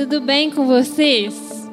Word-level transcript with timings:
tudo 0.00 0.18
bem 0.18 0.50
com 0.50 0.66
vocês? 0.66 1.68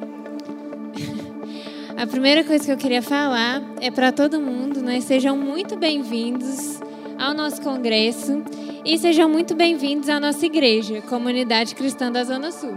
A 1.96 2.06
primeira 2.06 2.44
coisa 2.44 2.62
que 2.62 2.70
eu 2.70 2.76
queria 2.76 3.00
falar 3.00 3.62
é 3.80 3.90
para 3.90 4.12
todo 4.12 4.38
mundo, 4.38 4.82
né? 4.82 5.00
Sejam 5.00 5.34
muito 5.34 5.78
bem-vindos 5.78 6.78
ao 7.18 7.32
nosso 7.32 7.62
congresso 7.62 8.42
e 8.84 8.98
sejam 8.98 9.30
muito 9.30 9.54
bem-vindos 9.54 10.10
à 10.10 10.20
nossa 10.20 10.44
igreja, 10.44 11.00
Comunidade 11.00 11.74
Cristã 11.74 12.12
da 12.12 12.22
Zona 12.22 12.52
Sul. 12.52 12.76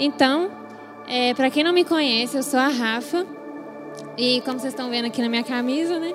Então, 0.00 0.50
é, 1.06 1.32
para 1.32 1.48
quem 1.48 1.62
não 1.62 1.72
me 1.72 1.84
conhece, 1.84 2.36
eu 2.36 2.42
sou 2.42 2.58
a 2.58 2.66
Rafa 2.66 3.24
e 4.18 4.40
como 4.40 4.58
vocês 4.58 4.72
estão 4.72 4.90
vendo 4.90 5.04
aqui 5.04 5.22
na 5.22 5.28
minha 5.28 5.44
camisa, 5.44 6.00
né? 6.00 6.12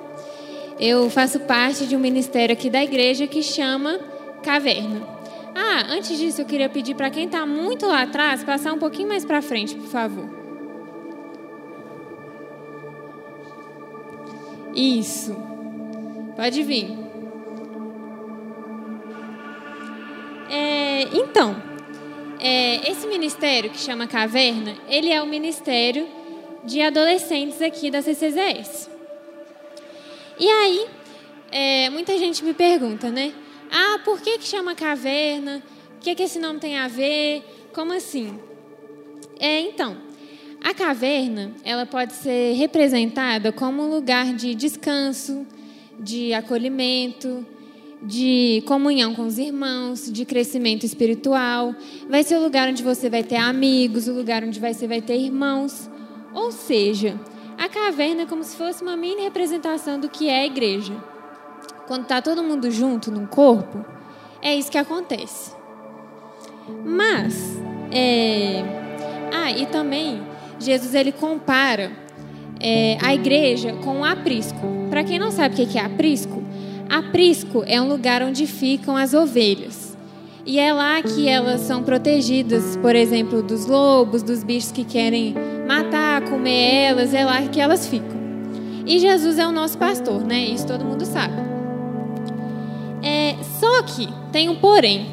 Eu 0.78 1.08
faço 1.08 1.40
parte 1.40 1.86
de 1.86 1.96
um 1.96 2.00
ministério 2.00 2.52
aqui 2.52 2.68
da 2.68 2.84
igreja 2.84 3.26
que 3.26 3.42
chama 3.42 3.98
Caverna. 4.42 5.15
Ah, 5.58 5.86
antes 5.88 6.18
disso, 6.18 6.42
eu 6.42 6.44
queria 6.44 6.68
pedir 6.68 6.94
para 6.94 7.08
quem 7.08 7.24
está 7.24 7.46
muito 7.46 7.86
lá 7.86 8.02
atrás 8.02 8.44
passar 8.44 8.74
um 8.74 8.78
pouquinho 8.78 9.08
mais 9.08 9.24
para 9.24 9.40
frente, 9.40 9.74
por 9.74 9.86
favor. 9.86 10.28
Isso. 14.74 15.34
Pode 16.36 16.62
vir. 16.62 16.90
É, 20.50 21.04
então, 21.16 21.56
é, 22.38 22.90
esse 22.90 23.06
ministério 23.06 23.70
que 23.70 23.78
chama 23.78 24.06
Caverna, 24.06 24.74
ele 24.86 25.10
é 25.10 25.22
o 25.22 25.26
ministério 25.26 26.06
de 26.64 26.82
adolescentes 26.82 27.62
aqui 27.62 27.90
da 27.90 28.02
CCZS. 28.02 28.90
E 30.38 30.46
aí, 30.50 30.86
é, 31.50 31.88
muita 31.88 32.18
gente 32.18 32.44
me 32.44 32.52
pergunta, 32.52 33.10
né? 33.10 33.32
Ah, 33.70 34.00
por 34.04 34.20
que, 34.20 34.38
que 34.38 34.44
chama 34.44 34.74
caverna? 34.74 35.62
O 35.96 36.00
que, 36.00 36.14
que 36.14 36.22
esse 36.22 36.38
nome 36.38 36.60
tem 36.60 36.76
a 36.76 36.88
ver? 36.88 37.42
Como 37.72 37.92
assim? 37.92 38.38
É, 39.38 39.60
então, 39.60 39.96
a 40.62 40.72
caverna 40.72 41.52
ela 41.64 41.84
pode 41.86 42.12
ser 42.14 42.54
representada 42.54 43.52
como 43.52 43.82
um 43.82 43.90
lugar 43.90 44.34
de 44.34 44.54
descanso, 44.54 45.46
de 45.98 46.32
acolhimento, 46.32 47.46
de 48.02 48.62
comunhão 48.66 49.14
com 49.14 49.26
os 49.26 49.38
irmãos, 49.38 50.10
de 50.10 50.24
crescimento 50.24 50.84
espiritual. 50.84 51.74
Vai 52.08 52.22
ser 52.22 52.36
o 52.36 52.42
lugar 52.42 52.68
onde 52.68 52.82
você 52.82 53.10
vai 53.10 53.22
ter 53.22 53.36
amigos, 53.36 54.08
o 54.08 54.12
lugar 54.12 54.44
onde 54.44 54.60
você 54.60 54.86
vai 54.86 55.00
ter 55.00 55.16
irmãos. 55.16 55.90
Ou 56.32 56.52
seja, 56.52 57.18
a 57.58 57.68
caverna 57.68 58.22
é 58.22 58.26
como 58.26 58.44
se 58.44 58.56
fosse 58.56 58.82
uma 58.82 58.96
mini 58.96 59.22
representação 59.22 59.98
do 59.98 60.08
que 60.08 60.28
é 60.28 60.40
a 60.40 60.46
igreja 60.46 61.15
quando 61.86 62.02
está 62.02 62.20
todo 62.20 62.42
mundo 62.42 62.70
junto 62.70 63.10
num 63.10 63.26
corpo, 63.26 63.84
é 64.42 64.54
isso 64.54 64.70
que 64.70 64.78
acontece. 64.78 65.54
Mas, 66.84 67.58
é... 67.92 68.62
ah, 69.32 69.50
e 69.50 69.66
também 69.66 70.20
Jesus 70.58 70.94
ele 70.94 71.12
compara 71.12 71.92
é, 72.60 72.96
a 73.00 73.14
igreja 73.14 73.72
com 73.84 74.00
o 74.00 74.04
aprisco. 74.04 74.58
Para 74.90 75.04
quem 75.04 75.18
não 75.18 75.30
sabe 75.30 75.54
o 75.54 75.66
que 75.66 75.78
é 75.78 75.84
aprisco, 75.84 76.42
aprisco 76.88 77.62
é 77.66 77.80
um 77.80 77.88
lugar 77.88 78.22
onde 78.22 78.46
ficam 78.46 78.96
as 78.96 79.14
ovelhas. 79.14 79.96
E 80.44 80.60
é 80.60 80.72
lá 80.72 81.02
que 81.02 81.28
elas 81.28 81.62
são 81.62 81.82
protegidas, 81.82 82.76
por 82.76 82.94
exemplo, 82.94 83.42
dos 83.42 83.66
lobos, 83.66 84.22
dos 84.22 84.44
bichos 84.44 84.70
que 84.70 84.84
querem 84.84 85.34
matar, 85.66 86.22
comer 86.22 86.84
elas, 86.84 87.12
é 87.12 87.24
lá 87.24 87.42
que 87.42 87.60
elas 87.60 87.88
ficam. 87.88 88.16
E 88.86 89.00
Jesus 89.00 89.38
é 89.38 89.46
o 89.46 89.50
nosso 89.50 89.76
pastor, 89.76 90.24
né? 90.24 90.46
Isso 90.46 90.64
todo 90.64 90.84
mundo 90.84 91.04
sabe. 91.04 91.55
É, 93.06 93.36
só 93.60 93.84
que 93.84 94.08
tem 94.32 94.48
um 94.48 94.56
porém. 94.56 95.06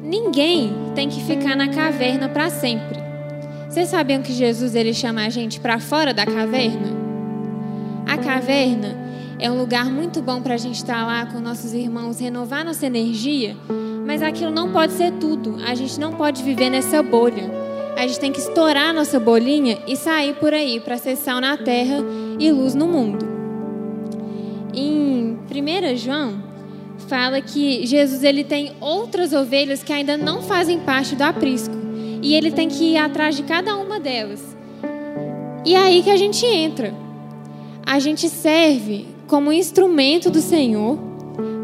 Ninguém 0.00 0.72
tem 0.94 1.08
que 1.08 1.20
ficar 1.24 1.56
na 1.56 1.66
caverna 1.66 2.28
para 2.28 2.48
sempre. 2.48 3.00
Vocês 3.68 3.88
sabiam 3.88 4.22
que 4.22 4.32
Jesus 4.32 4.76
ele 4.76 4.94
chama 4.94 5.26
a 5.26 5.28
gente 5.28 5.58
para 5.58 5.80
fora 5.80 6.14
da 6.14 6.24
caverna? 6.24 6.88
A 8.06 8.16
caverna 8.16 8.96
é 9.40 9.50
um 9.50 9.58
lugar 9.58 9.86
muito 9.86 10.22
bom 10.22 10.40
para 10.40 10.54
a 10.54 10.56
gente 10.56 10.76
estar 10.76 11.00
tá 11.00 11.04
lá 11.04 11.26
com 11.26 11.40
nossos 11.40 11.74
irmãos, 11.74 12.20
renovar 12.20 12.64
nossa 12.64 12.86
energia, 12.86 13.56
mas 14.06 14.22
aquilo 14.22 14.52
não 14.52 14.70
pode 14.70 14.92
ser 14.92 15.12
tudo. 15.14 15.56
A 15.66 15.74
gente 15.74 15.98
não 15.98 16.12
pode 16.12 16.44
viver 16.44 16.70
nessa 16.70 17.02
bolha. 17.02 17.50
A 17.96 18.06
gente 18.06 18.20
tem 18.20 18.30
que 18.30 18.40
estourar 18.40 18.94
nossa 18.94 19.18
bolinha 19.18 19.78
e 19.84 19.96
sair 19.96 20.34
por 20.34 20.54
aí 20.54 20.78
para 20.78 20.96
ser 20.96 21.16
sal 21.16 21.40
na 21.40 21.56
terra 21.56 21.96
e 22.38 22.52
luz 22.52 22.76
no 22.76 22.86
mundo. 22.86 23.28
Em 24.72 25.36
1 25.50 25.96
João 25.96 26.49
fala 27.10 27.40
que 27.40 27.84
Jesus 27.84 28.22
ele 28.22 28.44
tem 28.44 28.70
outras 28.80 29.32
ovelhas 29.32 29.82
que 29.82 29.92
ainda 29.92 30.16
não 30.16 30.42
fazem 30.42 30.78
parte 30.78 31.16
do 31.16 31.22
aprisco. 31.22 31.74
E 32.22 32.34
ele 32.34 32.52
tem 32.52 32.68
que 32.68 32.92
ir 32.92 32.96
atrás 32.96 33.34
de 33.34 33.42
cada 33.42 33.76
uma 33.76 33.98
delas. 33.98 34.40
E 35.64 35.74
é 35.74 35.78
aí 35.78 36.04
que 36.04 36.10
a 36.10 36.16
gente 36.16 36.46
entra. 36.46 36.94
A 37.84 37.98
gente 37.98 38.28
serve 38.28 39.08
como 39.26 39.52
instrumento 39.52 40.30
do 40.30 40.40
Senhor 40.40 40.96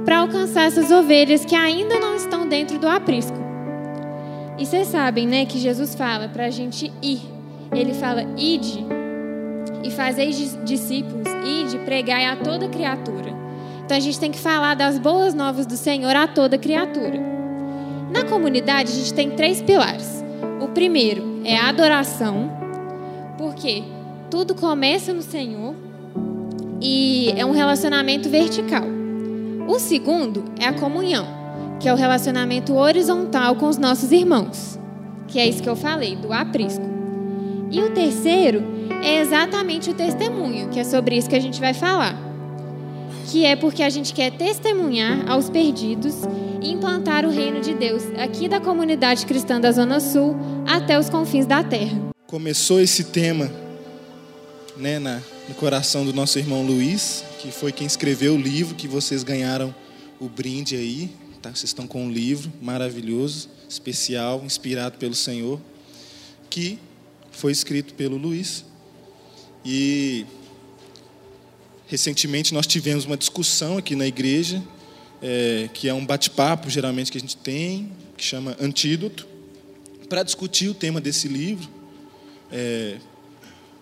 para 0.04 0.18
alcançar 0.18 0.66
essas 0.66 0.90
ovelhas 0.90 1.44
que 1.44 1.54
ainda 1.54 2.00
não 2.00 2.16
estão 2.16 2.48
dentro 2.48 2.78
do 2.78 2.88
aprisco. 2.88 3.36
E 4.58 4.66
vocês 4.66 4.88
sabem, 4.88 5.28
né, 5.28 5.44
que 5.46 5.58
Jesus 5.58 5.94
fala 5.94 6.28
para 6.28 6.46
a 6.46 6.50
gente 6.50 6.90
ir. 7.00 7.20
Ele 7.72 7.94
fala: 7.94 8.24
ide 8.36 8.84
e 9.84 9.90
fazeis 9.92 10.58
discípulos, 10.64 11.28
ide, 11.44 11.78
pregai 11.84 12.24
a 12.24 12.34
toda 12.34 12.68
criatura. 12.68 13.35
Então 13.86 13.96
a 13.96 14.00
gente 14.00 14.18
tem 14.18 14.32
que 14.32 14.38
falar 14.40 14.74
das 14.74 14.98
boas 14.98 15.32
novas 15.32 15.64
do 15.64 15.76
Senhor 15.76 16.14
a 16.16 16.26
toda 16.26 16.58
criatura. 16.58 17.20
Na 18.10 18.24
comunidade 18.24 18.90
a 18.90 18.94
gente 18.96 19.14
tem 19.14 19.30
três 19.30 19.62
pilares. 19.62 20.24
O 20.60 20.66
primeiro 20.66 21.40
é 21.44 21.56
a 21.56 21.68
adoração, 21.68 22.50
porque 23.38 23.84
tudo 24.28 24.56
começa 24.56 25.14
no 25.14 25.22
Senhor 25.22 25.72
e 26.80 27.32
é 27.36 27.46
um 27.46 27.52
relacionamento 27.52 28.28
vertical. 28.28 28.82
O 29.68 29.78
segundo 29.78 30.46
é 30.58 30.66
a 30.66 30.72
comunhão, 30.72 31.24
que 31.78 31.88
é 31.88 31.92
o 31.92 31.96
relacionamento 31.96 32.74
horizontal 32.74 33.54
com 33.54 33.68
os 33.68 33.78
nossos 33.78 34.10
irmãos, 34.10 34.80
que 35.28 35.38
é 35.38 35.46
isso 35.46 35.62
que 35.62 35.68
eu 35.68 35.76
falei, 35.76 36.16
do 36.16 36.32
aprisco. 36.32 36.84
E 37.70 37.80
o 37.82 37.90
terceiro 37.90 38.64
é 39.00 39.20
exatamente 39.20 39.90
o 39.90 39.94
testemunho, 39.94 40.70
que 40.70 40.80
é 40.80 40.84
sobre 40.84 41.16
isso 41.16 41.30
que 41.30 41.36
a 41.36 41.40
gente 41.40 41.60
vai 41.60 41.72
falar 41.72 42.25
que 43.26 43.44
é 43.44 43.56
porque 43.56 43.82
a 43.82 43.90
gente 43.90 44.14
quer 44.14 44.30
testemunhar 44.30 45.28
aos 45.28 45.50
perdidos 45.50 46.14
e 46.62 46.70
implantar 46.70 47.26
o 47.26 47.30
reino 47.30 47.60
de 47.60 47.74
Deus 47.74 48.04
aqui 48.16 48.48
da 48.48 48.60
comunidade 48.60 49.26
cristã 49.26 49.60
da 49.60 49.72
Zona 49.72 49.98
Sul 49.98 50.36
até 50.66 50.98
os 50.98 51.10
confins 51.10 51.44
da 51.44 51.62
terra. 51.62 52.00
Começou 52.26 52.80
esse 52.80 53.04
tema 53.04 53.50
né, 54.76 54.98
na, 54.98 55.20
no 55.48 55.54
coração 55.54 56.04
do 56.04 56.12
nosso 56.12 56.38
irmão 56.38 56.64
Luiz, 56.64 57.24
que 57.40 57.50
foi 57.50 57.72
quem 57.72 57.86
escreveu 57.86 58.34
o 58.34 58.38
livro 58.38 58.74
que 58.74 58.86
vocês 58.86 59.24
ganharam 59.24 59.74
o 60.20 60.28
brinde 60.28 60.76
aí. 60.76 61.10
Tá? 61.42 61.50
Vocês 61.50 61.64
estão 61.64 61.86
com 61.86 62.04
um 62.04 62.10
livro 62.10 62.52
maravilhoso, 62.62 63.48
especial, 63.68 64.42
inspirado 64.44 64.98
pelo 64.98 65.14
Senhor, 65.14 65.60
que 66.48 66.78
foi 67.32 67.50
escrito 67.50 67.94
pelo 67.94 68.16
Luiz. 68.16 68.64
E 69.64 70.24
Recentemente 71.86 72.52
nós 72.52 72.66
tivemos 72.66 73.04
uma 73.04 73.16
discussão 73.16 73.78
aqui 73.78 73.94
na 73.94 74.06
igreja, 74.06 74.60
é, 75.22 75.70
que 75.72 75.88
é 75.88 75.94
um 75.94 76.04
bate-papo 76.04 76.68
geralmente 76.68 77.12
que 77.12 77.18
a 77.18 77.20
gente 77.20 77.36
tem, 77.36 77.92
que 78.16 78.24
chama 78.24 78.56
Antídoto, 78.60 79.26
para 80.08 80.24
discutir 80.24 80.68
o 80.68 80.74
tema 80.74 81.00
desse 81.00 81.28
livro, 81.28 81.68
é, 82.50 82.96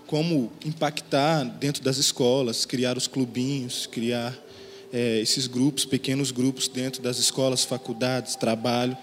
como 0.07 0.53
impactar 0.65 1.45
dentro 1.45 1.83
das 1.83 1.97
escolas, 1.97 2.67
criar 2.67 2.99
os 2.99 3.07
clubinhos, 3.07 3.87
criar 3.87 4.37
é, 4.93 5.21
esses 5.21 5.47
grupos, 5.47 5.87
pequenos 5.87 6.31
grupos 6.31 6.69
dentro 6.69 7.03
das 7.03 7.19
escolas, 7.19 7.65
faculdades, 7.65 8.37
trabalho, 8.37 8.97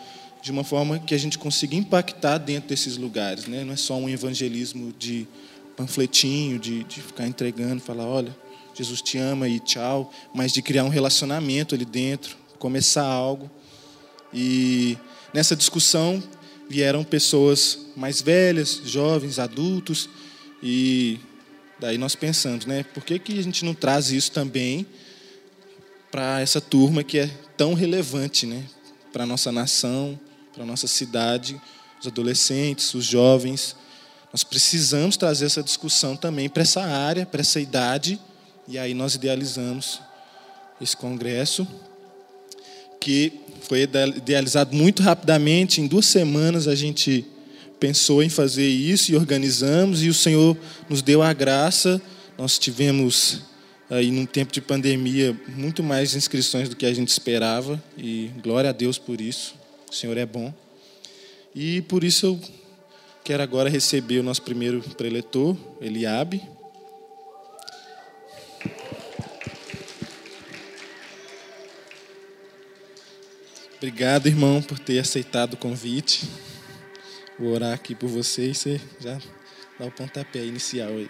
de 0.44 0.51
uma 0.51 0.63
forma 0.63 1.00
que 1.00 1.16
a 1.16 1.18
gente 1.18 1.39
consiga 1.39 1.75
impactar 1.75 2.38
dentro 2.38 2.69
desses 2.69 2.97
lugares. 2.97 3.47
Né? 3.47 3.63
Não 3.63 3.73
é 3.73 3.78
só 3.78 3.95
um 3.95 4.07
evangelismo 4.07 4.94
de 4.97 5.27
panfletinho, 5.75 6.59
de, 6.59 6.83
de 6.83 7.01
ficar 7.01 7.27
entregando, 7.27 7.81
falar, 7.81 8.06
olha, 8.06 8.36
Jesus 8.73 9.01
te 9.01 9.18
ama 9.18 9.47
e 9.47 9.59
tchau, 9.59 10.12
mas 10.33 10.51
de 10.51 10.62
criar 10.62 10.83
um 10.83 10.89
relacionamento 10.89 11.75
ali 11.75 11.85
dentro, 11.85 12.38
começar 12.57 13.06
algo. 13.06 13.50
E 14.33 14.97
nessa 15.33 15.56
discussão 15.56 16.23
vieram 16.69 17.03
pessoas 17.03 17.79
mais 17.95 18.21
velhas, 18.21 18.81
jovens, 18.85 19.39
adultos, 19.39 20.09
e 20.63 21.19
daí 21.79 21.97
nós 21.97 22.15
pensamos, 22.15 22.65
né, 22.65 22.83
por 22.94 23.03
que, 23.03 23.19
que 23.19 23.38
a 23.38 23.44
gente 23.44 23.65
não 23.65 23.73
traz 23.73 24.12
isso 24.12 24.31
também 24.31 24.85
para 26.09 26.39
essa 26.39 26.62
turma 26.62 27.03
que 27.03 27.18
é 27.18 27.27
tão 27.57 27.73
relevante, 27.73 28.45
né, 28.45 28.63
para 29.12 29.23
a 29.23 29.27
nossa 29.27 29.51
nação, 29.51 30.19
para 30.53 30.63
a 30.63 30.65
nossa 30.65 30.88
cidade, 30.88 31.59
os 32.00 32.07
adolescentes, 32.07 32.94
os 32.94 33.06
jovens. 33.06 33.75
Nós 34.31 34.44
precisamos 34.44 35.18
trazer 35.18 35.45
essa 35.45 35.62
discussão 35.62 36.15
também 36.15 36.50
para 36.50 36.63
essa 36.63 36.81
área, 36.81 37.25
para 37.25 37.41
essa 37.41 37.59
idade, 37.59 38.19
e 38.71 38.79
aí 38.79 38.94
nós 38.94 39.15
idealizamos 39.15 40.00
esse 40.79 40.95
congresso, 40.95 41.68
que 43.01 43.33
foi 43.63 43.81
idealizado 43.81 44.73
muito 44.73 45.03
rapidamente. 45.03 45.81
Em 45.81 45.88
duas 45.88 46.06
semanas 46.06 46.69
a 46.69 46.73
gente 46.73 47.25
pensou 47.81 48.23
em 48.23 48.29
fazer 48.29 48.65
isso 48.65 49.12
e 49.12 49.15
organizamos, 49.18 50.03
e 50.03 50.07
o 50.07 50.13
Senhor 50.13 50.57
nos 50.88 51.01
deu 51.01 51.21
a 51.21 51.33
graça. 51.33 52.01
Nós 52.38 52.57
tivemos, 52.57 53.41
aí, 53.89 54.09
num 54.09 54.25
tempo 54.25 54.53
de 54.53 54.62
pandemia, 54.62 55.38
muito 55.50 55.83
mais 55.83 56.15
inscrições 56.15 56.69
do 56.69 56.75
que 56.77 56.85
a 56.85 56.94
gente 56.94 57.09
esperava, 57.09 57.83
e 57.97 58.31
glória 58.41 58.69
a 58.69 58.73
Deus 58.73 58.97
por 58.97 59.19
isso. 59.19 59.53
O 59.91 59.94
Senhor 59.94 60.15
é 60.15 60.25
bom. 60.25 60.53
E 61.53 61.81
por 61.81 62.06
isso 62.06 62.25
eu 62.25 62.39
quero 63.21 63.44
agora 63.44 63.69
receber 63.69 64.19
o 64.19 64.23
nosso 64.23 64.44
primeiro 64.44 64.81
preletor, 64.95 65.57
Eliabe. 65.81 66.41
Obrigado, 73.81 74.28
irmão, 74.28 74.62
por 74.62 74.78
ter 74.78 75.00
aceitado 75.00 75.56
o 75.56 75.57
convite. 75.57 76.30
Vou 77.39 77.51
orar 77.51 77.74
aqui 77.74 77.95
por 77.95 78.07
você 78.07 78.51
e 78.51 78.54
você 78.54 78.80
já 79.00 79.19
dá 79.80 79.88
o 79.88 79.92
pontapé 79.92 80.45
inicial 80.45 80.89
aí. 80.89 81.10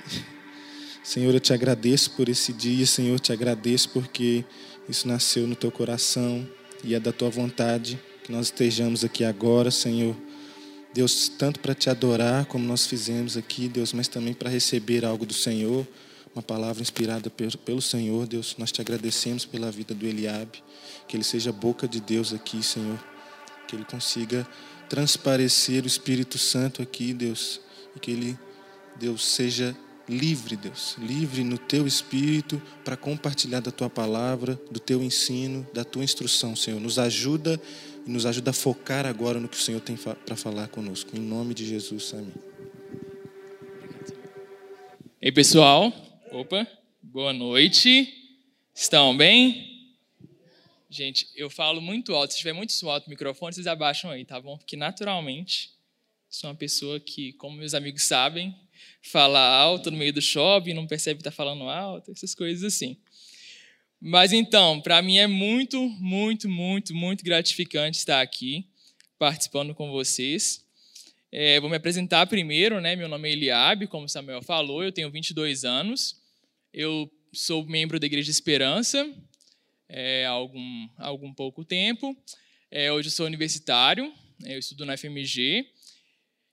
Senhor, 1.03 1.33
eu 1.33 1.41
te 1.41 1.51
agradeço 1.51 2.11
por 2.11 2.29
esse 2.29 2.53
dia, 2.53 2.85
Senhor, 2.85 3.15
eu 3.15 3.19
te 3.19 3.33
agradeço 3.33 3.89
porque 3.89 4.45
isso 4.87 5.05
nasceu 5.05 5.45
no 5.45 5.53
teu 5.53 5.69
coração 5.69 6.47
e 6.81 6.95
é 6.95 6.99
da 6.99 7.11
tua 7.11 7.29
vontade 7.29 7.99
que 8.23 8.31
nós 8.31 8.45
estejamos 8.45 9.03
aqui 9.03 9.25
agora, 9.25 9.69
Senhor. 9.69 10.15
Deus, 10.93 11.27
tanto 11.27 11.59
para 11.59 11.75
te 11.75 11.89
adorar, 11.89 12.45
como 12.45 12.65
nós 12.65 12.85
fizemos 12.85 13.35
aqui, 13.35 13.67
Deus, 13.67 13.91
mas 13.91 14.07
também 14.07 14.33
para 14.33 14.49
receber 14.49 15.03
algo 15.03 15.25
do 15.25 15.33
Senhor, 15.33 15.85
uma 16.33 16.41
palavra 16.41 16.81
inspirada 16.81 17.29
pelo 17.29 17.81
Senhor, 17.81 18.25
Deus. 18.25 18.55
Nós 18.57 18.71
te 18.71 18.81
agradecemos 18.81 19.45
pela 19.45 19.69
vida 19.71 19.93
do 19.93 20.05
Eliabe 20.05 20.63
que 21.07 21.17
ele 21.17 21.23
seja 21.23 21.51
boca 21.51 21.87
de 21.87 21.99
Deus 21.99 22.33
aqui, 22.33 22.63
Senhor. 22.63 22.97
Que 23.67 23.75
ele 23.75 23.85
consiga 23.85 24.47
transparecer 24.89 25.83
o 25.83 25.87
Espírito 25.87 26.37
Santo 26.37 26.81
aqui, 26.81 27.13
Deus. 27.13 27.59
E 27.95 27.99
que 27.99 28.11
ele, 28.11 28.39
Deus, 28.97 29.25
seja 29.25 29.75
livre, 30.07 30.55
Deus, 30.55 30.95
livre 30.97 31.43
no 31.43 31.57
teu 31.57 31.87
espírito 31.87 32.61
para 32.83 32.97
compartilhar 32.97 33.61
da 33.61 33.71
tua 33.71 33.89
palavra, 33.89 34.59
do 34.69 34.79
teu 34.79 35.01
ensino, 35.01 35.65
da 35.73 35.83
tua 35.83 36.03
instrução, 36.03 36.55
Senhor. 36.55 36.79
Nos 36.79 36.99
ajuda 36.99 37.59
e 38.05 38.11
nos 38.11 38.25
ajuda 38.25 38.51
a 38.51 38.53
focar 38.53 39.05
agora 39.05 39.39
no 39.39 39.47
que 39.47 39.57
o 39.57 39.61
Senhor 39.61 39.79
tem 39.79 39.95
para 39.97 40.35
falar 40.35 40.67
conosco. 40.67 41.15
Em 41.15 41.21
nome 41.21 41.53
de 41.53 41.65
Jesus, 41.65 42.13
amém. 42.13 42.33
Ei, 45.21 45.31
pessoal. 45.31 46.10
Opa, 46.33 46.65
boa 47.01 47.33
noite. 47.33 48.07
Estão 48.73 49.17
bem? 49.17 49.97
Gente, 50.89 51.27
eu 51.35 51.49
falo 51.49 51.81
muito 51.81 52.15
alto. 52.15 52.31
Se 52.31 52.37
tiver 52.37 52.53
muito 52.53 52.71
alto 52.89 53.07
o 53.07 53.09
microfone, 53.09 53.53
vocês 53.53 53.67
abaixam 53.67 54.09
aí, 54.09 54.23
tá 54.23 54.39
bom? 54.39 54.57
Porque 54.57 54.77
naturalmente 54.77 55.71
sou 56.29 56.49
uma 56.49 56.55
pessoa 56.55 57.01
que, 57.01 57.33
como 57.33 57.57
meus 57.57 57.73
amigos 57.73 58.03
sabem, 58.03 58.55
fala 59.01 59.41
alto 59.41 59.91
no 59.91 59.97
meio 59.97 60.13
do 60.13 60.21
shopping, 60.21 60.73
não 60.73 60.87
percebe 60.87 61.17
que 61.17 61.27
está 61.27 61.31
falando 61.31 61.65
alto, 61.65 62.11
essas 62.11 62.33
coisas 62.33 62.63
assim. 62.63 62.95
Mas 63.99 64.31
então, 64.31 64.79
para 64.79 65.01
mim 65.01 65.17
é 65.17 65.27
muito, 65.27 65.81
muito, 65.99 66.47
muito, 66.47 66.95
muito 66.95 67.25
gratificante 67.25 67.97
estar 67.97 68.21
aqui 68.21 68.65
participando 69.19 69.75
com 69.75 69.91
vocês. 69.91 70.65
É, 71.29 71.59
vou 71.59 71.69
me 71.69 71.75
apresentar 71.75 72.25
primeiro, 72.27 72.79
né? 72.79 72.95
Meu 72.95 73.09
nome 73.09 73.27
é 73.27 73.33
Eliabe, 73.33 73.85
como 73.85 74.07
Samuel 74.07 74.41
falou, 74.41 74.81
eu 74.81 74.93
tenho 74.93 75.11
22 75.11 75.65
anos. 75.65 76.20
Eu 76.73 77.11
sou 77.33 77.65
membro 77.65 77.99
da 77.99 78.05
Igreja 78.05 78.31
Esperança, 78.31 79.05
é, 79.89 80.25
há 80.25 80.29
algum, 80.29 80.87
algum 80.97 81.33
pouco 81.33 81.65
tempo. 81.65 82.15
É, 82.71 82.89
hoje 82.89 83.09
eu 83.09 83.11
sou 83.11 83.25
universitário, 83.25 84.09
eu 84.45 84.57
estudo 84.57 84.85
na 84.85 84.95
FMG. 84.95 85.65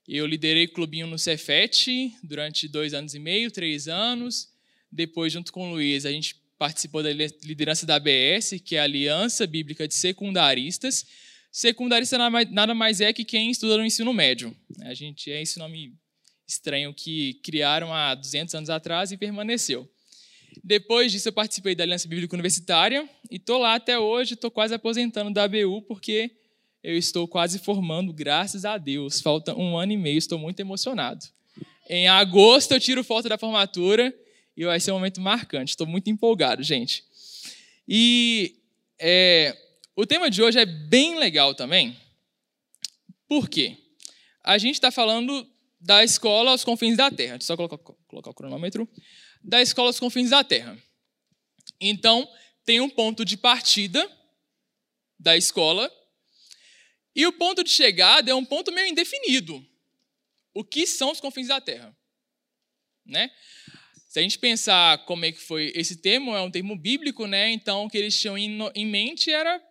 Eu 0.05 0.25
liderei 0.25 0.67
clubinho 0.67 1.07
no 1.07 1.17
Cefet 1.17 2.13
durante 2.21 2.67
dois 2.67 2.93
anos 2.93 3.13
e 3.13 3.19
meio, 3.19 3.49
três 3.49 3.87
anos. 3.87 4.49
Depois, 4.91 5.31
junto 5.31 5.53
com 5.53 5.69
o 5.69 5.71
Luiz, 5.75 6.05
a 6.05 6.11
gente 6.11 6.35
participou 6.57 7.01
da 7.01 7.13
liderança 7.13 7.85
da 7.85 7.95
ABS, 7.95 8.61
que 8.65 8.75
é 8.75 8.79
a 8.79 8.83
Aliança 8.83 9.47
Bíblica 9.47 9.87
de 9.87 9.93
Secundaristas. 9.95 11.05
Secundarista 11.49 12.17
nada 12.17 12.75
mais 12.75 12.99
é 12.99 13.13
que 13.13 13.23
quem 13.23 13.51
estuda 13.51 13.77
no 13.77 13.85
ensino 13.85 14.13
médio. 14.13 14.53
A 14.81 14.93
gente 14.93 15.31
é 15.31 15.41
esse 15.41 15.57
nome 15.57 15.93
estranho 16.45 16.93
que 16.93 17.35
criaram 17.35 17.93
há 17.93 18.13
200 18.15 18.53
anos 18.55 18.69
atrás 18.69 19.13
e 19.13 19.17
permaneceu. 19.17 19.89
Depois 20.63 21.11
disso, 21.11 21.29
eu 21.29 21.33
participei 21.33 21.75
da 21.75 21.83
Aliança 21.83 22.07
Bíblica 22.07 22.35
Universitária 22.35 23.07
e 23.29 23.37
estou 23.37 23.59
lá 23.59 23.75
até 23.75 23.97
hoje, 23.97 24.33
estou 24.33 24.51
quase 24.51 24.73
aposentando 24.73 25.31
da 25.31 25.43
ABU, 25.43 25.81
porque 25.83 26.31
eu 26.83 26.97
estou 26.97 27.27
quase 27.27 27.59
formando, 27.59 28.13
graças 28.13 28.65
a 28.65 28.77
Deus. 28.77 29.21
Falta 29.21 29.55
um 29.55 29.77
ano 29.77 29.91
e 29.91 29.97
meio, 29.97 30.17
estou 30.17 30.39
muito 30.39 30.59
emocionado. 30.59 31.25
Em 31.89 32.07
agosto, 32.07 32.71
eu 32.73 32.79
tiro 32.79 33.03
foto 33.03 33.27
da 33.27 33.37
formatura 33.37 34.13
e 34.55 34.65
vai 34.65 34.79
ser 34.79 34.91
um 34.91 34.95
momento 34.95 35.19
marcante. 35.19 35.71
Estou 35.71 35.87
muito 35.87 36.09
empolgado, 36.09 36.61
gente. 36.63 37.03
E 37.87 38.55
é, 38.99 39.57
o 39.95 40.05
tema 40.05 40.29
de 40.29 40.41
hoje 40.41 40.59
é 40.59 40.65
bem 40.65 41.17
legal 41.17 41.55
também. 41.55 41.97
Por 43.27 43.49
quê? 43.49 43.75
A 44.43 44.57
gente 44.57 44.75
está 44.75 44.91
falando 44.91 45.47
da 45.79 46.03
escola 46.03 46.51
aos 46.51 46.63
confins 46.63 46.97
da 46.97 47.09
terra. 47.09 47.37
Deixa 47.37 47.51
eu 47.51 47.57
só 47.57 47.57
colocar, 47.57 47.77
colocar 48.07 48.29
o 48.29 48.33
cronômetro 48.33 48.87
da 49.41 49.61
escola 49.61 49.89
aos 49.89 49.99
confins 49.99 50.29
da 50.29 50.43
terra. 50.43 50.77
Então, 51.79 52.29
tem 52.65 52.81
um 52.81 52.89
ponto 52.89 53.23
de 53.23 53.37
partida 53.37 54.09
da 55.19 55.35
escola 55.35 55.91
e 57.15 57.25
o 57.25 57.33
ponto 57.33 57.63
de 57.63 57.69
chegada 57.69 58.31
é 58.31 58.35
um 58.35 58.45
ponto 58.45 58.71
meio 58.71 58.87
indefinido. 58.87 59.65
O 60.53 60.63
que 60.63 60.85
são 60.85 61.11
os 61.11 61.19
confins 61.19 61.47
da 61.47 61.59
terra? 61.59 61.95
Né? 63.05 63.31
Se 64.07 64.19
a 64.19 64.21
gente 64.21 64.39
pensar 64.39 65.05
como 65.05 65.25
é 65.25 65.31
que 65.31 65.39
foi 65.39 65.71
esse 65.75 65.97
termo, 65.97 66.35
é 66.35 66.41
um 66.41 66.51
termo 66.51 66.75
bíblico, 66.75 67.27
né? 67.27 67.51
Então, 67.51 67.85
o 67.85 67.89
que 67.89 67.97
eles 67.97 68.19
tinham 68.19 68.37
em 68.37 68.85
mente 68.85 69.31
era 69.31 69.61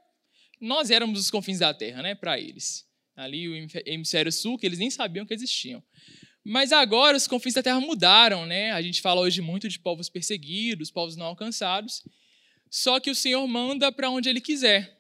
nós 0.61 0.91
éramos 0.91 1.21
os 1.21 1.31
confins 1.31 1.59
da 1.59 1.73
terra, 1.73 2.03
né, 2.03 2.14
para 2.14 2.38
eles. 2.38 2.87
Ali 3.17 3.49
o 3.49 3.69
hemisfério 3.85 4.31
sul, 4.31 4.59
que 4.59 4.67
eles 4.67 4.79
nem 4.79 4.91
sabiam 4.91 5.26
que 5.26 5.35
existiam. 5.35 5.82
Mas 6.49 6.73
agora 6.73 7.15
os 7.15 7.27
confins 7.27 7.53
da 7.53 7.62
terra 7.62 7.79
mudaram, 7.79 8.47
né? 8.47 8.71
A 8.71 8.81
gente 8.81 9.03
fala 9.03 9.21
hoje 9.21 9.43
muito 9.43 9.69
de 9.69 9.79
povos 9.79 10.09
perseguidos, 10.09 10.91
povos 10.91 11.15
não 11.15 11.27
alcançados. 11.27 12.03
Só 12.71 12.99
que 12.99 13.11
o 13.11 13.15
Senhor 13.15 13.47
manda 13.47 13.93
para 13.93 14.09
onde 14.09 14.31
ele 14.31 14.41
quiser. 14.41 14.99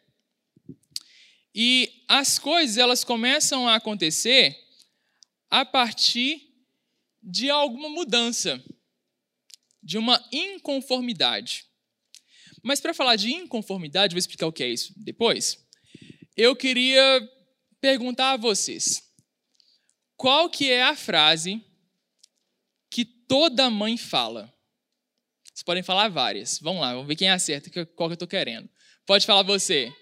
E 1.54 2.04
as 2.06 2.38
coisas 2.38 2.76
elas 2.76 3.02
começam 3.02 3.66
a 3.66 3.76
acontecer 3.76 4.54
a 5.48 5.64
partir 5.64 6.52
de 7.22 7.48
alguma 7.48 7.88
mudança, 7.88 8.62
de 9.82 9.96
uma 9.96 10.22
inconformidade. 10.30 11.64
Mas 12.62 12.78
para 12.78 12.92
falar 12.92 13.16
de 13.16 13.32
inconformidade, 13.32 14.14
vou 14.14 14.18
explicar 14.18 14.48
o 14.48 14.52
que 14.52 14.64
é 14.64 14.68
isso 14.68 14.92
depois. 14.98 15.66
Eu 16.36 16.54
queria 16.54 17.26
perguntar 17.80 18.32
a 18.32 18.36
vocês: 18.36 19.07
qual 20.18 20.50
que 20.50 20.70
é 20.70 20.82
a 20.82 20.96
frase 20.96 21.64
que 22.90 23.04
toda 23.04 23.70
mãe 23.70 23.96
fala? 23.96 24.52
Vocês 25.44 25.62
podem 25.62 25.82
falar 25.82 26.08
várias. 26.08 26.58
Vamos 26.58 26.80
lá, 26.80 26.92
vamos 26.92 27.06
ver 27.06 27.14
quem 27.14 27.30
acerta, 27.30 27.70
qual 27.70 28.08
que 28.08 28.12
eu 28.12 28.14
estou 28.14 28.28
querendo. 28.28 28.68
Pode 29.06 29.24
falar 29.24 29.44
você. 29.44 29.92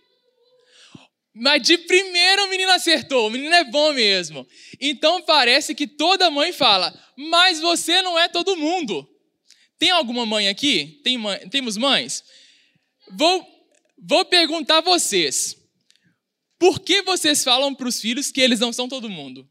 Mas 1.34 1.62
de 1.62 1.76
primeiro 1.76 2.44
o 2.44 2.48
menino 2.48 2.72
acertou, 2.72 3.26
o 3.26 3.30
menino 3.30 3.54
é 3.54 3.62
bom 3.64 3.92
mesmo. 3.92 4.48
Então 4.80 5.20
parece 5.22 5.74
que 5.74 5.86
toda 5.86 6.30
mãe 6.30 6.50
fala, 6.50 6.98
mas 7.14 7.60
você 7.60 8.00
não 8.00 8.18
é 8.18 8.26
todo 8.26 8.56
mundo. 8.56 9.06
Tem 9.78 9.90
alguma 9.90 10.24
mãe 10.24 10.48
aqui? 10.48 10.98
Tem 11.04 11.18
mãe, 11.18 11.46
temos 11.50 11.76
mães? 11.76 12.24
Vou, 13.12 13.46
vou 13.98 14.24
perguntar 14.24 14.78
a 14.78 14.80
vocês. 14.80 15.54
Por 16.58 16.80
que 16.80 17.02
vocês 17.02 17.44
falam 17.44 17.74
para 17.74 17.86
os 17.86 18.00
filhos 18.00 18.32
que 18.32 18.40
eles 18.40 18.60
não 18.60 18.72
são 18.72 18.88
todo 18.88 19.10
mundo? 19.10 19.46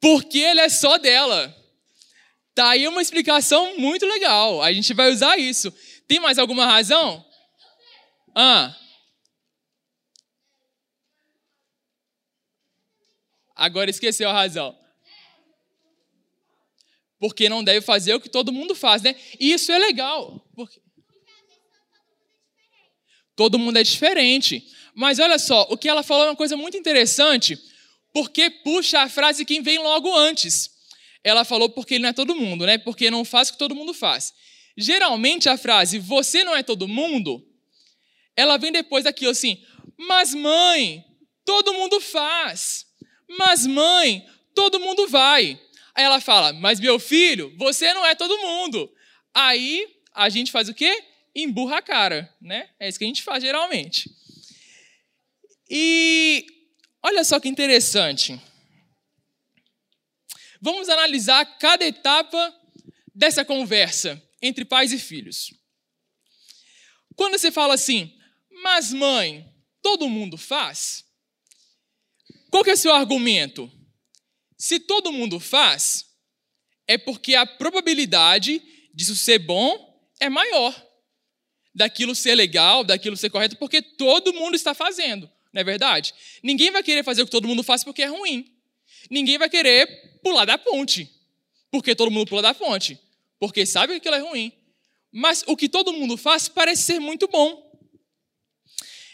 Porque 0.00 0.38
ele 0.38 0.60
é 0.60 0.68
só 0.68 0.96
dela. 0.98 1.54
Tá 2.54 2.70
aí 2.70 2.88
uma 2.88 3.02
explicação 3.02 3.78
muito 3.78 4.06
legal. 4.06 4.62
A 4.62 4.72
gente 4.72 4.94
vai 4.94 5.10
usar 5.10 5.36
isso. 5.38 5.72
Tem 6.06 6.20
mais 6.20 6.38
alguma 6.38 6.66
razão? 6.66 7.24
Ah. 8.34 8.76
Agora 13.54 13.90
esqueceu 13.90 14.28
a 14.28 14.32
razão. 14.32 14.76
Porque 17.18 17.48
não 17.48 17.64
deve 17.64 17.80
fazer 17.80 18.14
o 18.14 18.20
que 18.20 18.28
todo 18.28 18.52
mundo 18.52 18.74
faz, 18.74 19.02
né? 19.02 19.16
E 19.40 19.52
isso 19.52 19.72
é 19.72 19.78
legal. 19.78 20.40
Porque 20.54 20.80
todo 23.34 23.58
mundo 23.58 23.78
é 23.78 23.82
diferente. 23.82 24.64
Mas 24.94 25.18
olha 25.18 25.38
só, 25.38 25.62
o 25.70 25.76
que 25.76 25.88
ela 25.88 26.04
falou 26.04 26.24
é 26.24 26.30
uma 26.30 26.36
coisa 26.36 26.56
muito 26.56 26.76
interessante 26.76 27.58
porque 28.18 28.50
puxa 28.50 29.02
a 29.02 29.08
frase 29.08 29.44
que 29.44 29.60
vem 29.60 29.78
logo 29.78 30.12
antes. 30.12 30.70
Ela 31.22 31.44
falou 31.44 31.70
porque 31.70 31.94
ele 31.94 32.02
não 32.02 32.08
é 32.08 32.12
todo 32.12 32.34
mundo, 32.34 32.66
né? 32.66 32.76
Porque 32.76 33.12
não 33.12 33.24
faz 33.24 33.48
o 33.48 33.52
que 33.52 33.58
todo 33.58 33.76
mundo 33.76 33.94
faz. 33.94 34.34
Geralmente 34.76 35.48
a 35.48 35.56
frase 35.56 36.00
você 36.00 36.42
não 36.42 36.56
é 36.56 36.64
todo 36.64 36.88
mundo, 36.88 37.46
ela 38.34 38.56
vem 38.56 38.72
depois 38.72 39.04
daquilo 39.04 39.30
assim, 39.30 39.62
mas 39.96 40.34
mãe, 40.34 41.04
todo 41.44 41.72
mundo 41.74 42.00
faz. 42.00 42.86
Mas 43.38 43.64
mãe, 43.64 44.26
todo 44.52 44.80
mundo 44.80 45.06
vai. 45.06 45.60
Aí 45.94 46.04
ela 46.04 46.20
fala: 46.20 46.52
Mas 46.52 46.80
meu 46.80 46.98
filho, 46.98 47.54
você 47.56 47.94
não 47.94 48.04
é 48.04 48.16
todo 48.16 48.36
mundo. 48.38 48.92
Aí 49.32 49.86
a 50.12 50.28
gente 50.28 50.50
faz 50.50 50.68
o 50.68 50.74
quê? 50.74 51.04
Emburra 51.36 51.76
a 51.76 51.82
cara, 51.82 52.34
né? 52.42 52.68
É 52.80 52.88
isso 52.88 52.98
que 52.98 53.04
a 53.04 53.08
gente 53.08 53.22
faz 53.22 53.44
geralmente. 53.44 54.10
E 55.70 56.57
olha 57.08 57.24
só 57.24 57.40
que 57.40 57.48
interessante. 57.48 58.38
Vamos 60.60 60.88
analisar 60.88 61.44
cada 61.58 61.84
etapa 61.84 62.54
dessa 63.14 63.44
conversa 63.44 64.22
entre 64.42 64.64
pais 64.64 64.92
e 64.92 64.98
filhos. 64.98 65.54
Quando 67.16 67.38
você 67.38 67.50
fala 67.50 67.74
assim, 67.74 68.14
mas 68.62 68.92
mãe, 68.92 69.50
todo 69.82 70.08
mundo 70.08 70.36
faz? 70.36 71.04
Qual 72.50 72.62
que 72.62 72.70
é 72.70 72.74
o 72.74 72.76
seu 72.76 72.92
argumento? 72.92 73.70
Se 74.56 74.78
todo 74.78 75.12
mundo 75.12 75.40
faz, 75.40 76.04
é 76.86 76.98
porque 76.98 77.34
a 77.34 77.46
probabilidade 77.46 78.60
disso 78.92 79.16
ser 79.16 79.38
bom 79.38 79.98
é 80.20 80.28
maior. 80.28 80.74
Daquilo 81.74 82.14
ser 82.14 82.34
legal, 82.34 82.84
daquilo 82.84 83.16
ser 83.16 83.30
correto, 83.30 83.56
porque 83.56 83.80
todo 83.80 84.34
mundo 84.34 84.56
está 84.56 84.74
fazendo, 84.74 85.30
não 85.52 85.60
é 85.60 85.64
verdade? 85.64 86.14
Ninguém 86.42 86.70
vai 86.70 86.82
querer 86.82 87.04
fazer 87.04 87.22
o 87.22 87.24
que 87.24 87.30
todo 87.30 87.48
mundo 87.48 87.62
faz 87.62 87.82
porque 87.82 88.02
é 88.02 88.06
ruim. 88.06 88.52
Ninguém 89.10 89.38
vai 89.38 89.48
querer 89.48 90.18
pular 90.22 90.44
da 90.44 90.58
ponte, 90.58 91.10
porque 91.70 91.94
todo 91.94 92.10
mundo 92.10 92.28
pula 92.28 92.42
da 92.42 92.54
ponte, 92.54 92.98
porque 93.38 93.64
sabe 93.64 93.94
que 93.94 93.98
aquilo 93.98 94.14
é 94.14 94.30
ruim. 94.30 94.52
Mas 95.10 95.42
o 95.46 95.56
que 95.56 95.68
todo 95.68 95.92
mundo 95.92 96.16
faz 96.16 96.48
parece 96.48 96.82
ser 96.82 96.98
muito 96.98 97.26
bom. 97.28 97.66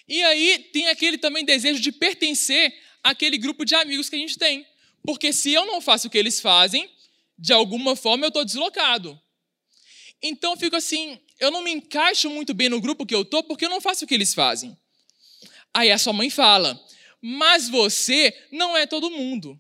E 0.09 0.23
aí 0.23 0.59
tem 0.73 0.89
aquele 0.89 1.17
também 1.17 1.45
desejo 1.45 1.81
de 1.81 1.93
pertencer 1.93 2.75
àquele 3.03 3.39
grupo 3.39 3.65
de 3.65 3.75
amigos 3.75 4.09
que 4.09 4.17
a 4.17 4.19
gente 4.19 4.37
tem. 4.37 4.67
Porque 5.03 5.33
se 5.33 5.53
eu 5.53 5.65
não 5.67 5.81
faço 5.81 6.09
o 6.09 6.11
que 6.11 6.19
eles 6.19 6.41
fazem, 6.41 6.91
de 7.39 7.53
alguma 7.53 7.95
forma 7.95 8.25
eu 8.25 8.29
estou 8.29 8.45
deslocado. 8.45 9.21
Então 10.23 10.53
eu 10.53 10.57
fico 10.57 10.77
assim, 10.77 11.19
eu 11.39 11.51
não 11.51 11.63
me 11.63 11.71
encaixo 11.71 12.29
muito 12.31 12.55
bem 12.55 12.69
no 12.69 12.81
grupo 12.81 13.07
que 13.07 13.15
eu 13.15 13.23
estou 13.23 13.43
porque 13.43 13.65
eu 13.67 13.71
não 13.71 13.81
faço 13.81 14.05
o 14.05 14.09
que 14.09 14.15
eles 14.15 14.35
fazem. 14.35 14.77
Aí 15.75 15.91
a 15.91 15.99
sua 15.99 16.13
mãe 16.13 16.31
fala, 16.31 16.81
mas 17.21 17.69
você 17.69 18.33
não 18.53 18.77
é 18.77 18.87
todo 18.87 19.11
mundo. 19.11 19.59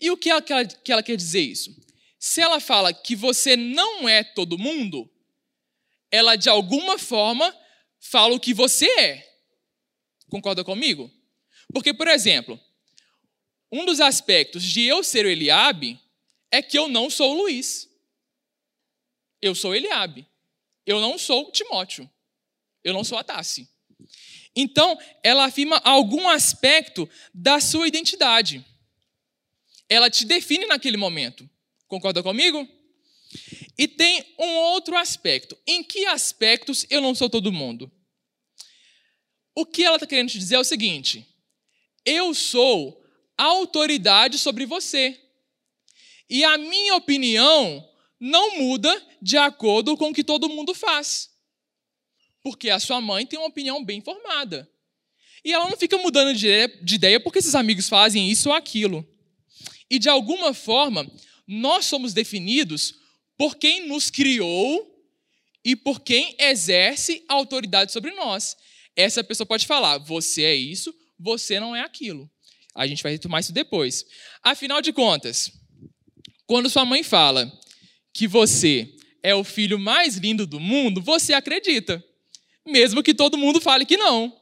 E 0.00 0.10
o 0.10 0.16
que 0.16 0.30
ela, 0.30 0.42
que 0.42 0.92
ela 0.92 1.02
quer 1.02 1.16
dizer 1.16 1.40
isso? 1.40 1.74
Se 2.18 2.40
ela 2.40 2.60
fala 2.60 2.92
que 2.94 3.16
você 3.16 3.56
não 3.56 4.08
é 4.08 4.22
todo 4.22 4.58
mundo, 4.58 5.10
ela 6.10 6.36
de 6.36 6.48
alguma 6.48 6.98
forma 6.98 7.54
fala 7.98 8.34
o 8.34 8.40
que 8.40 8.54
você 8.54 8.86
é. 9.00 9.34
Concorda 10.30 10.62
comigo? 10.62 11.10
Porque, 11.72 11.92
por 11.92 12.06
exemplo, 12.06 12.58
um 13.70 13.84
dos 13.84 14.00
aspectos 14.00 14.62
de 14.62 14.82
eu 14.82 15.02
ser 15.02 15.26
o 15.26 15.28
Eliabe 15.28 16.00
é 16.50 16.62
que 16.62 16.78
eu 16.78 16.88
não 16.88 17.10
sou 17.10 17.32
o 17.32 17.42
Luiz. 17.42 17.88
Eu 19.42 19.54
sou 19.54 19.74
Eliabe. 19.74 20.26
Eu 20.86 21.00
não 21.00 21.18
sou 21.18 21.50
Timóteo. 21.50 22.08
Eu 22.82 22.92
não 22.92 23.02
sou 23.02 23.18
a 23.18 23.24
Tassi. 23.24 23.68
Então, 24.56 24.98
ela 25.22 25.44
afirma 25.44 25.80
algum 25.84 26.28
aspecto 26.28 27.08
da 27.32 27.60
sua 27.60 27.88
identidade. 27.88 28.64
Ela 29.88 30.08
te 30.08 30.24
define 30.24 30.66
naquele 30.66 30.96
momento. 30.96 31.48
Concorda 31.88 32.22
comigo? 32.22 32.68
E 33.76 33.88
tem 33.88 34.24
um 34.38 34.48
outro 34.48 34.96
aspecto. 34.96 35.58
Em 35.66 35.82
que 35.82 36.06
aspectos 36.06 36.86
eu 36.88 37.00
não 37.00 37.14
sou 37.14 37.28
todo 37.28 37.52
mundo? 37.52 37.90
O 39.54 39.66
que 39.66 39.84
ela 39.84 39.96
está 39.96 40.06
querendo 40.06 40.30
te 40.30 40.38
dizer 40.38 40.56
é 40.56 40.60
o 40.60 40.64
seguinte: 40.64 41.26
eu 42.04 42.34
sou 42.34 43.02
autoridade 43.36 44.38
sobre 44.38 44.66
você. 44.66 45.20
E 46.28 46.44
a 46.44 46.56
minha 46.56 46.94
opinião 46.94 47.88
não 48.18 48.58
muda 48.58 49.06
de 49.20 49.36
acordo 49.36 49.96
com 49.96 50.10
o 50.10 50.14
que 50.14 50.24
todo 50.24 50.48
mundo 50.48 50.74
faz. 50.74 51.30
Porque 52.44 52.70
a 52.70 52.78
sua 52.78 53.00
mãe 53.00 53.26
tem 53.26 53.38
uma 53.38 53.48
opinião 53.48 53.84
bem 53.84 54.00
formada. 54.00 54.70
E 55.44 55.52
ela 55.52 55.68
não 55.68 55.76
fica 55.76 55.98
mudando 55.98 56.32
de 56.36 56.94
ideia 56.94 57.18
porque 57.18 57.40
esses 57.40 57.54
amigos 57.56 57.88
fazem 57.88 58.30
isso 58.30 58.50
ou 58.50 58.54
aquilo. 58.54 59.04
E 59.90 59.98
de 59.98 60.08
alguma 60.08 60.54
forma, 60.54 61.10
nós 61.46 61.86
somos 61.86 62.12
definidos 62.12 62.94
por 63.36 63.56
quem 63.56 63.88
nos 63.88 64.10
criou 64.10 64.90
e 65.64 65.74
por 65.74 66.00
quem 66.00 66.36
exerce 66.38 67.24
autoridade 67.28 67.92
sobre 67.92 68.12
nós. 68.12 68.56
Essa 68.94 69.24
pessoa 69.24 69.46
pode 69.46 69.66
falar: 69.66 69.98
você 69.98 70.44
é 70.44 70.54
isso, 70.54 70.94
você 71.18 71.58
não 71.58 71.74
é 71.74 71.80
aquilo. 71.80 72.30
A 72.74 72.86
gente 72.86 73.02
vai 73.02 73.12
retomar 73.12 73.40
isso 73.40 73.52
depois. 73.52 74.04
Afinal 74.42 74.82
de 74.82 74.92
contas, 74.92 75.50
quando 76.46 76.68
sua 76.68 76.84
mãe 76.84 77.02
fala 77.02 77.50
que 78.12 78.26
você 78.26 78.94
é 79.22 79.34
o 79.34 79.44
filho 79.44 79.78
mais 79.78 80.16
lindo 80.16 80.46
do 80.46 80.60
mundo, 80.60 81.00
você 81.00 81.32
acredita, 81.32 82.04
mesmo 82.66 83.02
que 83.02 83.14
todo 83.14 83.36
mundo 83.36 83.60
fale 83.60 83.84
que 83.84 83.96
não. 83.96 84.32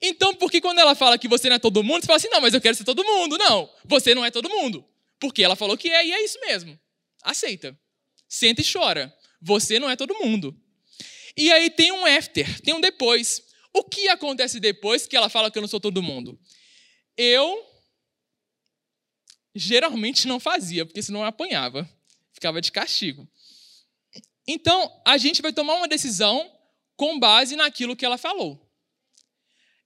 Então, 0.00 0.34
por 0.34 0.50
que 0.50 0.60
quando 0.60 0.78
ela 0.78 0.94
fala 0.94 1.18
que 1.18 1.28
você 1.28 1.48
não 1.48 1.56
é 1.56 1.58
todo 1.58 1.82
mundo, 1.82 2.02
você 2.02 2.06
fala 2.06 2.16
assim: 2.16 2.28
não, 2.28 2.40
mas 2.40 2.54
eu 2.54 2.60
quero 2.60 2.76
ser 2.76 2.84
todo 2.84 3.04
mundo? 3.04 3.38
Não, 3.38 3.70
você 3.84 4.14
não 4.14 4.24
é 4.24 4.30
todo 4.30 4.48
mundo. 4.48 4.84
Porque 5.18 5.42
ela 5.42 5.56
falou 5.56 5.76
que 5.76 5.88
é 5.88 6.06
e 6.06 6.12
é 6.12 6.24
isso 6.24 6.38
mesmo. 6.40 6.78
Aceita. 7.22 7.78
Senta 8.28 8.60
e 8.60 8.64
chora. 8.70 9.14
Você 9.40 9.78
não 9.78 9.88
é 9.88 9.96
todo 9.96 10.14
mundo. 10.14 10.58
E 11.36 11.50
aí 11.52 11.70
tem 11.70 11.92
um 11.92 12.04
after, 12.04 12.60
tem 12.60 12.74
um 12.74 12.80
depois. 12.80 13.42
O 13.72 13.82
que 13.82 14.08
acontece 14.08 14.60
depois 14.60 15.06
que 15.06 15.16
ela 15.16 15.28
fala 15.28 15.50
que 15.50 15.58
eu 15.58 15.62
não 15.62 15.68
sou 15.68 15.80
todo 15.80 16.02
mundo? 16.02 16.38
Eu 17.16 17.64
geralmente 19.54 20.26
não 20.26 20.38
fazia, 20.38 20.84
porque 20.84 21.02
senão 21.02 21.20
eu 21.20 21.26
apanhava, 21.26 21.88
ficava 22.32 22.60
de 22.60 22.72
castigo. 22.72 23.28
Então, 24.46 25.02
a 25.06 25.16
gente 25.16 25.40
vai 25.40 25.52
tomar 25.52 25.74
uma 25.76 25.88
decisão 25.88 26.53
com 26.96 27.18
base 27.18 27.56
naquilo 27.56 27.96
que 27.96 28.04
ela 28.04 28.18
falou. 28.18 28.60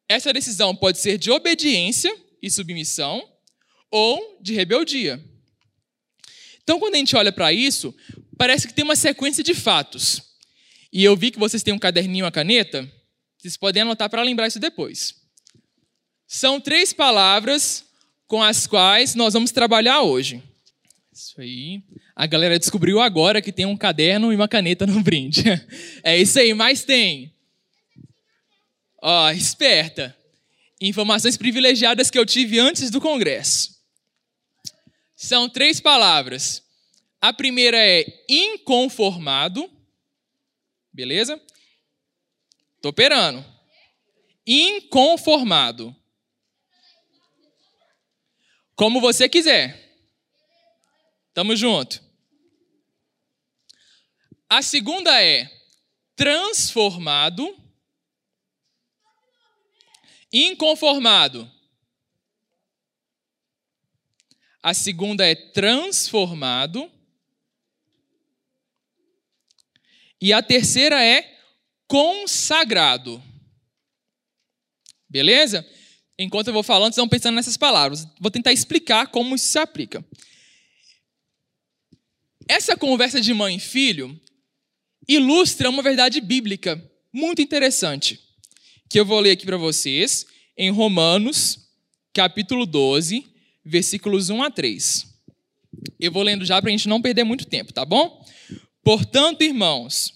Essa 0.09 0.33
decisão 0.33 0.75
pode 0.75 0.99
ser 0.99 1.19
de 1.19 1.31
obediência 1.31 2.15
e 2.43 2.50
submissão 2.50 3.23
ou 3.91 4.38
de 4.41 4.55
rebeldia. 4.55 5.23
Então, 6.62 6.79
quando 6.79 6.95
a 6.95 6.99
gente 6.99 7.17
olha 7.17 7.33
para 7.33 7.53
isso, 7.53 7.95
parece 8.37 8.67
que 8.67 8.75
tem 8.75 8.85
uma 8.85 8.97
sequência 8.97 9.43
de 9.43 9.55
fatos. 9.55 10.23
E 10.93 11.05
eu 11.05 11.17
vi 11.17 11.31
que 11.31 11.38
vocês 11.38 11.62
têm 11.62 11.75
um 11.75 11.79
caderninho, 11.79 12.25
uma 12.25 12.31
caneta. 12.31 12.91
Vocês 13.38 13.57
podem 13.57 13.83
anotar 13.83 14.09
para 14.09 14.23
lembrar 14.23 14.49
isso 14.49 14.59
depois. 14.59 15.15
São 16.27 16.61
três 16.61 16.93
palavras 16.93 17.85
com 18.27 18.43
as 18.43 18.67
quais 18.67 19.15
nós 19.15 19.33
vamos 19.33 19.50
trabalhar 19.50 20.03
hoje. 20.03 20.43
Isso 21.12 21.41
aí. 21.41 21.83
A 22.19 22.27
galera 22.27 22.59
descobriu 22.59 23.01
agora 23.01 23.41
que 23.41 23.53
tem 23.53 23.65
um 23.65 23.77
caderno 23.77 24.33
e 24.33 24.35
uma 24.35 24.49
caneta 24.49 24.85
no 24.85 25.01
brinde. 25.01 25.45
É 26.03 26.19
isso 26.19 26.37
aí, 26.41 26.53
mas 26.53 26.83
tem. 26.83 27.33
Ó, 29.01 29.31
esperta. 29.31 30.17
Informações 30.81 31.37
privilegiadas 31.37 32.11
que 32.11 32.19
eu 32.19 32.27
tive 32.27 32.59
antes 32.59 32.91
do 32.91 33.01
congresso. 33.01 33.79
São 35.15 35.49
três 35.49 35.81
palavras. 35.81 36.65
A 37.21 37.33
primeira 37.33 37.79
é 37.79 38.05
inconformado. 38.29 39.71
Beleza? 40.93 41.41
Tô 42.83 42.89
operando. 42.89 43.45
Inconformado. 44.45 45.95
Como 48.75 49.01
você 49.01 49.29
quiser. 49.29 49.95
Tamo 51.33 51.55
junto. 51.55 52.08
A 54.49 54.62
segunda 54.62 55.23
é 55.23 55.50
transformado. 56.17 57.55
Inconformado. 60.33 61.50
A 64.62 64.73
segunda 64.73 65.26
é 65.26 65.35
transformado. 65.35 66.90
E 70.21 70.33
a 70.33 70.43
terceira 70.43 71.05
é 71.05 71.38
consagrado. 71.87 73.23
Beleza? 75.09 75.67
Enquanto 76.19 76.49
eu 76.49 76.52
vou 76.55 76.62
falando, 76.62 76.95
vocês 76.95 77.02
vão 77.02 77.09
pensando 77.09 77.37
nessas 77.37 77.57
palavras. 77.57 78.07
Vou 78.19 78.31
tentar 78.31 78.52
explicar 78.52 79.09
como 79.09 79.37
isso 79.37 79.47
se 79.47 79.59
aplica. 79.59 80.05
Essa 82.49 82.76
conversa 82.76 83.21
de 83.21 83.33
mãe 83.35 83.57
e 83.57 83.61
filho 83.61 84.19
ilustra 85.09 85.71
uma 85.71 85.83
verdade 85.83 86.21
bíblica 86.21 86.83
muito 87.11 87.41
interessante, 87.41 88.21
que 88.91 89.00
eu 89.00 89.07
vou 89.07 89.19
ler 89.19 89.31
aqui 89.31 89.47
para 89.47 89.57
vocês 89.57 90.27
em 90.57 90.71
Romanos, 90.71 91.59
capítulo 92.12 92.67
12, 92.67 93.27
versículos 93.65 94.29
1 94.29 94.43
a 94.43 94.50
3. 94.50 95.07
Eu 95.99 96.12
vou 96.12 96.23
lendo 96.23 96.45
já 96.45 96.61
para 96.61 96.69
a 96.69 96.73
gente 96.73 96.88
não 96.88 97.00
perder 97.00 97.25
muito 97.25 97.47
tempo, 97.47 97.73
tá 97.73 97.85
bom? 97.85 98.23
Portanto, 98.83 99.43
irmãos, 99.43 100.12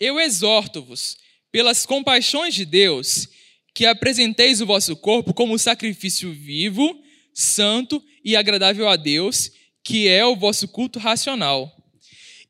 eu 0.00 0.18
exorto-vos, 0.18 1.16
pelas 1.52 1.86
compaixões 1.86 2.54
de 2.54 2.64
Deus, 2.64 3.28
que 3.74 3.86
apresenteis 3.86 4.60
o 4.60 4.66
vosso 4.66 4.96
corpo 4.96 5.32
como 5.32 5.58
sacrifício 5.58 6.32
vivo, 6.32 7.00
santo 7.32 8.02
e 8.24 8.34
agradável 8.34 8.88
a 8.88 8.96
Deus, 8.96 9.50
que 9.84 10.08
é 10.08 10.24
o 10.24 10.36
vosso 10.36 10.66
culto 10.66 10.98
racional. 10.98 11.83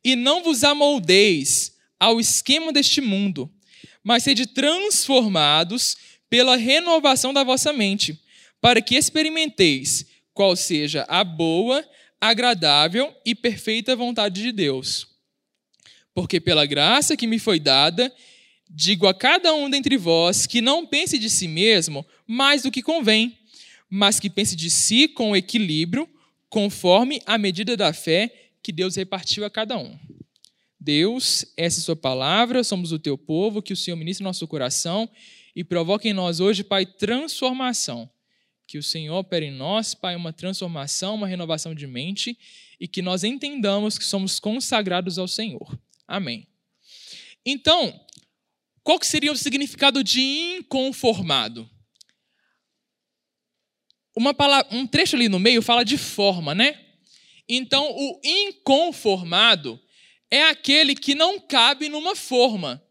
E 0.04 0.14
não 0.14 0.42
vos 0.42 0.62
amoldeis 0.62 1.72
ao 1.98 2.20
esquema 2.20 2.72
deste 2.72 3.00
mundo, 3.00 3.50
mas 4.02 4.22
sede 4.22 4.46
transformados 4.46 5.96
pela 6.28 6.56
renovação 6.56 7.32
da 7.32 7.42
vossa 7.42 7.72
mente, 7.72 8.20
para 8.60 8.82
que 8.82 8.96
experimenteis 8.96 10.04
qual 10.34 10.54
seja 10.56 11.06
a 11.08 11.22
boa, 11.24 11.86
agradável 12.20 13.14
e 13.24 13.34
perfeita 13.34 13.96
vontade 13.96 14.42
de 14.42 14.52
Deus. 14.52 15.06
Porque 16.12 16.40
pela 16.40 16.66
graça 16.66 17.16
que 17.16 17.26
me 17.26 17.38
foi 17.38 17.58
dada, 17.58 18.12
digo 18.68 19.06
a 19.06 19.14
cada 19.14 19.54
um 19.54 19.70
dentre 19.70 19.96
vós 19.96 20.46
que 20.46 20.60
não 20.60 20.86
pense 20.86 21.18
de 21.18 21.30
si 21.30 21.48
mesmo 21.48 22.06
mais 22.26 22.62
do 22.62 22.70
que 22.70 22.82
convém, 22.82 23.38
mas 23.88 24.18
que 24.18 24.28
pense 24.28 24.56
de 24.56 24.70
si 24.70 25.08
com 25.08 25.36
equilíbrio, 25.36 26.08
conforme 26.48 27.20
a 27.26 27.38
medida 27.38 27.76
da 27.76 27.92
fé 27.92 28.43
que 28.64 28.72
Deus 28.72 28.96
repartiu 28.96 29.44
a 29.44 29.50
cada 29.50 29.76
um. 29.76 29.96
Deus, 30.80 31.44
essa 31.54 31.78
é 31.78 31.82
a 31.82 31.84
sua 31.84 31.96
palavra, 31.96 32.64
somos 32.64 32.92
o 32.92 32.98
teu 32.98 33.16
povo, 33.16 33.60
que 33.60 33.74
o 33.74 33.76
Senhor 33.76 33.96
ministre 33.96 34.24
nosso 34.24 34.48
coração 34.48 35.08
e 35.54 35.62
provoque 35.62 36.08
em 36.08 36.14
nós 36.14 36.40
hoje, 36.40 36.64
Pai, 36.64 36.86
transformação. 36.86 38.10
Que 38.66 38.78
o 38.78 38.82
Senhor 38.82 39.18
opere 39.18 39.46
em 39.46 39.52
nós, 39.52 39.94
Pai, 39.94 40.16
uma 40.16 40.32
transformação, 40.32 41.14
uma 41.14 41.28
renovação 41.28 41.74
de 41.74 41.86
mente 41.86 42.38
e 42.80 42.88
que 42.88 43.02
nós 43.02 43.22
entendamos 43.22 43.98
que 43.98 44.04
somos 44.04 44.40
consagrados 44.40 45.18
ao 45.18 45.28
Senhor. 45.28 45.78
Amém. 46.08 46.48
Então, 47.44 48.00
qual 48.82 48.98
que 48.98 49.06
seria 49.06 49.30
o 49.30 49.36
significado 49.36 50.02
de 50.02 50.22
inconformado? 50.22 51.68
Uma 54.16 54.32
palavra, 54.32 54.74
um 54.74 54.86
trecho 54.86 55.16
ali 55.16 55.28
no 55.28 55.38
meio 55.38 55.60
fala 55.60 55.84
de 55.84 55.98
forma, 55.98 56.54
né? 56.54 56.83
Então, 57.48 57.90
o 57.90 58.20
inconformado 58.24 59.80
é 60.30 60.44
aquele 60.44 60.94
que 60.94 61.14
não 61.14 61.38
cabe 61.38 61.88
numa 61.88 62.16
forma. 62.16 62.82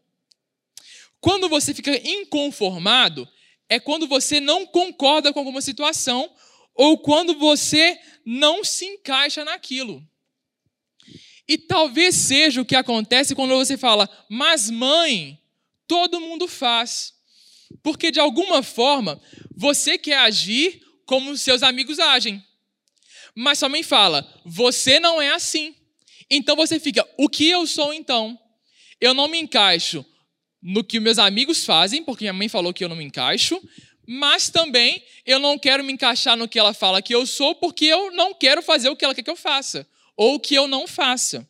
Quando 1.20 1.48
você 1.48 1.74
fica 1.74 1.90
inconformado, 2.08 3.28
é 3.68 3.80
quando 3.80 4.06
você 4.06 4.40
não 4.40 4.66
concorda 4.66 5.32
com 5.32 5.38
alguma 5.38 5.60
situação 5.60 6.30
ou 6.74 6.98
quando 6.98 7.34
você 7.34 7.98
não 8.24 8.64
se 8.64 8.84
encaixa 8.84 9.44
naquilo. 9.44 10.06
E 11.46 11.58
talvez 11.58 12.14
seja 12.14 12.60
o 12.60 12.64
que 12.64 12.74
acontece 12.74 13.34
quando 13.34 13.54
você 13.54 13.76
fala, 13.76 14.08
mas 14.28 14.70
mãe, 14.70 15.38
todo 15.86 16.20
mundo 16.20 16.48
faz. 16.48 17.14
Porque 17.82 18.10
de 18.10 18.20
alguma 18.20 18.62
forma 18.62 19.20
você 19.54 19.98
quer 19.98 20.18
agir 20.18 20.82
como 21.04 21.36
seus 21.36 21.62
amigos 21.62 21.98
agem. 21.98 22.42
Mas 23.34 23.58
sua 23.58 23.68
mãe 23.68 23.82
fala, 23.82 24.26
você 24.44 25.00
não 25.00 25.20
é 25.20 25.30
assim. 25.30 25.74
Então 26.30 26.56
você 26.56 26.78
fica, 26.78 27.06
o 27.18 27.28
que 27.28 27.48
eu 27.48 27.66
sou 27.66 27.92
então? 27.92 28.38
Eu 29.00 29.12
não 29.12 29.28
me 29.28 29.38
encaixo 29.38 30.04
no 30.62 30.82
que 30.82 30.98
meus 30.98 31.18
amigos 31.18 31.64
fazem, 31.64 32.02
porque 32.02 32.24
minha 32.24 32.32
mãe 32.32 32.48
falou 32.48 32.72
que 32.72 32.82
eu 32.82 32.88
não 32.88 32.96
me 32.96 33.04
encaixo, 33.04 33.60
mas 34.06 34.48
também 34.48 35.04
eu 35.26 35.38
não 35.38 35.58
quero 35.58 35.84
me 35.84 35.92
encaixar 35.92 36.36
no 36.36 36.48
que 36.48 36.58
ela 36.58 36.72
fala 36.72 37.02
que 37.02 37.14
eu 37.14 37.26
sou, 37.26 37.54
porque 37.54 37.86
eu 37.86 38.10
não 38.12 38.32
quero 38.32 38.62
fazer 38.62 38.88
o 38.88 38.96
que 38.96 39.04
ela 39.04 39.14
quer 39.14 39.22
que 39.22 39.30
eu 39.30 39.36
faça, 39.36 39.86
ou 40.16 40.38
que 40.40 40.54
eu 40.54 40.66
não 40.66 40.86
faça. 40.86 41.46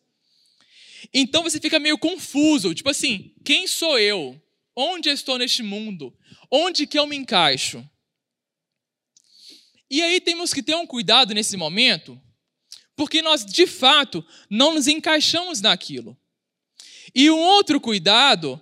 Então 1.12 1.42
você 1.42 1.60
fica 1.60 1.78
meio 1.78 1.98
confuso, 1.98 2.74
tipo 2.74 2.90
assim, 2.90 3.32
quem 3.44 3.66
sou 3.66 3.98
eu? 3.98 4.40
Onde 4.74 5.08
estou 5.10 5.38
neste 5.38 5.62
mundo? 5.62 6.12
Onde 6.50 6.86
que 6.86 6.98
eu 6.98 7.06
me 7.06 7.16
encaixo? 7.16 7.88
E 9.94 10.02
aí 10.02 10.20
temos 10.20 10.52
que 10.52 10.60
ter 10.60 10.74
um 10.74 10.88
cuidado 10.88 11.32
nesse 11.32 11.56
momento, 11.56 12.20
porque 12.96 13.22
nós 13.22 13.46
de 13.46 13.64
fato 13.64 14.26
não 14.50 14.74
nos 14.74 14.88
encaixamos 14.88 15.60
naquilo. 15.60 16.18
E 17.14 17.30
um 17.30 17.38
outro 17.38 17.80
cuidado 17.80 18.60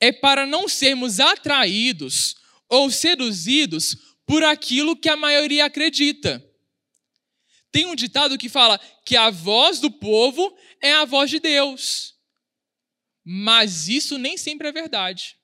é 0.00 0.10
para 0.10 0.46
não 0.46 0.66
sermos 0.66 1.20
atraídos 1.20 2.36
ou 2.70 2.90
seduzidos 2.90 3.98
por 4.24 4.42
aquilo 4.42 4.96
que 4.96 5.10
a 5.10 5.14
maioria 5.14 5.66
acredita. 5.66 6.42
Tem 7.70 7.84
um 7.84 7.94
ditado 7.94 8.38
que 8.38 8.48
fala 8.48 8.80
que 9.04 9.14
a 9.14 9.28
voz 9.28 9.78
do 9.78 9.90
povo 9.90 10.56
é 10.80 10.94
a 10.94 11.04
voz 11.04 11.28
de 11.28 11.38
Deus. 11.38 12.14
Mas 13.22 13.88
isso 13.88 14.16
nem 14.16 14.38
sempre 14.38 14.68
é 14.68 14.72
verdade. 14.72 15.36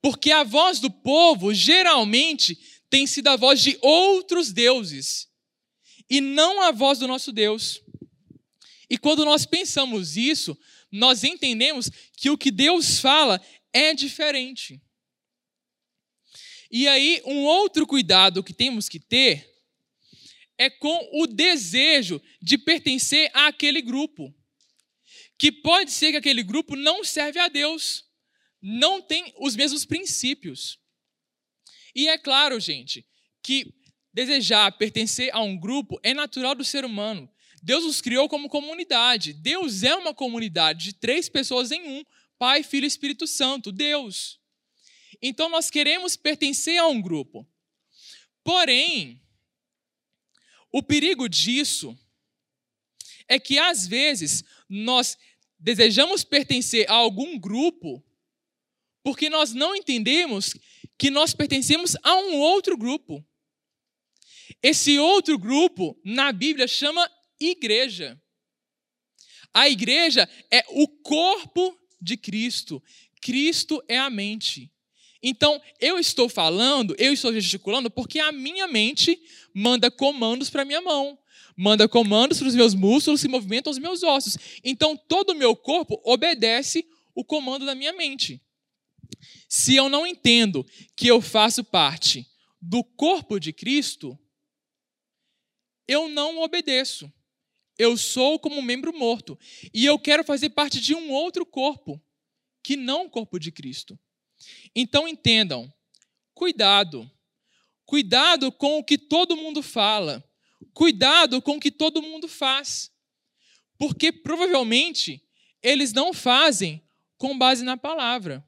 Porque 0.00 0.30
a 0.30 0.44
voz 0.44 0.78
do 0.78 0.88
povo 0.88 1.52
geralmente 1.52 2.56
tem 2.90 3.06
sido 3.06 3.28
a 3.28 3.36
voz 3.36 3.60
de 3.60 3.78
outros 3.82 4.52
deuses 4.52 5.28
e 6.08 6.20
não 6.20 6.62
a 6.62 6.72
voz 6.72 6.98
do 6.98 7.08
nosso 7.08 7.32
Deus. 7.32 7.82
E 8.88 8.96
quando 8.96 9.24
nós 9.24 9.44
pensamos 9.44 10.16
isso, 10.16 10.58
nós 10.90 11.22
entendemos 11.22 11.90
que 12.16 12.30
o 12.30 12.38
que 12.38 12.50
Deus 12.50 12.98
fala 12.98 13.40
é 13.72 13.94
diferente. 13.94 14.80
E 16.70 16.86
aí, 16.86 17.22
um 17.24 17.44
outro 17.44 17.86
cuidado 17.86 18.42
que 18.42 18.52
temos 18.52 18.88
que 18.88 18.98
ter 18.98 19.48
é 20.56 20.68
com 20.68 21.08
o 21.12 21.26
desejo 21.26 22.20
de 22.42 22.58
pertencer 22.58 23.30
àquele 23.32 23.80
grupo. 23.80 24.34
Que 25.38 25.52
pode 25.52 25.92
ser 25.92 26.10
que 26.10 26.16
aquele 26.16 26.42
grupo 26.42 26.74
não 26.74 27.04
serve 27.04 27.38
a 27.38 27.48
Deus, 27.48 28.04
não 28.60 29.00
tem 29.00 29.32
os 29.38 29.54
mesmos 29.54 29.84
princípios. 29.84 30.78
E 31.98 32.06
é 32.06 32.16
claro, 32.16 32.60
gente, 32.60 33.04
que 33.42 33.74
desejar 34.14 34.70
pertencer 34.78 35.34
a 35.34 35.42
um 35.42 35.58
grupo 35.58 35.98
é 36.04 36.14
natural 36.14 36.54
do 36.54 36.64
ser 36.64 36.84
humano. 36.84 37.28
Deus 37.60 37.82
nos 37.82 38.00
criou 38.00 38.28
como 38.28 38.48
comunidade. 38.48 39.32
Deus 39.32 39.82
é 39.82 39.96
uma 39.96 40.14
comunidade 40.14 40.84
de 40.84 40.92
três 40.92 41.28
pessoas 41.28 41.72
em 41.72 41.82
um: 41.88 42.04
Pai, 42.38 42.62
Filho 42.62 42.84
e 42.84 42.86
Espírito 42.86 43.26
Santo. 43.26 43.72
Deus. 43.72 44.38
Então 45.20 45.48
nós 45.48 45.70
queremos 45.70 46.16
pertencer 46.16 46.78
a 46.78 46.86
um 46.86 47.02
grupo. 47.02 47.44
Porém, 48.44 49.20
o 50.70 50.84
perigo 50.84 51.28
disso 51.28 51.98
é 53.26 53.40
que 53.40 53.58
às 53.58 53.88
vezes 53.88 54.44
nós 54.68 55.18
desejamos 55.58 56.22
pertencer 56.22 56.88
a 56.88 56.94
algum 56.94 57.36
grupo 57.36 58.00
porque 59.02 59.30
nós 59.30 59.54
não 59.54 59.74
entendemos 59.74 60.54
que 60.98 61.10
nós 61.10 61.32
pertencemos 61.32 61.96
a 62.02 62.16
um 62.16 62.38
outro 62.38 62.76
grupo. 62.76 63.24
Esse 64.62 64.98
outro 64.98 65.38
grupo, 65.38 65.98
na 66.04 66.32
Bíblia, 66.32 66.66
chama 66.66 67.08
igreja. 67.38 68.20
A 69.54 69.68
igreja 69.68 70.28
é 70.50 70.64
o 70.70 70.88
corpo 70.88 71.78
de 72.00 72.16
Cristo. 72.16 72.82
Cristo 73.22 73.82
é 73.88 73.98
a 73.98 74.10
mente. 74.10 74.70
Então, 75.22 75.60
eu 75.80 75.98
estou 75.98 76.28
falando, 76.28 76.94
eu 76.98 77.12
estou 77.12 77.32
gesticulando, 77.32 77.90
porque 77.90 78.20
a 78.20 78.30
minha 78.30 78.66
mente 78.68 79.20
manda 79.52 79.90
comandos 79.90 80.48
para 80.48 80.62
a 80.62 80.64
minha 80.64 80.80
mão, 80.80 81.18
manda 81.56 81.88
comandos 81.88 82.38
para 82.38 82.48
os 82.48 82.54
meus 82.54 82.74
músculos 82.74 83.24
e 83.24 83.28
movimentam 83.28 83.70
os 83.70 83.78
meus 83.78 84.02
ossos. 84.02 84.36
Então, 84.62 84.96
todo 84.96 85.30
o 85.30 85.34
meu 85.34 85.56
corpo 85.56 86.00
obedece 86.04 86.86
o 87.14 87.24
comando 87.24 87.66
da 87.66 87.74
minha 87.74 87.92
mente. 87.92 88.40
Se 89.48 89.76
eu 89.76 89.88
não 89.88 90.06
entendo 90.06 90.64
que 90.96 91.06
eu 91.06 91.20
faço 91.20 91.64
parte 91.64 92.26
do 92.60 92.82
corpo 92.82 93.38
de 93.38 93.52
Cristo, 93.52 94.18
eu 95.86 96.08
não 96.08 96.40
obedeço 96.40 97.12
eu 97.78 97.96
sou 97.96 98.38
como 98.40 98.58
um 98.58 98.62
membro 98.62 98.92
morto. 98.92 99.38
E 99.72 99.86
eu 99.86 99.98
quero 99.98 100.24
fazer 100.24 100.50
parte 100.50 100.80
de 100.80 100.94
um 100.94 101.12
outro 101.12 101.46
corpo, 101.46 102.02
que 102.62 102.76
não 102.76 103.06
o 103.06 103.10
corpo 103.10 103.38
de 103.38 103.52
Cristo. 103.52 103.98
Então 104.74 105.06
entendam, 105.06 105.72
cuidado. 106.34 107.08
Cuidado 107.86 108.52
com 108.52 108.78
o 108.78 108.84
que 108.84 108.98
todo 108.98 109.36
mundo 109.36 109.62
fala. 109.62 110.22
Cuidado 110.74 111.40
com 111.40 111.56
o 111.56 111.60
que 111.60 111.70
todo 111.70 112.02
mundo 112.02 112.28
faz. 112.28 112.90
Porque 113.78 114.10
provavelmente 114.12 115.22
eles 115.62 115.92
não 115.92 116.12
fazem 116.12 116.84
com 117.16 117.38
base 117.38 117.64
na 117.64 117.76
palavra. 117.76 118.46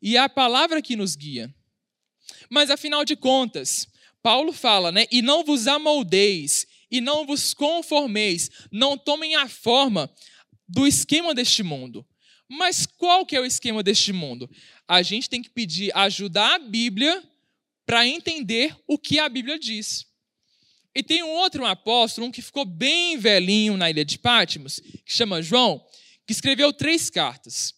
E 0.00 0.16
é 0.16 0.20
a 0.20 0.28
palavra 0.28 0.82
que 0.82 0.96
nos 0.96 1.14
guia. 1.16 1.54
Mas 2.50 2.70
afinal 2.70 3.04
de 3.04 3.16
contas, 3.16 3.88
Paulo 4.22 4.52
fala, 4.52 4.90
né? 4.90 5.06
E 5.10 5.22
não 5.22 5.44
vos 5.44 5.66
amoldeis 5.66 6.66
e 6.90 7.00
não 7.00 7.26
vos 7.26 7.52
conformeis, 7.52 8.50
não 8.70 8.96
tomem 8.96 9.34
a 9.34 9.48
forma 9.48 10.10
do 10.68 10.86
esquema 10.86 11.34
deste 11.34 11.62
mundo. 11.62 12.06
Mas 12.48 12.86
qual 12.86 13.26
que 13.26 13.34
é 13.34 13.40
o 13.40 13.44
esquema 13.44 13.82
deste 13.82 14.12
mundo? 14.12 14.48
A 14.86 15.02
gente 15.02 15.28
tem 15.28 15.42
que 15.42 15.50
pedir 15.50 15.96
ajuda 15.96 16.54
à 16.54 16.58
Bíblia 16.58 17.22
para 17.84 18.06
entender 18.06 18.76
o 18.86 18.98
que 18.98 19.18
a 19.18 19.28
Bíblia 19.28 19.58
diz. 19.58 20.06
E 20.94 21.02
tem 21.02 21.22
um 21.22 21.30
outro 21.30 21.64
apóstolo, 21.64 22.26
um 22.26 22.32
que 22.32 22.40
ficou 22.40 22.64
bem 22.64 23.18
velhinho 23.18 23.76
na 23.76 23.90
ilha 23.90 24.04
de 24.04 24.18
Patmos, 24.18 24.80
que 25.04 25.12
chama 25.12 25.42
João, 25.42 25.84
que 26.26 26.32
escreveu 26.32 26.72
três 26.72 27.10
cartas. 27.10 27.74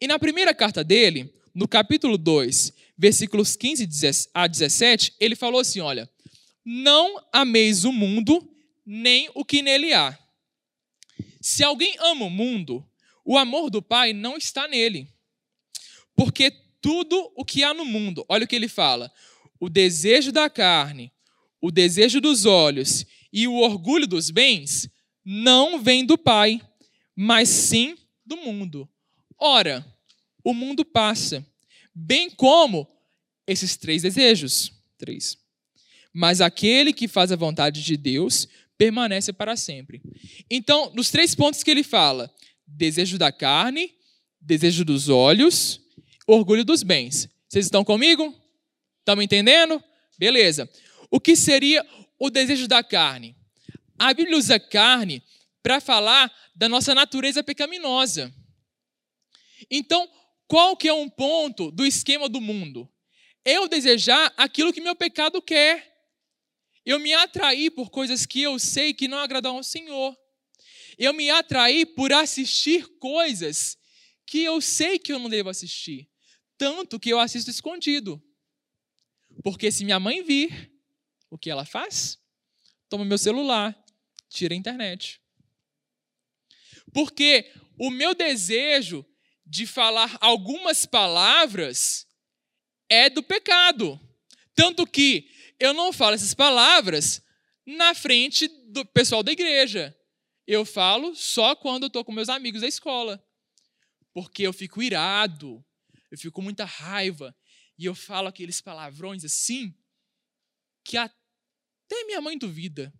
E 0.00 0.06
na 0.06 0.18
primeira 0.18 0.54
carta 0.54 0.82
dele, 0.82 1.32
no 1.54 1.68
capítulo 1.68 2.18
2, 2.18 2.72
versículos 2.98 3.54
15 3.56 4.28
a 4.34 4.46
17, 4.46 5.14
ele 5.20 5.36
falou 5.36 5.60
assim: 5.60 5.80
Olha, 5.80 6.10
Não 6.64 7.22
ameis 7.32 7.84
o 7.84 7.92
mundo, 7.92 8.50
nem 8.84 9.30
o 9.34 9.44
que 9.44 9.62
nele 9.62 9.92
há. 9.92 10.18
Se 11.40 11.62
alguém 11.62 11.94
ama 12.00 12.24
o 12.24 12.30
mundo, 12.30 12.84
o 13.24 13.38
amor 13.38 13.70
do 13.70 13.80
Pai 13.80 14.12
não 14.12 14.36
está 14.36 14.66
nele. 14.66 15.08
Porque 16.16 16.50
tudo 16.80 17.32
o 17.36 17.44
que 17.44 17.62
há 17.62 17.72
no 17.72 17.84
mundo, 17.84 18.24
olha 18.28 18.44
o 18.44 18.48
que 18.48 18.56
ele 18.56 18.68
fala: 18.68 19.12
o 19.60 19.68
desejo 19.68 20.32
da 20.32 20.50
carne, 20.50 21.12
o 21.60 21.70
desejo 21.70 22.20
dos 22.20 22.44
olhos 22.44 23.06
e 23.32 23.46
o 23.46 23.54
orgulho 23.54 24.06
dos 24.06 24.30
bens 24.30 24.88
não 25.24 25.80
vem 25.82 26.04
do 26.04 26.18
Pai, 26.18 26.60
mas 27.16 27.48
sim 27.48 27.96
do 28.24 28.36
mundo. 28.36 28.88
Ora, 29.38 29.84
o 30.44 30.52
mundo 30.52 30.84
passa, 30.84 31.44
bem 31.94 32.30
como 32.30 32.86
esses 33.46 33.76
três 33.76 34.02
desejos. 34.02 34.72
Três. 34.98 35.38
Mas 36.12 36.40
aquele 36.40 36.92
que 36.92 37.08
faz 37.08 37.32
a 37.32 37.36
vontade 37.36 37.82
de 37.82 37.96
Deus 37.96 38.46
permanece 38.78 39.32
para 39.32 39.56
sempre. 39.56 40.02
Então, 40.50 40.92
nos 40.94 41.10
três 41.10 41.34
pontos 41.34 41.62
que 41.62 41.70
ele 41.70 41.82
fala: 41.82 42.32
desejo 42.66 43.18
da 43.18 43.32
carne, 43.32 43.92
desejo 44.40 44.84
dos 44.84 45.08
olhos, 45.08 45.80
orgulho 46.26 46.64
dos 46.64 46.82
bens. 46.82 47.28
Vocês 47.48 47.66
estão 47.66 47.84
comigo? 47.84 48.34
Estão 49.00 49.16
me 49.16 49.24
entendendo? 49.24 49.82
Beleza. 50.18 50.68
O 51.10 51.20
que 51.20 51.36
seria 51.36 51.84
o 52.18 52.30
desejo 52.30 52.68
da 52.68 52.82
carne? 52.82 53.36
A 53.98 54.12
Bíblia 54.12 54.36
usa 54.36 54.58
carne 54.58 55.22
para 55.62 55.80
falar 55.80 56.32
da 56.54 56.68
nossa 56.68 56.94
natureza 56.94 57.42
pecaminosa. 57.42 58.32
Então, 59.70 60.08
qual 60.46 60.76
que 60.76 60.88
é 60.88 60.92
um 60.92 61.08
ponto 61.08 61.70
do 61.70 61.84
esquema 61.86 62.28
do 62.28 62.40
mundo? 62.40 62.90
Eu 63.44 63.68
desejar 63.68 64.32
aquilo 64.36 64.72
que 64.72 64.80
meu 64.80 64.96
pecado 64.96 65.40
quer. 65.40 65.92
Eu 66.84 66.98
me 66.98 67.14
atrair 67.14 67.70
por 67.70 67.90
coisas 67.90 68.26
que 68.26 68.42
eu 68.42 68.58
sei 68.58 68.92
que 68.92 69.08
não 69.08 69.18
agradam 69.18 69.56
ao 69.56 69.62
Senhor. 69.62 70.16
Eu 70.98 71.12
me 71.12 71.30
atrair 71.30 71.86
por 71.94 72.12
assistir 72.12 72.86
coisas 72.98 73.76
que 74.26 74.42
eu 74.42 74.60
sei 74.60 74.98
que 74.98 75.12
eu 75.12 75.18
não 75.18 75.28
devo 75.28 75.48
assistir. 75.48 76.08
Tanto 76.56 77.00
que 77.00 77.10
eu 77.10 77.18
assisto 77.18 77.50
escondido. 77.50 78.22
Porque 79.42 79.70
se 79.72 79.84
minha 79.84 79.98
mãe 79.98 80.22
vir, 80.22 80.72
o 81.30 81.38
que 81.38 81.50
ela 81.50 81.64
faz? 81.64 82.18
Toma 82.88 83.04
meu 83.04 83.18
celular, 83.18 83.76
tira 84.28 84.54
a 84.54 84.56
internet. 84.56 85.20
Porque 86.92 87.50
o 87.78 87.90
meu 87.90 88.14
desejo 88.14 89.04
de 89.46 89.66
falar 89.66 90.16
algumas 90.20 90.86
palavras 90.86 92.06
é 92.88 93.10
do 93.10 93.22
pecado. 93.22 94.00
Tanto 94.54 94.86
que 94.86 95.28
eu 95.58 95.74
não 95.74 95.92
falo 95.92 96.14
essas 96.14 96.34
palavras 96.34 97.22
na 97.66 97.94
frente 97.94 98.48
do 98.68 98.84
pessoal 98.84 99.22
da 99.22 99.32
igreja. 99.32 99.96
Eu 100.46 100.64
falo 100.64 101.14
só 101.14 101.56
quando 101.56 101.84
eu 101.84 101.86
estou 101.88 102.04
com 102.04 102.12
meus 102.12 102.28
amigos 102.28 102.60
da 102.60 102.68
escola. 102.68 103.24
Porque 104.12 104.42
eu 104.42 104.52
fico 104.52 104.82
irado, 104.82 105.64
eu 106.10 106.18
fico 106.18 106.32
com 106.32 106.42
muita 106.42 106.64
raiva. 106.64 107.34
E 107.78 107.84
eu 107.84 107.94
falo 107.94 108.28
aqueles 108.28 108.60
palavrões 108.60 109.24
assim, 109.24 109.74
que 110.84 110.96
até 110.96 112.04
minha 112.06 112.20
mãe 112.20 112.38
duvida. 112.38 112.92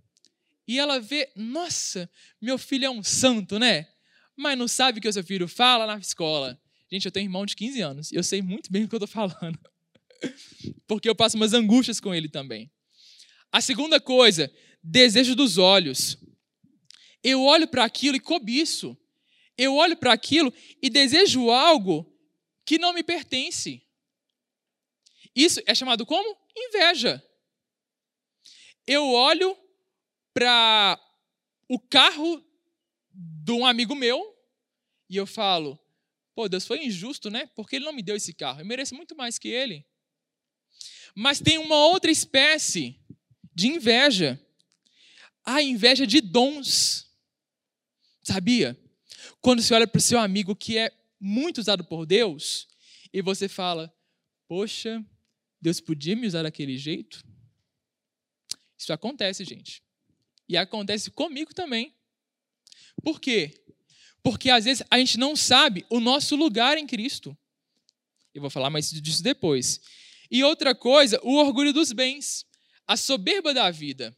E 0.66 0.78
ela 0.78 0.98
vê, 0.98 1.30
nossa, 1.36 2.10
meu 2.40 2.58
filho 2.58 2.86
é 2.86 2.90
um 2.90 3.02
santo, 3.02 3.58
né? 3.58 3.93
Mas 4.36 4.58
não 4.58 4.66
sabe 4.66 4.98
o 4.98 5.02
que 5.02 5.08
o 5.08 5.12
seu 5.12 5.24
filho 5.24 5.46
fala 5.46 5.86
na 5.86 5.98
escola. 5.98 6.60
Gente, 6.90 7.06
eu 7.06 7.12
tenho 7.12 7.26
um 7.26 7.28
irmão 7.28 7.46
de 7.46 7.56
15 7.56 7.80
anos 7.80 8.12
e 8.12 8.16
eu 8.16 8.22
sei 8.22 8.42
muito 8.42 8.70
bem 8.70 8.84
o 8.84 8.88
que 8.88 8.94
eu 8.94 9.04
estou 9.04 9.08
falando. 9.08 9.58
Porque 10.86 11.08
eu 11.08 11.14
passo 11.14 11.36
umas 11.36 11.52
angústias 11.52 12.00
com 12.00 12.14
ele 12.14 12.28
também. 12.28 12.70
A 13.50 13.60
segunda 13.60 14.00
coisa, 14.00 14.52
desejo 14.82 15.34
dos 15.34 15.58
olhos. 15.58 16.18
Eu 17.22 17.42
olho 17.42 17.66
para 17.68 17.84
aquilo 17.84 18.16
e 18.16 18.20
cobiço. 18.20 18.96
Eu 19.56 19.74
olho 19.74 19.96
para 19.96 20.12
aquilo 20.12 20.52
e 20.82 20.90
desejo 20.90 21.50
algo 21.50 22.12
que 22.66 22.78
não 22.78 22.92
me 22.92 23.02
pertence. 23.02 23.82
Isso 25.34 25.60
é 25.66 25.74
chamado 25.74 26.04
como? 26.04 26.36
Inveja. 26.56 27.22
Eu 28.86 29.08
olho 29.08 29.56
para 30.32 31.00
o 31.68 31.78
carro 31.78 32.43
de 33.44 33.52
um 33.52 33.66
amigo 33.66 33.94
meu 33.94 34.34
e 35.08 35.16
eu 35.16 35.26
falo: 35.26 35.78
pô, 36.34 36.48
Deus 36.48 36.66
foi 36.66 36.82
injusto, 36.82 37.30
né? 37.30 37.46
Porque 37.54 37.76
ele 37.76 37.84
não 37.84 37.92
me 37.92 38.02
deu 38.02 38.16
esse 38.16 38.32
carro. 38.32 38.60
Eu 38.60 38.64
mereço 38.64 38.94
muito 38.94 39.14
mais 39.14 39.38
que 39.38 39.48
ele. 39.48 39.84
Mas 41.14 41.40
tem 41.40 41.58
uma 41.58 41.76
outra 41.76 42.10
espécie 42.10 42.98
de 43.54 43.68
inveja. 43.68 44.40
A 45.44 45.62
inveja 45.62 46.06
de 46.06 46.22
dons. 46.22 47.06
Sabia? 48.22 48.80
Quando 49.42 49.60
você 49.62 49.74
olha 49.74 49.86
para 49.86 49.98
o 49.98 50.02
seu 50.02 50.18
amigo 50.18 50.56
que 50.56 50.78
é 50.78 50.90
muito 51.20 51.58
usado 51.58 51.84
por 51.84 52.06
Deus 52.06 52.66
e 53.12 53.20
você 53.20 53.46
fala: 53.46 53.94
Poxa, 54.48 55.04
Deus 55.60 55.80
podia 55.80 56.16
me 56.16 56.26
usar 56.26 56.44
daquele 56.44 56.78
jeito? 56.78 57.22
Isso 58.78 58.90
acontece, 58.90 59.44
gente. 59.44 59.82
E 60.48 60.56
acontece 60.56 61.10
comigo 61.10 61.52
também. 61.52 61.94
Por 63.04 63.20
quê? 63.20 63.62
Porque 64.22 64.48
às 64.48 64.64
vezes 64.64 64.82
a 64.90 64.98
gente 64.98 65.18
não 65.18 65.36
sabe 65.36 65.84
o 65.90 66.00
nosso 66.00 66.34
lugar 66.34 66.78
em 66.78 66.86
Cristo. 66.86 67.36
Eu 68.34 68.40
vou 68.40 68.50
falar 68.50 68.70
mais 68.70 68.90
disso 68.90 69.22
depois. 69.22 69.80
E 70.30 70.42
outra 70.42 70.74
coisa, 70.74 71.20
o 71.22 71.34
orgulho 71.34 71.72
dos 71.72 71.92
bens, 71.92 72.46
a 72.86 72.96
soberba 72.96 73.52
da 73.52 73.70
vida. 73.70 74.16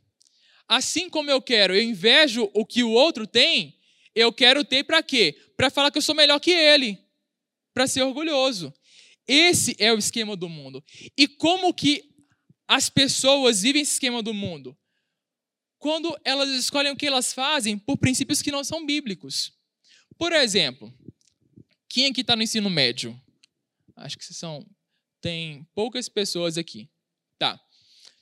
Assim 0.68 1.11
como 1.11 1.31
eu 1.31 1.42
quero, 1.42 1.75
eu 1.75 1.83
invejo 1.83 2.49
o 2.55 2.64
que 2.64 2.83
o 2.83 2.90
outro 2.90 3.27
tem, 3.27 3.77
eu 4.14 4.33
quero 4.33 4.64
ter 4.64 4.85
para 4.85 5.03
quê? 5.03 5.37
Para 5.57 5.70
falar 5.70 5.90
que 5.90 5.99
eu 5.99 6.03
sou 6.03 6.14
melhor 6.14 6.40
que 6.40 6.51
ele, 6.51 6.99
para 7.75 7.87
ser 7.87 8.03
orgulhoso. 8.03 8.72
Esse 9.27 9.77
é 9.79 9.92
o 9.92 9.99
esquema 9.99 10.37
do 10.37 10.49
mundo. 10.49 10.83
E 11.16 11.27
como 11.27 11.75
que 11.75 12.09
as 12.66 12.88
pessoas 12.88 13.62
vivem 13.62 13.83
esse 13.83 13.92
esquema 13.92 14.22
do 14.22 14.33
mundo? 14.33 14.77
Quando 15.87 16.18
elas 16.25 16.49
escolhem 16.49 16.90
o 16.90 16.96
que 16.96 17.07
elas 17.07 17.33
fazem 17.33 17.79
por 17.79 17.96
princípios 17.96 18.42
que 18.42 18.51
não 18.51 18.64
são 18.64 18.85
bíblicos. 18.85 19.53
Por 20.18 20.33
exemplo, 20.33 20.92
quem 21.88 22.07
aqui 22.07 22.22
está 22.22 22.35
no 22.35 22.42
ensino 22.42 22.68
médio? 22.68 23.16
Acho 23.94 24.18
que 24.18 24.25
são 24.25 24.66
tem 25.20 25.62
poucas 25.77 26.09
pessoas 26.09 26.59
aqui. 26.59 26.90
Tá. 27.38 27.61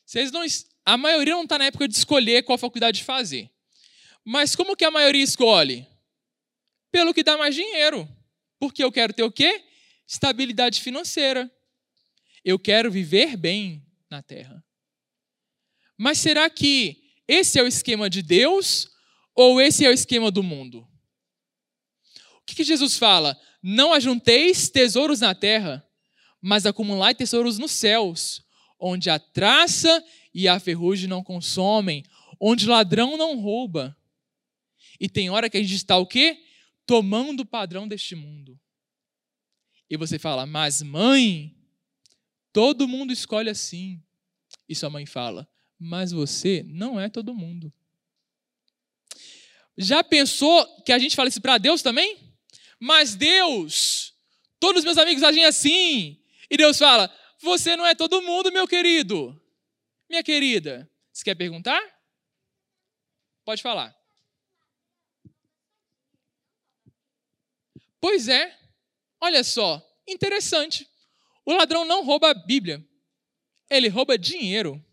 Vocês 0.05 0.31
não, 0.31 0.43
a 0.85 0.99
maioria 0.99 1.33
não 1.33 1.45
está 1.45 1.57
na 1.57 1.65
época 1.65 1.89
de 1.89 1.97
escolher 1.97 2.43
qual 2.43 2.59
faculdade 2.59 3.03
fazer. 3.03 3.51
Mas 4.23 4.55
como 4.55 4.77
que 4.77 4.85
a 4.85 4.91
maioria 4.91 5.25
escolhe? 5.25 5.89
Pelo 6.93 7.15
que 7.15 7.23
dá 7.23 7.39
mais 7.39 7.55
dinheiro. 7.55 8.07
Porque 8.59 8.85
eu 8.85 8.93
quero 8.93 9.15
ter 9.15 9.23
o 9.23 9.33
quê? 9.33 9.65
Estabilidade 10.07 10.83
financeira. 10.83 11.51
Eu 12.45 12.59
quero 12.59 12.91
viver 12.91 13.39
bem 13.39 13.83
na 14.11 14.23
terra. 14.23 14.63
Mas 15.97 16.19
será 16.19 16.51
que 16.51 17.04
esse 17.27 17.59
é 17.59 17.63
o 17.63 17.67
esquema 17.67 18.09
de 18.11 18.23
Deus 18.23 18.91
ou 19.35 19.61
esse 19.61 19.85
é 19.85 19.89
o 19.89 19.93
esquema 19.93 20.31
do 20.31 20.43
mundo? 20.43 20.87
O 22.41 22.45
que, 22.47 22.55
que 22.55 22.65
Jesus 22.65 22.99
fala? 22.99 23.39
Não 23.63 23.93
ajunteis 23.93 24.69
tesouros 24.69 25.21
na 25.21 25.35
terra, 25.35 25.87
mas 26.41 26.67
acumulai 26.67 27.15
tesouros 27.15 27.59
nos 27.59 27.73
céus, 27.73 28.45
onde 28.79 29.09
a 29.09 29.19
traça 29.19 30.05
e 30.35 30.47
a 30.47 30.61
ferrugem 30.61 31.09
não 31.09 31.25
consomem, 31.25 32.05
onde 32.39 32.67
ladrão 32.67 33.17
não 33.17 33.41
rouba. 33.41 33.97
E 35.01 35.09
tem 35.09 35.31
hora 35.31 35.49
que 35.49 35.57
a 35.57 35.63
gente 35.63 35.75
está 35.75 35.97
o 35.97 36.07
quê? 36.07 36.39
Tomando 36.87 37.41
o 37.41 37.47
padrão 37.47 37.89
deste 37.89 38.15
mundo. 38.15 38.61
E 39.89 39.97
você 39.97 40.19
fala, 40.19 40.45
mas 40.45 40.83
mãe, 40.83 41.57
todo 42.53 42.89
mundo 42.89 43.13
escolhe 43.13 43.49
assim. 43.49 44.03
E 44.69 44.75
sua 44.75 44.91
mãe 44.91 45.07
fala, 45.07 45.49
mas 45.85 46.13
você 46.13 46.65
não 46.67 46.99
é 46.99 47.11
todo 47.11 47.35
mundo. 47.35 47.73
Já 49.77 50.03
pensou 50.03 50.67
que 50.83 50.93
a 50.93 50.99
gente 50.99 51.15
fala 51.15 51.29
isso 51.29 51.43
para 51.43 51.59
Deus 51.59 51.83
também? 51.83 52.35
Mas 52.81 53.15
Deus, 53.15 54.15
todos 54.59 54.81
os 54.81 54.85
meus 54.85 54.97
amigos 54.99 55.23
agem 55.23 55.45
assim. 55.45 56.23
E 56.51 56.57
Deus 56.57 56.79
fala: 56.79 57.15
Você 57.41 57.77
não 57.77 57.87
é 57.87 57.95
todo 57.95 58.23
mundo, 58.23 58.51
meu 58.51 58.67
querido. 58.67 59.41
Minha 60.09 60.23
querida, 60.23 60.91
você 61.13 61.25
quer 61.25 61.35
perguntar? 61.35 61.81
Pode 63.45 63.63
falar. 63.63 63.95
Pois 68.01 68.29
é, 68.29 68.59
olha 69.21 69.43
só, 69.43 69.83
interessante. 70.07 70.89
O 71.45 71.53
ladrão 71.53 71.85
não 71.85 72.05
rouba 72.05 72.31
a 72.31 72.35
Bíblia, 72.35 72.87
ele 73.69 73.89
rouba 73.89 74.19
dinheiro. 74.19 74.84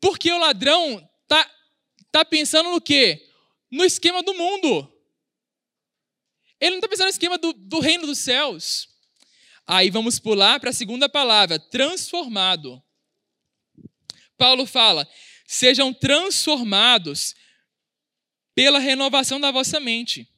Porque 0.00 0.32
o 0.32 0.38
ladrão 0.38 1.08
tá, 1.28 1.50
tá 2.10 2.24
pensando 2.24 2.70
no 2.70 2.80
quê? 2.80 3.28
No 3.70 3.84
esquema 3.84 4.22
do 4.22 4.34
mundo. 4.34 4.92
Ele 6.60 6.70
não 6.70 6.78
está 6.78 6.88
pensando 6.88 7.06
no 7.06 7.12
esquema 7.12 7.38
do, 7.38 7.52
do 7.52 7.80
reino 7.80 8.06
dos 8.06 8.18
céus. 8.18 8.88
Aí 9.66 9.90
vamos 9.90 10.18
pular 10.18 10.58
para 10.58 10.70
a 10.70 10.74
segunda 10.74 11.08
palavra, 11.08 11.58
transformado. 11.58 12.82
Paulo 14.36 14.66
fala: 14.66 15.08
sejam 15.46 15.92
transformados 15.92 17.34
pela 18.54 18.78
renovação 18.78 19.40
da 19.40 19.50
vossa 19.50 19.78
mente. 19.78 20.28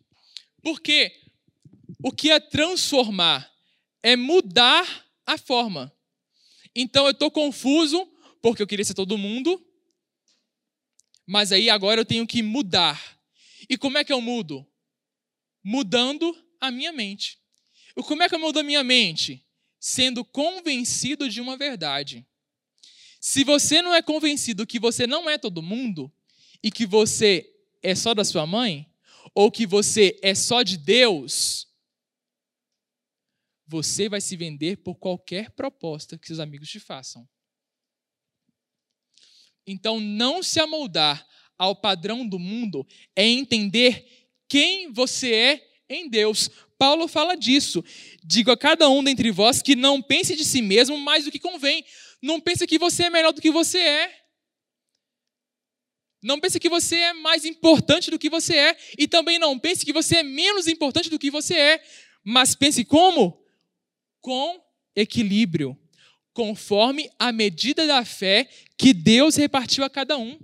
Porque 0.63 1.13
o 2.03 2.13
que 2.13 2.31
é 2.31 2.39
transformar? 2.39 3.51
É 4.03 4.17
mudar 4.17 5.07
a 5.25 5.39
forma. 5.39 5.93
Então 6.75 7.05
eu 7.05 7.13
estou 7.13 7.31
confuso, 7.31 8.12
porque 8.43 8.61
eu 8.61 8.67
queria 8.67 8.85
ser 8.85 8.95
todo 8.95 9.17
mundo, 9.17 9.65
mas 11.25 11.53
aí 11.53 11.71
agora 11.71 12.01
eu 12.01 12.05
tenho 12.05 12.27
que 12.27 12.43
mudar. 12.43 13.01
E 13.69 13.79
como 13.79 13.97
é 13.97 14.05
que 14.05 14.13
eu 14.13 14.21
mudo? 14.21 14.67
Mudando 15.63 16.37
a 16.61 16.71
minha 16.71 16.93
mente. 16.93 17.39
E 17.97 18.03
como 18.03 18.23
é 18.23 18.29
que 18.29 18.35
eu 18.35 18.41
mudo 18.41 18.59
a 18.59 18.63
minha 18.65 18.83
mente? 18.83 19.47
Sendo 19.79 20.25
convencido 20.25 21.29
de 21.31 21.41
uma 21.41 21.57
verdade. 21.57 22.27
Se 23.21 23.45
você 23.45 23.81
não 23.81 23.95
é 23.95 24.03
convencido 24.03 24.67
que 24.67 24.81
você 24.81 25.07
não 25.07 25.31
é 25.31 25.39
todo 25.39 25.63
mundo 25.63 26.13
e 26.61 26.71
que 26.71 26.85
você 26.85 27.49
é 27.81 27.95
só 27.95 28.13
da 28.13 28.25
sua 28.25 28.47
mãe, 28.47 28.93
ou 29.35 29.51
que 29.51 29.67
você 29.67 30.19
é 30.23 30.35
só 30.35 30.63
de 30.63 30.77
Deus, 30.77 31.69
você 33.67 34.09
vai 34.09 34.21
se 34.21 34.37
vender 34.37 34.79
por 34.79 34.97
qualquer 34.97 35.51
proposta 35.53 36.19
que 36.19 36.27
seus 36.27 36.41
amigos 36.41 36.69
te 36.69 36.81
façam. 36.81 37.29
Então, 39.67 40.01
não 40.01 40.43
se 40.43 40.61
amoldar 40.61 41.27
ao 41.59 41.77
padrão 41.77 42.27
do 42.27 42.39
mundo 42.39 42.87
é 43.15 43.25
entender 43.25 44.05
quem 44.49 44.93
você 44.93 45.33
é 45.33 45.71
em 45.89 46.09
Deus. 46.09 46.51
Paulo 46.79 47.07
fala 47.07 47.37
disso. 47.37 47.85
Digo 48.25 48.51
a 48.51 48.57
cada 48.57 48.89
um 48.89 49.05
dentre 49.05 49.31
vós 49.31 49.63
que 49.63 49.77
não 49.77 50.03
pense 50.03 50.35
de 50.35 50.45
si 50.45 50.61
mesmo 50.61 50.99
mais 50.99 51.25
do 51.25 51.31
que 51.31 51.39
convém. 51.39 51.85
Não 52.21 52.41
pense 52.41 52.67
que 52.67 52.79
você 52.79 53.05
é 53.05 53.11
melhor 53.11 53.33
do 53.33 53.41
que 53.41 53.51
você 53.51 53.79
é. 53.79 54.23
Não 56.23 56.41
pense 56.41 56.59
que 56.59 56.69
você 56.69 56.97
é 56.97 57.13
mais 57.13 57.45
importante 57.45 58.11
do 58.11 58.19
que 58.19 58.29
você 58.29 58.57
é. 58.57 58.77
E 58.99 59.07
também 59.07 59.39
não 59.39 59.59
pense 59.59 59.85
que 59.85 59.93
você 59.93 60.17
é 60.17 60.23
menos 60.23 60.67
importante 60.67 61.09
do 61.09 61.19
que 61.19 61.31
você 61.31 61.55
é. 61.55 61.83
Mas 62.25 62.55
pense 62.55 62.85
como? 62.85 63.45
Com 64.21 64.61
equilíbrio 64.95 65.79
conforme 66.33 67.11
a 67.19 67.31
medida 67.33 67.87
da 67.87 68.05
fé 68.05 68.49
que 68.79 68.93
Deus 68.95 69.37
repartiu 69.37 69.85
a 69.85 69.91
cada 69.91 70.17
um. 70.17 70.39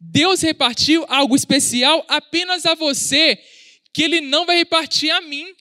Deus 0.00 0.42
repartiu 0.42 1.04
algo 1.08 1.34
especial 1.34 2.04
apenas 2.08 2.66
a 2.66 2.74
você, 2.74 3.36
que 3.92 4.02
Ele 4.02 4.20
não 4.20 4.46
vai 4.46 4.56
repartir 4.56 5.10
a 5.10 5.20
mim. 5.20 5.54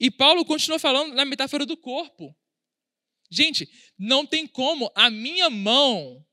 E 0.00 0.10
Paulo 0.10 0.44
continua 0.44 0.78
falando 0.78 1.14
na 1.14 1.24
metáfora 1.24 1.64
do 1.64 1.76
corpo. 1.76 2.34
Gente, 3.30 3.68
não 3.98 4.26
tem 4.26 4.46
como 4.46 4.90
a 4.94 5.10
minha 5.10 5.48
mão 5.48 6.24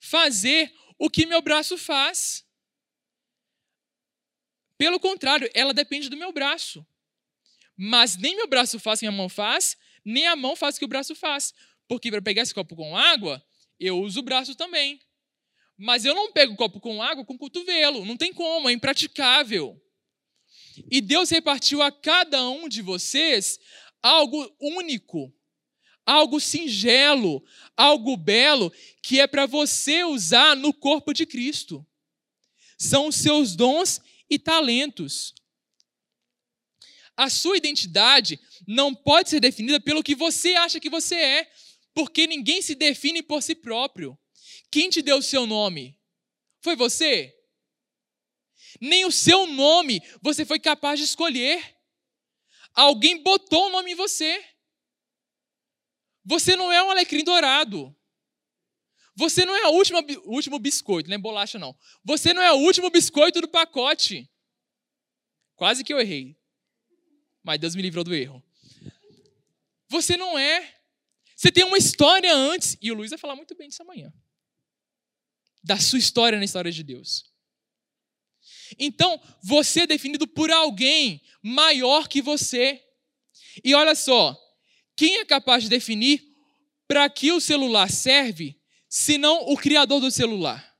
fazer 0.00 0.72
o 0.98 1.10
que 1.10 1.26
meu 1.26 1.42
braço 1.42 1.76
faz. 1.76 2.44
Pelo 4.76 4.98
contrário, 4.98 5.50
ela 5.54 5.72
depende 5.72 6.08
do 6.08 6.16
meu 6.16 6.32
braço. 6.32 6.86
Mas 7.76 8.16
nem 8.16 8.36
meu 8.36 8.46
braço 8.46 8.78
faz 8.78 8.98
o 8.98 9.00
que 9.00 9.06
minha 9.06 9.16
mão 9.16 9.28
faz, 9.28 9.76
nem 10.04 10.26
a 10.26 10.36
mão 10.36 10.54
faz 10.54 10.76
o 10.76 10.78
que 10.78 10.84
o 10.84 10.88
braço 10.88 11.14
faz. 11.14 11.52
Porque 11.88 12.10
para 12.10 12.22
pegar 12.22 12.42
esse 12.42 12.54
copo 12.54 12.76
com 12.76 12.96
água, 12.96 13.44
eu 13.78 14.00
uso 14.00 14.20
o 14.20 14.22
braço 14.22 14.54
também. 14.54 15.00
Mas 15.76 16.04
eu 16.04 16.14
não 16.14 16.32
pego 16.32 16.54
o 16.54 16.56
copo 16.56 16.80
com 16.80 17.02
água 17.02 17.24
com 17.24 17.34
o 17.34 17.38
cotovelo. 17.38 18.04
Não 18.04 18.16
tem 18.16 18.32
como, 18.32 18.68
é 18.68 18.72
impraticável. 18.72 19.80
E 20.90 21.00
Deus 21.00 21.30
repartiu 21.30 21.82
a 21.82 21.90
cada 21.90 22.48
um 22.48 22.68
de 22.68 22.82
vocês 22.82 23.58
algo 24.02 24.54
único, 24.60 25.32
algo 26.04 26.40
singelo, 26.40 27.42
algo 27.76 28.16
belo, 28.16 28.72
que 29.02 29.20
é 29.20 29.26
para 29.26 29.46
você 29.46 30.04
usar 30.04 30.56
no 30.56 30.72
corpo 30.72 31.12
de 31.12 31.26
Cristo. 31.26 31.86
São 32.78 33.08
os 33.08 33.16
seus 33.16 33.56
dons 33.56 34.00
e 34.28 34.38
talentos. 34.38 35.34
A 37.16 37.30
sua 37.30 37.56
identidade 37.56 38.40
não 38.66 38.94
pode 38.94 39.30
ser 39.30 39.40
definida 39.40 39.80
pelo 39.80 40.02
que 40.02 40.14
você 40.14 40.54
acha 40.56 40.80
que 40.80 40.90
você 40.90 41.14
é, 41.14 41.50
porque 41.94 42.26
ninguém 42.26 42.60
se 42.60 42.74
define 42.74 43.22
por 43.22 43.42
si 43.42 43.54
próprio. 43.54 44.18
Quem 44.70 44.90
te 44.90 45.00
deu 45.00 45.18
o 45.18 45.22
seu 45.22 45.46
nome? 45.46 45.98
Foi 46.60 46.74
você? 46.74 47.32
Nem 48.80 49.04
o 49.04 49.12
seu 49.12 49.46
nome 49.46 50.02
você 50.20 50.44
foi 50.44 50.58
capaz 50.58 50.98
de 50.98 51.04
escolher. 51.04 51.76
Alguém 52.74 53.22
botou 53.22 53.66
o 53.66 53.70
nome 53.70 53.92
em 53.92 53.94
você. 53.94 54.44
Você 56.24 56.56
não 56.56 56.72
é 56.72 56.82
um 56.82 56.90
alecrim 56.90 57.22
dourado. 57.22 57.94
Você 59.16 59.44
não 59.44 59.54
é 59.54 59.68
o 59.68 59.72
último, 59.72 60.00
último 60.24 60.58
biscoito, 60.58 61.08
não 61.08 61.14
é 61.14 61.18
bolacha 61.18 61.58
não. 61.58 61.76
Você 62.02 62.34
não 62.34 62.42
é 62.42 62.52
o 62.52 62.56
último 62.56 62.90
biscoito 62.90 63.40
do 63.40 63.48
pacote. 63.48 64.28
Quase 65.54 65.84
que 65.84 65.92
eu 65.92 66.00
errei. 66.00 66.36
Mas 67.44 67.60
Deus 67.60 67.74
me 67.74 67.82
livrou 67.82 68.02
do 68.02 68.14
erro. 68.14 68.42
Você 69.88 70.16
não 70.16 70.38
é. 70.38 70.74
Você 71.36 71.52
tem 71.52 71.62
uma 71.62 71.76
história 71.76 72.34
antes. 72.34 72.76
E 72.80 72.90
o 72.90 72.94
Luiz 72.94 73.10
vai 73.10 73.18
falar 73.18 73.36
muito 73.36 73.54
bem 73.54 73.68
disso 73.68 73.82
amanhã. 73.82 74.12
Da 75.62 75.78
sua 75.78 75.98
história 75.98 76.38
na 76.38 76.44
história 76.44 76.72
de 76.72 76.82
Deus. 76.82 77.30
Então, 78.78 79.20
você 79.42 79.80
é 79.80 79.86
definido 79.86 80.26
por 80.26 80.50
alguém 80.50 81.22
maior 81.42 82.08
que 82.08 82.22
você. 82.22 82.82
E 83.62 83.74
olha 83.74 83.94
só, 83.94 84.36
quem 84.96 85.18
é 85.18 85.24
capaz 85.24 85.64
de 85.64 85.68
definir 85.68 86.24
para 86.88 87.08
que 87.10 87.30
o 87.30 87.40
celular 87.40 87.90
serve, 87.90 88.60
se 88.88 89.18
não 89.18 89.50
o 89.50 89.56
criador 89.56 90.00
do 90.00 90.10
celular? 90.10 90.74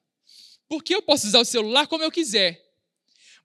Porque 0.66 0.94
eu 0.94 1.02
posso 1.02 1.26
usar 1.26 1.40
o 1.40 1.44
celular 1.44 1.86
como 1.86 2.02
eu 2.02 2.10
quiser, 2.10 2.63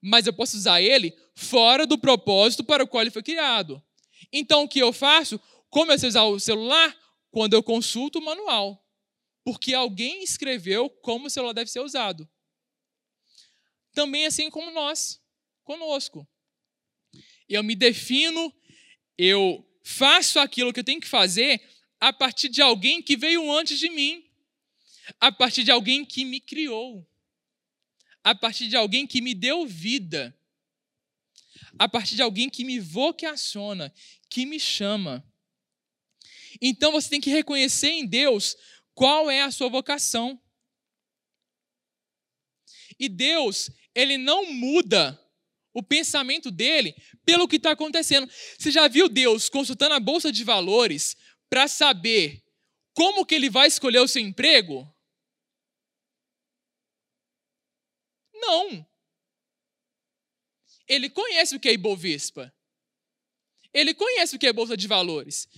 mas 0.00 0.26
eu 0.26 0.32
posso 0.32 0.56
usar 0.56 0.80
ele 0.80 1.16
fora 1.34 1.86
do 1.86 1.98
propósito 1.98 2.64
para 2.64 2.84
o 2.84 2.88
qual 2.88 3.02
ele 3.02 3.10
foi 3.10 3.22
criado. 3.22 3.82
Então, 4.32 4.64
o 4.64 4.68
que 4.68 4.78
eu 4.78 4.92
faço? 4.92 5.40
Como 5.68 5.92
eu 5.92 5.98
sei 5.98 6.08
usar 6.08 6.24
o 6.24 6.40
celular? 6.40 6.96
Quando 7.30 7.54
eu 7.54 7.62
consulto 7.62 8.18
o 8.18 8.24
manual. 8.24 8.84
Porque 9.44 9.74
alguém 9.74 10.22
escreveu 10.22 10.88
como 10.88 11.26
o 11.26 11.30
celular 11.30 11.52
deve 11.52 11.70
ser 11.70 11.80
usado. 11.80 12.28
Também 13.92 14.26
assim 14.26 14.50
como 14.50 14.70
nós, 14.70 15.20
conosco. 15.64 16.28
Eu 17.48 17.62
me 17.62 17.74
defino, 17.74 18.52
eu 19.18 19.66
faço 19.82 20.38
aquilo 20.38 20.72
que 20.72 20.80
eu 20.80 20.84
tenho 20.84 21.00
que 21.00 21.08
fazer 21.08 21.60
a 21.98 22.12
partir 22.12 22.48
de 22.48 22.62
alguém 22.62 23.02
que 23.02 23.16
veio 23.16 23.50
antes 23.52 23.78
de 23.78 23.90
mim, 23.90 24.24
a 25.18 25.32
partir 25.32 25.64
de 25.64 25.70
alguém 25.70 26.04
que 26.04 26.24
me 26.24 26.40
criou, 26.40 27.06
a 28.22 28.34
partir 28.34 28.68
de 28.68 28.76
alguém 28.76 29.06
que 29.06 29.20
me 29.20 29.34
deu 29.34 29.66
vida 29.66 30.36
a 31.78 31.88
partir 31.88 32.16
de 32.16 32.22
alguém 32.22 32.48
que 32.48 32.64
me 32.64 32.78
vocaciona, 32.78 33.92
que 34.28 34.44
me 34.44 34.58
chama. 34.58 35.24
Então 36.60 36.92
você 36.92 37.08
tem 37.08 37.20
que 37.20 37.30
reconhecer 37.30 37.88
em 37.88 38.06
Deus 38.06 38.56
qual 38.94 39.30
é 39.30 39.42
a 39.42 39.50
sua 39.50 39.68
vocação. 39.68 40.40
E 42.98 43.08
Deus, 43.08 43.70
ele 43.94 44.18
não 44.18 44.52
muda 44.52 45.18
o 45.72 45.82
pensamento 45.82 46.50
dele 46.50 46.94
pelo 47.24 47.48
que 47.48 47.56
está 47.56 47.70
acontecendo. 47.70 48.30
Você 48.58 48.70
já 48.70 48.88
viu 48.88 49.08
Deus 49.08 49.48
consultando 49.48 49.94
a 49.94 50.00
bolsa 50.00 50.30
de 50.30 50.44
valores 50.44 51.16
para 51.48 51.66
saber 51.66 52.42
como 52.92 53.24
que 53.24 53.34
ele 53.34 53.48
vai 53.48 53.68
escolher 53.68 54.00
o 54.00 54.08
seu 54.08 54.20
emprego? 54.20 54.89
Não. 58.40 58.86
Ele 60.88 61.08
conhece 61.08 61.54
o 61.54 61.60
que 61.60 61.68
é 61.68 61.72
Ibovespa. 61.72 62.52
Ele 63.72 63.94
conhece 63.94 64.34
o 64.34 64.38
que 64.38 64.46
é 64.46 64.52
Bolsa 64.52 64.76
de 64.76 64.88
Valores. 64.88 65.48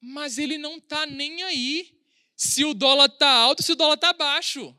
Mas 0.00 0.38
ele 0.38 0.56
não 0.58 0.76
está 0.76 1.04
nem 1.06 1.42
aí 1.42 1.98
se 2.36 2.64
o 2.64 2.74
dólar 2.74 3.06
está 3.06 3.28
alto, 3.28 3.62
se 3.62 3.72
o 3.72 3.76
dólar 3.76 3.94
está 3.94 4.12
baixo. 4.12 4.76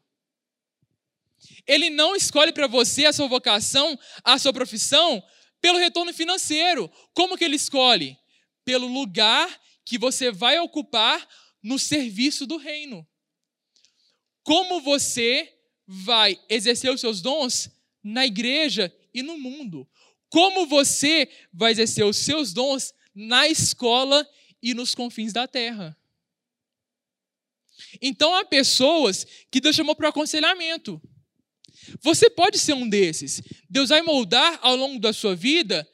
Ele 1.66 1.90
não 1.90 2.16
escolhe 2.16 2.54
para 2.54 2.68
você 2.68 3.06
a 3.06 3.14
sua 3.14 3.28
vocação, 3.28 4.00
a 4.24 4.40
sua 4.40 4.54
profissão, 4.54 5.22
pelo 5.60 5.78
retorno 5.78 6.14
financeiro. 6.14 6.90
Como 7.14 7.38
que 7.38 7.44
ele 7.44 7.58
escolhe? 7.58 8.18
Pelo 8.64 8.88
lugar 8.88 9.60
que 9.84 9.98
você 9.98 10.32
vai 10.32 10.60
ocupar 10.60 11.28
no 11.62 11.78
serviço 11.78 12.46
do 12.46 12.56
reino. 12.58 13.06
Como 14.44 14.80
você 14.80 15.57
vai 15.88 16.40
exercer 16.50 16.92
os 16.92 17.00
seus 17.00 17.22
dons 17.22 17.70
na 18.04 18.26
igreja 18.26 18.94
e 19.14 19.24
no 19.24 19.38
mundo. 19.38 19.88
Como 20.30 20.68
você 20.68 21.30
vai 21.54 21.72
exercer 21.72 22.06
os 22.06 22.18
seus 22.18 22.52
dons 22.54 22.94
na 23.16 23.48
escola 23.48 24.28
e 24.62 24.74
nos 24.74 24.94
confins 24.94 25.32
da 25.32 25.48
terra. 25.48 25.98
Então 28.02 28.36
há 28.36 28.44
pessoas 28.44 29.26
que 29.50 29.62
Deus 29.62 29.76
chamou 29.76 29.96
para 29.96 30.08
o 30.08 30.10
aconselhamento. 30.10 31.02
Você 32.02 32.30
pode 32.30 32.60
ser 32.60 32.74
um 32.74 32.88
desses. 32.88 33.42
Deus 33.70 33.90
vai 33.90 34.02
moldar 34.02 34.60
ao 34.62 34.76
longo 34.76 35.00
da 35.00 35.14
sua 35.14 35.36
vida 35.36 35.88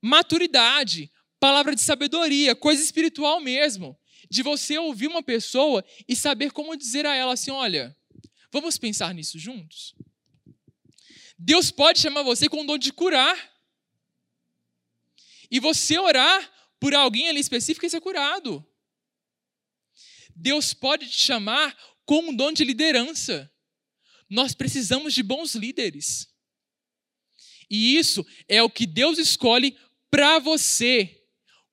maturidade, 0.00 1.10
palavra 1.40 1.74
de 1.74 1.80
sabedoria, 1.80 2.54
coisa 2.54 2.82
espiritual 2.82 3.40
mesmo. 3.40 3.98
de 4.30 4.42
você 4.42 4.76
ouvir 4.78 5.06
uma 5.06 5.22
pessoa 5.22 5.82
e 6.06 6.14
saber 6.14 6.52
como 6.52 6.76
dizer 6.76 7.06
a 7.06 7.14
ela 7.14 7.32
assim: 7.32 7.50
olha, 7.50 7.96
vamos 8.50 8.78
pensar 8.78 9.14
nisso 9.14 9.38
juntos? 9.38 9.94
Deus 11.38 11.70
pode 11.70 12.00
chamar 12.00 12.22
você 12.22 12.48
com 12.48 12.62
o 12.62 12.66
dom 12.66 12.76
de 12.76 12.92
curar. 12.92 13.36
E 15.50 15.60
você 15.60 15.98
orar 15.98 16.52
por 16.80 16.94
alguém 16.94 17.28
ali 17.28 17.40
específico 17.40 17.86
e 17.86 17.90
ser 17.90 18.00
curado. 18.00 18.66
Deus 20.34 20.74
pode 20.74 21.08
te 21.08 21.18
chamar 21.18 21.76
com 22.04 22.30
um 22.30 22.34
dom 22.34 22.52
de 22.52 22.64
liderança. 22.64 23.50
Nós 24.28 24.54
precisamos 24.54 25.14
de 25.14 25.22
bons 25.22 25.54
líderes. 25.54 26.28
E 27.70 27.96
isso 27.96 28.26
é 28.48 28.62
o 28.62 28.70
que 28.70 28.86
Deus 28.86 29.18
escolhe 29.18 29.76
para 30.10 30.38
você, 30.38 31.24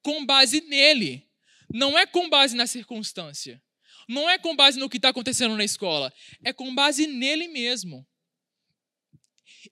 com 0.01 0.25
base 0.25 0.61
nele. 0.61 1.27
Não 1.73 1.97
é 1.97 2.05
com 2.05 2.29
base 2.29 2.55
na 2.55 2.67
circunstância. 2.67 3.61
Não 4.07 4.29
é 4.29 4.37
com 4.37 4.55
base 4.55 4.79
no 4.79 4.89
que 4.89 4.97
está 4.97 5.09
acontecendo 5.09 5.55
na 5.55 5.63
escola. 5.63 6.13
É 6.43 6.53
com 6.53 6.73
base 6.73 7.07
nele 7.07 7.47
mesmo. 7.47 8.05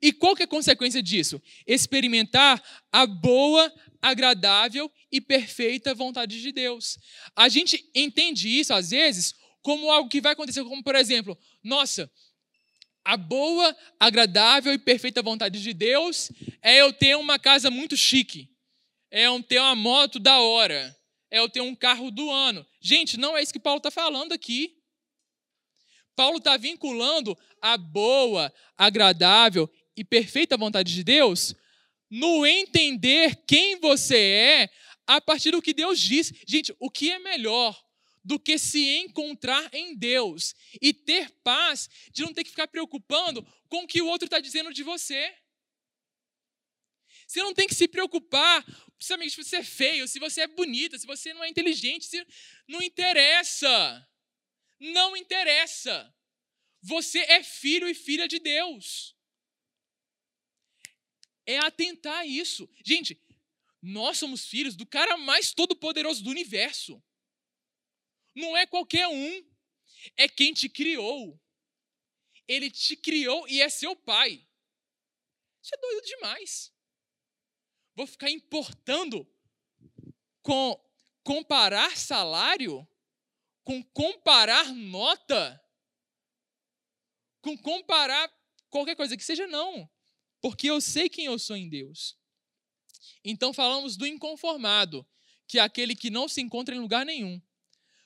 E 0.01 0.11
qual 0.11 0.35
que 0.35 0.43
é 0.43 0.45
a 0.45 0.47
consequência 0.47 1.01
disso? 1.01 1.41
Experimentar 1.67 2.61
a 2.91 3.05
boa, 3.05 3.71
agradável 4.01 4.91
e 5.11 5.21
perfeita 5.21 5.93
vontade 5.93 6.41
de 6.41 6.51
Deus. 6.51 6.97
A 7.35 7.47
gente 7.47 7.89
entende 7.93 8.49
isso, 8.49 8.73
às 8.73 8.89
vezes, 8.89 9.33
como 9.61 9.91
algo 9.91 10.09
que 10.09 10.21
vai 10.21 10.33
acontecer, 10.33 10.63
como 10.63 10.83
por 10.83 10.95
exemplo, 10.95 11.37
nossa, 11.63 12.11
a 13.05 13.17
boa, 13.17 13.75
agradável 13.99 14.73
e 14.73 14.77
perfeita 14.77 15.21
vontade 15.21 15.61
de 15.61 15.73
Deus 15.73 16.31
é 16.61 16.81
eu 16.81 16.91
ter 16.93 17.15
uma 17.15 17.37
casa 17.37 17.69
muito 17.69 17.97
chique, 17.97 18.49
é 19.11 19.27
eu 19.27 19.41
ter 19.43 19.59
uma 19.59 19.75
moto 19.75 20.19
da 20.19 20.39
hora, 20.39 20.95
é 21.33 21.39
eu 21.39 21.49
ter 21.49 21.61
um 21.61 21.73
carro 21.73 22.11
do 22.11 22.29
ano. 22.29 22.63
Gente, 22.79 23.17
não 23.17 23.35
é 23.35 23.41
isso 23.41 23.51
que 23.51 23.59
Paulo 23.59 23.79
está 23.79 23.89
falando 23.89 24.33
aqui. 24.33 24.77
Paulo 26.15 26.37
está 26.37 26.55
vinculando 26.57 27.35
a 27.59 27.75
boa, 27.75 28.53
agradável 28.77 29.67
e 29.97 30.05
perfeita 30.05 30.55
vontade 30.55 30.93
de 30.93 31.03
Deus 31.03 31.55
no 32.07 32.45
entender 32.45 33.35
quem 33.47 33.79
você 33.79 34.15
é 34.15 34.69
a 35.07 35.19
partir 35.19 35.49
do 35.49 35.61
que 35.61 35.73
Deus 35.73 35.99
diz. 35.99 36.31
Gente, 36.47 36.71
o 36.79 36.91
que 36.91 37.09
é 37.09 37.17
melhor 37.17 37.83
do 38.23 38.39
que 38.39 38.59
se 38.59 38.97
encontrar 38.97 39.73
em 39.73 39.95
Deus 39.95 40.53
e 40.79 40.93
ter 40.93 41.31
paz 41.43 41.89
de 42.11 42.21
não 42.21 42.31
ter 42.31 42.43
que 42.43 42.51
ficar 42.51 42.67
preocupando 42.67 43.43
com 43.67 43.85
o 43.85 43.87
que 43.87 44.03
o 44.03 44.07
outro 44.07 44.25
está 44.25 44.39
dizendo 44.39 44.71
de 44.71 44.83
você. 44.83 45.33
Você 47.27 47.41
não 47.41 47.55
tem 47.55 47.67
que 47.67 47.73
se 47.73 47.87
preocupar, 47.87 48.63
se 49.03 49.43
você 49.43 49.57
é 49.57 49.63
feio, 49.63 50.07
se 50.07 50.19
você 50.19 50.41
é 50.41 50.47
bonita, 50.47 50.97
se 50.97 51.05
você 51.05 51.33
não 51.33 51.43
é 51.43 51.49
inteligente, 51.49 52.05
se... 52.05 52.25
não 52.67 52.81
interessa. 52.81 54.09
Não 54.79 55.15
interessa. 55.15 56.13
Você 56.81 57.19
é 57.19 57.43
filho 57.43 57.87
e 57.87 57.93
filha 57.93 58.27
de 58.27 58.39
Deus. 58.39 59.15
É 61.45 61.57
atentar 61.59 62.19
a 62.19 62.25
isso. 62.25 62.69
Gente, 62.83 63.19
nós 63.81 64.17
somos 64.17 64.45
filhos 64.45 64.75
do 64.75 64.85
cara 64.85 65.17
mais 65.17 65.53
todo-poderoso 65.53 66.23
do 66.23 66.29
universo 66.29 67.01
não 68.35 68.57
é 68.57 68.65
qualquer 68.65 69.07
um, 69.07 69.45
é 70.17 70.27
quem 70.27 70.53
te 70.53 70.67
criou. 70.67 71.39
Ele 72.47 72.69
te 72.69 72.95
criou 72.95 73.47
e 73.47 73.61
é 73.61 73.69
seu 73.69 73.95
pai. 73.95 74.45
Isso 75.61 75.73
é 75.73 75.77
doido 75.77 76.05
demais. 76.05 76.72
Vou 77.95 78.07
ficar 78.07 78.29
importando 78.29 79.27
com 80.41 80.79
comparar 81.23 81.95
salário, 81.97 82.87
com 83.63 83.83
comparar 83.83 84.73
nota, 84.73 85.61
com 87.41 87.57
comparar 87.57 88.31
qualquer 88.69 88.95
coisa 88.95 89.15
que 89.15 89.23
seja, 89.23 89.47
não. 89.47 89.89
Porque 90.41 90.69
eu 90.69 90.81
sei 90.81 91.07
quem 91.07 91.25
eu 91.25 91.37
sou 91.39 91.55
em 91.55 91.69
Deus. 91.69 92.17
Então 93.23 93.53
falamos 93.53 93.95
do 93.95 94.05
inconformado, 94.05 95.07
que 95.47 95.59
é 95.59 95.61
aquele 95.61 95.95
que 95.95 96.09
não 96.09 96.27
se 96.27 96.41
encontra 96.41 96.75
em 96.75 96.79
lugar 96.79 97.05
nenhum. 97.05 97.41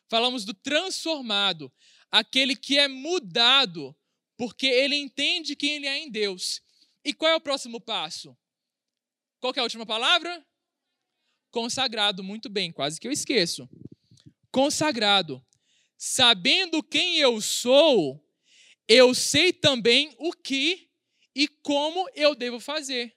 Falamos 0.09 0.45
do 0.45 0.53
transformado, 0.53 1.71
aquele 2.11 2.55
que 2.55 2.77
é 2.77 2.87
mudado, 2.87 3.95
porque 4.37 4.67
ele 4.67 4.95
entende 4.95 5.55
quem 5.55 5.77
ele 5.77 5.87
é 5.87 5.97
em 5.97 6.09
Deus. 6.09 6.61
E 7.03 7.13
qual 7.13 7.31
é 7.31 7.35
o 7.35 7.41
próximo 7.41 7.81
passo? 7.81 8.37
Qual 9.39 9.53
é 9.55 9.59
a 9.59 9.63
última 9.63 9.85
palavra? 9.85 10.45
Consagrado, 11.51 12.23
muito 12.23 12.49
bem, 12.49 12.71
quase 12.71 12.99
que 12.99 13.07
eu 13.07 13.11
esqueço. 13.11 13.69
Consagrado. 14.51 15.45
Sabendo 15.97 16.83
quem 16.83 17.17
eu 17.17 17.41
sou, 17.41 18.23
eu 18.87 19.13
sei 19.13 19.51
também 19.51 20.15
o 20.19 20.31
que 20.31 20.89
e 21.35 21.47
como 21.47 22.09
eu 22.13 22.35
devo 22.35 22.59
fazer. 22.59 23.15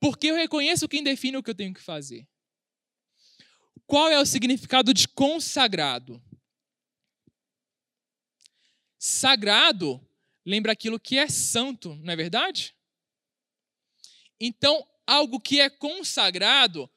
Porque 0.00 0.28
eu 0.28 0.36
reconheço 0.36 0.88
quem 0.88 1.02
define 1.02 1.36
o 1.36 1.42
que 1.42 1.50
eu 1.50 1.54
tenho 1.54 1.74
que 1.74 1.80
fazer. 1.80 2.28
Qual 3.86 4.08
é 4.08 4.18
o 4.20 4.26
significado 4.26 4.94
de 4.94 5.08
consagrado? 5.08 6.22
Sagrado 8.98 10.00
lembra 10.44 10.72
aquilo 10.72 11.00
que 11.00 11.18
é 11.18 11.28
santo, 11.28 11.94
não 11.96 12.12
é 12.12 12.16
verdade? 12.16 12.73
Então, 14.46 14.86
algo 15.06 15.40
que 15.40 15.58
é 15.58 15.70
consagrado 15.70 16.90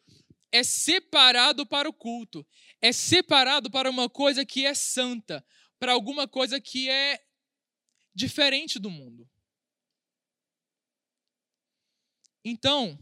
é 0.52 0.64
separado 0.64 1.66
para 1.66 1.88
o 1.88 1.94
culto, 1.94 2.46
é 2.82 2.92
separado 2.92 3.72
para 3.72 3.90
uma 3.90 4.10
coisa 4.10 4.46
que 4.46 4.66
é 4.66 4.74
santa, 4.74 5.46
para 5.80 5.94
alguma 5.94 6.28
coisa 6.28 6.60
que 6.60 6.90
é 6.90 7.26
diferente 8.14 8.78
do 8.78 8.90
mundo. 8.90 9.26
Então, 12.44 13.00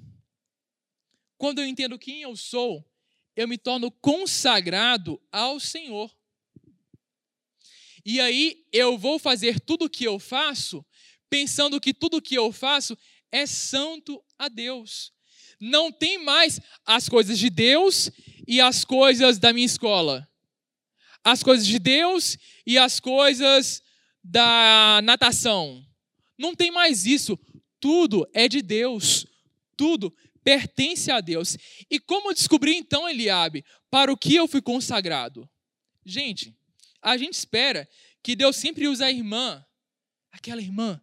quando 1.40 1.58
eu 1.58 1.66
entendo 1.66 1.98
quem 1.98 2.22
eu 2.22 2.36
sou, 2.36 2.88
eu 3.36 3.48
me 3.48 3.58
torno 3.58 3.90
consagrado 3.90 5.20
ao 5.32 5.60
Senhor. 5.60 6.16
E 8.06 8.22
aí 8.22 8.64
eu 8.72 8.96
vou 8.96 9.18
fazer 9.18 9.60
tudo 9.60 9.86
o 9.86 9.90
que 9.90 10.04
eu 10.04 10.20
faço, 10.20 10.86
pensando 11.32 11.82
que 11.82 11.96
tudo 11.96 12.18
o 12.18 12.22
que 12.22 12.36
eu 12.36 12.52
faço 12.52 12.96
é 13.32 13.46
santo 13.46 14.24
a 14.38 14.48
Deus. 14.48 15.12
Não 15.60 15.92
tem 15.92 16.24
mais 16.24 16.60
as 16.86 17.08
coisas 17.08 17.40
de 17.40 17.50
Deus 17.50 18.12
e 18.48 18.60
as 18.60 18.84
coisas 18.84 19.40
da 19.40 19.54
minha 19.54 19.66
escola. 19.66 20.28
As 21.24 21.42
coisas 21.42 21.66
de 21.66 21.80
Deus 21.80 22.38
e 22.66 22.78
as 22.78 23.00
coisas 23.00 23.82
da 24.24 25.02
natação. 25.04 25.86
Não 26.38 26.56
tem 26.56 26.72
mais 26.72 27.06
isso. 27.06 27.40
Tudo 27.80 28.28
é 28.34 28.48
de 28.48 28.62
Deus. 28.62 29.26
Tudo 29.78 30.14
pertence 30.44 31.10
a 31.10 31.22
Deus. 31.22 31.58
E 31.90 32.00
como 32.00 32.34
descobrir 32.34 32.76
então, 32.76 33.10
Eliabe, 33.10 33.66
para 33.90 34.12
o 34.12 34.18
que 34.18 34.36
eu 34.36 34.48
fui 34.48 34.62
consagrado? 34.62 35.50
Gente, 36.06 36.56
a 37.02 37.18
gente 37.18 37.34
espera 37.34 37.88
que 38.22 38.36
Deus 38.36 38.56
sempre 38.56 38.88
use 38.88 39.04
a 39.04 39.12
irmã, 39.12 39.66
aquela 40.32 40.62
irmã. 40.62 41.02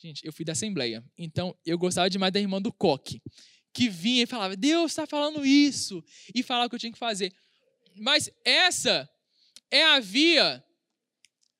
Gente, 0.00 0.24
eu 0.24 0.32
fui 0.32 0.44
da 0.44 0.52
Assembleia, 0.52 1.04
então 1.16 1.56
eu 1.64 1.76
gostava 1.78 2.08
demais 2.08 2.32
da 2.32 2.40
irmã 2.40 2.60
do 2.60 2.72
coque, 2.72 3.20
que 3.72 3.88
vinha 3.88 4.22
e 4.22 4.26
falava, 4.26 4.56
Deus 4.56 4.92
está 4.92 5.06
falando 5.06 5.44
isso, 5.44 6.02
e 6.34 6.42
falava 6.42 6.66
o 6.66 6.70
que 6.70 6.76
eu 6.76 6.80
tinha 6.80 6.92
que 6.92 6.98
fazer. 6.98 7.32
Mas 7.96 8.30
essa 8.44 9.08
é 9.70 9.84
a 9.84 10.00
via, 10.00 10.64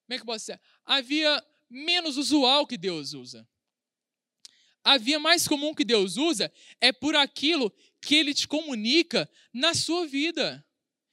como 0.06 0.14
é 0.14 0.16
que 0.16 0.22
eu 0.22 0.26
posso 0.26 0.46
dizer? 0.46 0.60
A 0.86 1.00
via 1.02 1.44
menos 1.68 2.16
usual 2.16 2.66
que 2.66 2.78
Deus 2.78 3.12
usa 3.12 3.46
a 4.82 4.98
via 4.98 5.18
mais 5.18 5.46
comum 5.46 5.74
que 5.74 5.84
Deus 5.84 6.16
usa 6.16 6.52
é 6.80 6.92
por 6.92 7.14
aquilo 7.14 7.72
que 8.00 8.14
ele 8.14 8.32
te 8.32 8.48
comunica 8.48 9.30
na 9.52 9.74
sua 9.74 10.06
vida. 10.06 10.64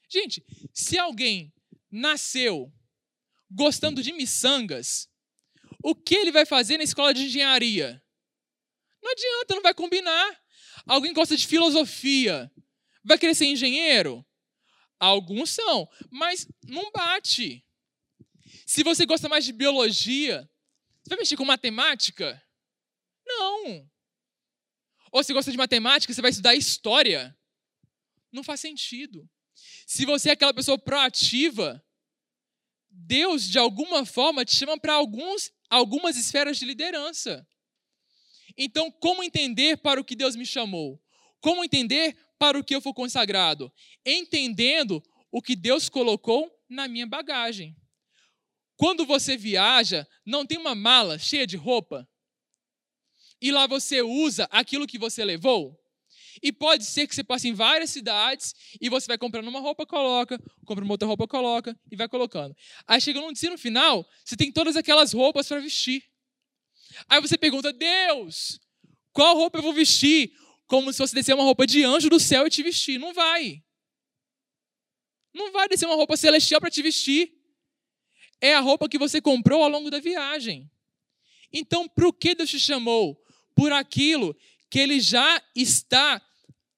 Gente, 0.09 0.43
se 0.73 0.97
alguém 0.97 1.53
nasceu 1.91 2.73
gostando 3.49 4.01
de 4.01 4.13
miçangas, 4.13 5.09
o 5.84 5.95
que 5.95 6.15
ele 6.15 6.32
vai 6.32 6.45
fazer 6.45 6.78
na 6.78 6.84
escola 6.84 7.13
de 7.13 7.23
engenharia? 7.23 8.03
Não 9.01 9.11
adianta, 9.11 9.55
não 9.55 9.61
vai 9.61 9.73
combinar. 9.73 10.41
Alguém 10.86 11.13
gosta 11.13 11.36
de 11.36 11.45
filosofia, 11.45 12.51
vai 13.03 13.17
querer 13.17 13.36
ser 13.36 13.45
engenheiro? 13.45 14.25
Alguns 14.99 15.51
são, 15.51 15.88
mas 16.09 16.47
não 16.63 16.91
bate. 16.91 17.63
Se 18.65 18.84
você 18.84 19.05
gosta 19.05 19.30
mais 19.30 19.45
de 19.45 19.53
biologia, 19.53 20.49
você 21.03 21.09
vai 21.09 21.19
mexer 21.19 21.38
com 21.38 21.45
matemática? 21.45 22.41
Não. 23.25 23.89
Ou 25.11 25.23
se 25.23 25.34
gosta 25.34 25.51
de 25.51 25.57
matemática, 25.57 26.13
você 26.13 26.21
vai 26.21 26.32
estudar 26.32 26.55
história. 26.55 27.38
Não 28.32 28.43
faz 28.43 28.59
sentido. 28.59 29.30
Se 29.86 30.05
você 30.05 30.30
é 30.30 30.34
aquela 30.34 30.53
pessoa 30.53 30.78
proativa, 30.78 31.84
Deus, 32.89 33.47
de 33.47 33.57
alguma 33.57 34.05
forma, 34.05 34.43
te 34.43 34.55
chama 34.55 34.78
para 34.80 34.93
alguns, 34.93 35.51
algumas 35.70 36.15
esferas 36.18 36.57
de 36.57 36.65
liderança. 36.65 37.47
Então, 38.57 38.91
como 38.91 39.24
entender 39.24 39.78
para 39.78 39.99
o 39.99 40.03
que 40.03 40.15
Deus 40.15 40.36
me 40.36 40.45
chamou? 40.45 41.01
Como 41.39 41.63
entender 41.63 42.18
para 42.39 42.57
o 42.57 42.63
que 42.63 42.76
eu 42.76 42.82
fui 42.82 42.93
consagrado? 42.93 43.72
Entendendo 44.05 45.03
o 45.32 45.41
que 45.41 45.55
Deus 45.55 45.89
colocou 45.89 46.51
na 46.70 46.88
minha 46.88 47.05
bagagem. 47.05 47.76
Quando 48.76 49.05
você 49.05 49.36
viaja, 49.36 50.07
não 50.26 50.45
tem 50.45 50.57
uma 50.57 50.76
mala 50.76 51.18
cheia 51.18 51.47
de 51.47 51.57
roupa? 51.57 52.07
E 53.41 53.51
lá 53.51 53.68
você 53.68 54.01
usa 54.01 54.47
aquilo 54.51 54.88
que 54.88 54.97
você 54.97 55.24
levou? 55.24 55.80
E 56.41 56.51
pode 56.51 56.85
ser 56.85 57.07
que 57.07 57.15
você 57.15 57.23
passe 57.23 57.47
em 57.47 57.53
várias 57.53 57.89
cidades 57.89 58.53
e 58.79 58.89
você 58.89 59.07
vai 59.07 59.17
comprando 59.17 59.47
uma 59.47 59.59
roupa, 59.59 59.85
coloca, 59.85 60.39
compra 60.65 60.83
uma 60.83 60.93
outra 60.93 61.07
roupa, 61.07 61.27
coloca 61.27 61.77
e 61.91 61.95
vai 61.95 62.07
colocando. 62.07 62.55
Aí 62.88 63.01
chega 63.01 63.19
no 63.19 63.31
destino 63.31 63.57
final, 63.57 64.07
você 64.23 64.35
tem 64.35 64.51
todas 64.51 64.75
aquelas 64.75 65.13
roupas 65.13 65.47
para 65.47 65.59
vestir. 65.59 66.03
Aí 67.07 67.21
você 67.21 67.38
pergunta, 67.38 67.73
Deus, 67.73 68.59
qual 69.11 69.35
roupa 69.35 69.59
eu 69.59 69.63
vou 69.63 69.73
vestir? 69.73 70.31
Como 70.67 70.91
se 70.91 70.97
fosse 70.97 71.15
descer 71.15 71.33
uma 71.33 71.43
roupa 71.43 71.65
de 71.65 71.83
anjo 71.83 72.09
do 72.09 72.19
céu 72.19 72.45
e 72.45 72.49
te 72.49 72.61
vestir. 72.61 72.99
Não 72.99 73.13
vai. 73.13 73.63
Não 75.33 75.51
vai 75.51 75.67
descer 75.67 75.85
uma 75.85 75.95
roupa 75.95 76.17
celestial 76.17 76.59
para 76.59 76.69
te 76.69 76.81
vestir. 76.81 77.33
É 78.41 78.53
a 78.53 78.59
roupa 78.59 78.89
que 78.89 78.97
você 78.97 79.21
comprou 79.21 79.63
ao 79.63 79.69
longo 79.69 79.89
da 79.89 79.99
viagem. 79.99 80.69
Então, 81.51 81.88
por 81.88 82.13
que 82.13 82.35
Deus 82.35 82.49
te 82.49 82.59
chamou? 82.59 83.17
Por 83.55 83.71
aquilo 83.71 84.35
que 84.69 84.79
Ele 84.79 84.99
já 84.99 85.41
está 85.55 86.21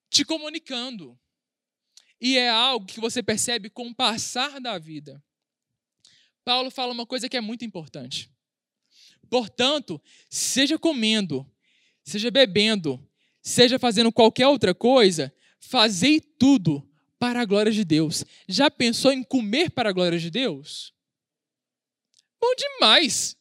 te 0.09 0.25
comunicando. 0.25 1.17
E 2.19 2.37
é 2.37 2.49
algo 2.49 2.85
que 2.85 2.99
você 2.99 3.23
percebe 3.23 3.69
com 3.69 3.87
o 3.87 3.95
passar 3.95 4.59
da 4.59 4.77
vida. 4.77 5.23
Paulo 6.43 6.69
fala 6.69 6.91
uma 6.91 7.05
coisa 7.05 7.29
que 7.29 7.37
é 7.37 7.41
muito 7.41 7.63
importante. 7.63 8.29
Portanto, 9.29 10.01
seja 10.29 10.77
comendo, 10.77 11.49
seja 12.03 12.31
bebendo, 12.31 12.99
seja 13.41 13.77
fazendo 13.77 14.11
qualquer 14.11 14.47
outra 14.47 14.73
coisa, 14.73 15.33
fazei 15.59 16.19
tudo 16.19 16.87
para 17.19 17.41
a 17.41 17.45
glória 17.45 17.71
de 17.71 17.85
Deus. 17.85 18.25
Já 18.47 18.71
pensou 18.71 19.11
em 19.11 19.23
comer 19.23 19.69
para 19.69 19.89
a 19.89 19.93
glória 19.93 20.17
de 20.17 20.31
Deus? 20.31 20.93
Bom 22.41 22.55
demais! 22.55 23.37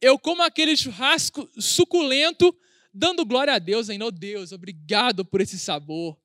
Eu 0.00 0.18
como 0.18 0.42
aquele 0.42 0.76
churrasco 0.76 1.48
suculento 1.60 2.56
dando 2.92 3.24
glória 3.24 3.54
a 3.54 3.58
Deus 3.58 3.88
ainda. 3.88 4.06
Oh 4.06 4.10
Deus, 4.10 4.52
obrigado 4.52 5.24
por 5.24 5.40
esse 5.40 5.58
sabor. 5.58 6.20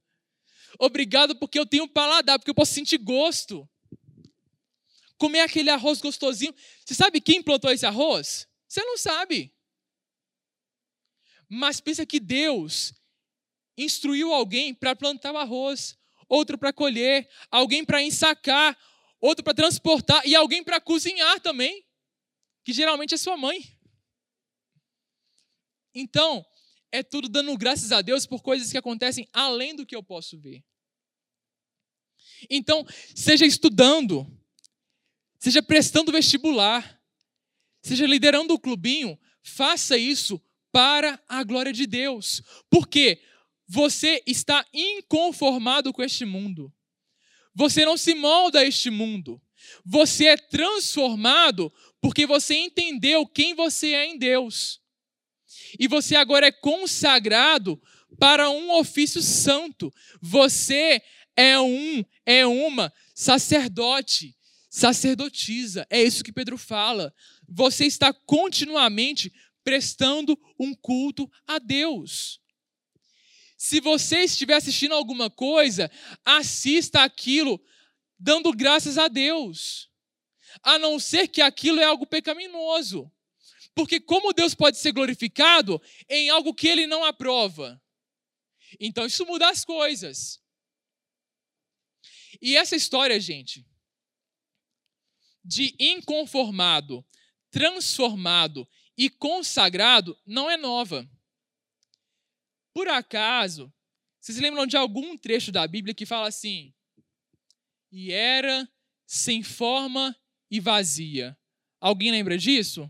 Obrigado 0.80 1.36
porque 1.36 1.58
eu 1.58 1.66
tenho 1.66 1.88
paladar, 1.88 2.38
porque 2.38 2.50
eu 2.50 2.56
posso 2.56 2.74
sentir 2.74 2.98
gosto. 2.98 3.68
Comer 5.18 5.42
aquele 5.42 5.70
arroz 5.70 6.02
gostosinho. 6.02 6.54
Você 6.86 6.94
sabe 6.94 7.22
quem 7.22 7.42
plantou 7.42 7.72
esse 7.72 7.86
arroz? 7.86 8.48
Você 8.68 8.84
não 8.84 8.98
sabe. 8.98 9.54
Mas 11.48 11.80
pensa 11.80 12.06
que 12.06 12.20
Deus 12.20 12.94
instruiu 13.78 14.34
alguém 14.34 14.74
para 14.74 14.96
plantar 14.96 15.34
o 15.34 15.38
arroz, 15.38 15.98
outro 16.28 16.58
para 16.58 16.74
colher, 16.74 17.30
alguém 17.50 17.86
para 17.86 18.02
ensacar, 18.02 18.78
outro 19.20 19.44
para 19.44 19.54
transportar 19.54 20.26
e 20.26 20.36
alguém 20.36 20.64
para 20.64 20.82
cozinhar 20.82 21.40
também, 21.40 21.86
que 22.64 22.74
geralmente 22.74 23.14
é 23.14 23.18
sua 23.18 23.38
mãe. 23.38 23.64
Então, 25.94 26.46
é 26.96 27.04
tudo 27.04 27.28
dando 27.28 27.56
graças 27.58 27.92
a 27.92 28.02
Deus 28.02 28.26
por 28.26 28.42
coisas 28.42 28.72
que 28.72 28.78
acontecem 28.78 29.28
além 29.34 29.76
do 29.76 29.86
que 29.86 29.96
eu 29.96 30.02
posso 30.02 30.40
ver. 30.40 30.64
Então, 32.50 32.86
seja 33.14 33.46
estudando, 33.46 34.26
seja 35.38 35.62
prestando 35.62 36.12
vestibular, 36.12 37.02
seja 37.82 38.06
liderando 38.06 38.54
o 38.54 38.60
clubinho, 38.60 39.20
faça 39.44 39.98
isso 39.98 40.42
para 40.72 41.22
a 41.28 41.44
glória 41.44 41.74
de 41.74 41.86
Deus. 41.86 42.42
Porque 42.70 43.22
você 43.68 44.22
está 44.26 44.66
inconformado 44.74 45.92
com 45.92 46.02
este 46.02 46.24
mundo. 46.24 46.74
Você 47.54 47.86
não 47.86 47.98
se 47.98 48.14
molda 48.16 48.60
a 48.60 48.66
este 48.66 48.90
mundo. 48.90 49.42
Você 49.84 50.28
é 50.28 50.38
transformado 50.38 51.74
porque 52.00 52.26
você 52.26 52.56
entendeu 52.56 53.26
quem 53.26 53.54
você 53.54 53.94
é 53.94 54.06
em 54.06 54.18
Deus 54.18 54.82
e 55.80 55.88
você 55.88 56.16
agora 56.16 56.48
é 56.48 56.52
consagrado 56.52 57.82
para 58.20 58.50
um 58.50 58.72
ofício 58.72 59.22
santo. 59.22 59.94
Você 60.22 61.02
é 61.36 61.60
um, 61.60 62.04
é 62.26 62.46
uma 62.46 62.92
sacerdote, 63.14 64.36
sacerdotisa. 64.70 65.86
É 65.90 66.02
isso 66.02 66.24
que 66.24 66.32
Pedro 66.32 66.58
fala. 66.58 67.14
Você 67.48 67.86
está 67.86 68.14
continuamente 68.14 69.32
prestando 69.64 70.38
um 70.60 70.74
culto 70.74 71.30
a 71.48 71.60
Deus. 71.60 72.40
Se 73.58 73.80
você 73.80 74.20
estiver 74.20 74.56
assistindo 74.56 74.94
alguma 74.94 75.30
coisa, 75.30 75.90
assista 76.24 77.04
aquilo 77.04 77.60
dando 78.20 78.52
graças 78.52 78.98
a 78.98 79.08
Deus. 79.08 79.90
A 80.62 80.78
não 80.78 81.00
ser 81.00 81.28
que 81.28 81.42
aquilo 81.42 81.80
é 81.80 81.84
algo 81.84 82.06
pecaminoso. 82.06 83.12
Porque 83.76 84.00
como 84.00 84.34
Deus 84.34 84.56
pode 84.56 84.78
ser 84.78 84.94
glorificado 84.94 85.82
em 86.10 86.30
algo 86.30 86.54
que 86.54 86.68
ele 86.68 86.88
não 86.88 87.04
aprova? 87.04 87.82
Então 88.80 89.06
isso 89.06 89.26
muda 89.26 89.50
as 89.50 89.66
coisas. 89.66 90.42
E 92.42 92.56
essa 92.56 92.76
história, 92.76 93.20
gente, 93.20 93.66
de 95.44 95.76
inconformado, 95.80 97.06
transformado 97.52 98.68
e 98.98 99.10
consagrado 99.10 100.20
não 100.26 100.50
é 100.50 100.58
nova. 100.58 101.08
Por 102.74 102.88
acaso, 102.88 103.74
vocês 104.20 104.40
lembram 104.40 104.66
de 104.66 104.76
algum 104.76 105.18
trecho 105.18 105.52
da 105.52 105.68
Bíblia 105.68 105.94
que 105.94 106.06
fala 106.06 106.28
assim: 106.28 106.74
e 107.92 108.12
era 108.12 108.68
sem 109.06 109.44
forma 109.44 110.18
e 110.50 110.60
vazia? 110.60 111.38
Alguém 111.80 112.12
lembra 112.12 112.38
disso? 112.38 112.90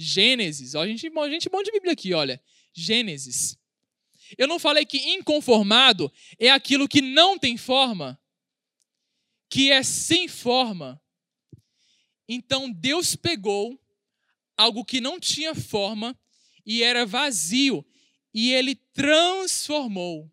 Gênesis. 0.00 0.74
Ó, 0.74 0.82
a 0.82 0.86
gente, 0.86 1.06
a 1.06 1.30
gente 1.30 1.48
bom 1.48 1.62
de 1.62 1.70
Bíblia 1.70 1.92
aqui, 1.92 2.14
olha. 2.14 2.42
Gênesis. 2.72 3.58
Eu 4.38 4.46
não 4.46 4.58
falei 4.58 4.86
que 4.86 4.98
inconformado 5.10 6.12
é 6.38 6.50
aquilo 6.50 6.88
que 6.88 7.02
não 7.02 7.38
tem 7.38 7.56
forma, 7.56 8.20
que 9.48 9.70
é 9.70 9.82
sem 9.82 10.28
forma. 10.28 11.00
Então 12.28 12.70
Deus 12.70 13.16
pegou 13.16 13.78
algo 14.56 14.84
que 14.84 15.00
não 15.00 15.18
tinha 15.18 15.54
forma 15.54 16.18
e 16.64 16.82
era 16.82 17.04
vazio 17.04 17.84
e 18.32 18.52
ele 18.52 18.74
transformou. 18.74 20.30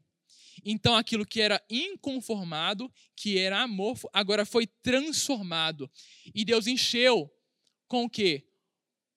Então 0.64 0.96
aquilo 0.96 1.26
que 1.26 1.42
era 1.42 1.64
inconformado, 1.70 2.92
que 3.16 3.40
era 3.40 3.62
amorfo, 3.62 4.10
agora 4.14 4.46
foi 4.46 4.68
transformado. 4.68 5.90
E 6.36 6.46
Deus 6.46 6.68
encheu 6.68 7.34
com 7.88 8.04
o 8.04 8.10
quê? 8.10 8.47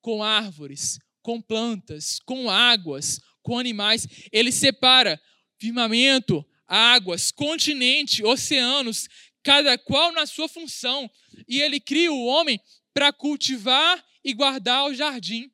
Com 0.01 0.23
árvores, 0.23 0.99
com 1.23 1.41
plantas, 1.41 2.19
com 2.21 2.51
águas, 2.51 3.21
com 3.43 3.59
animais. 3.59 4.07
Ele 4.33 4.53
separa 4.53 5.21
firmamento, 5.59 6.45
águas, 6.67 7.31
continente, 7.31 8.25
oceanos, 8.25 9.09
cada 9.43 9.77
qual 9.79 10.13
na 10.13 10.27
sua 10.27 10.49
função. 10.49 11.11
E 11.49 11.61
ele 11.61 11.81
cria 11.81 12.13
o 12.13 12.25
homem 12.25 12.61
para 12.95 13.13
cultivar 13.13 14.05
e 14.25 14.33
guardar 14.33 14.85
o 14.85 14.95
jardim. 14.95 15.51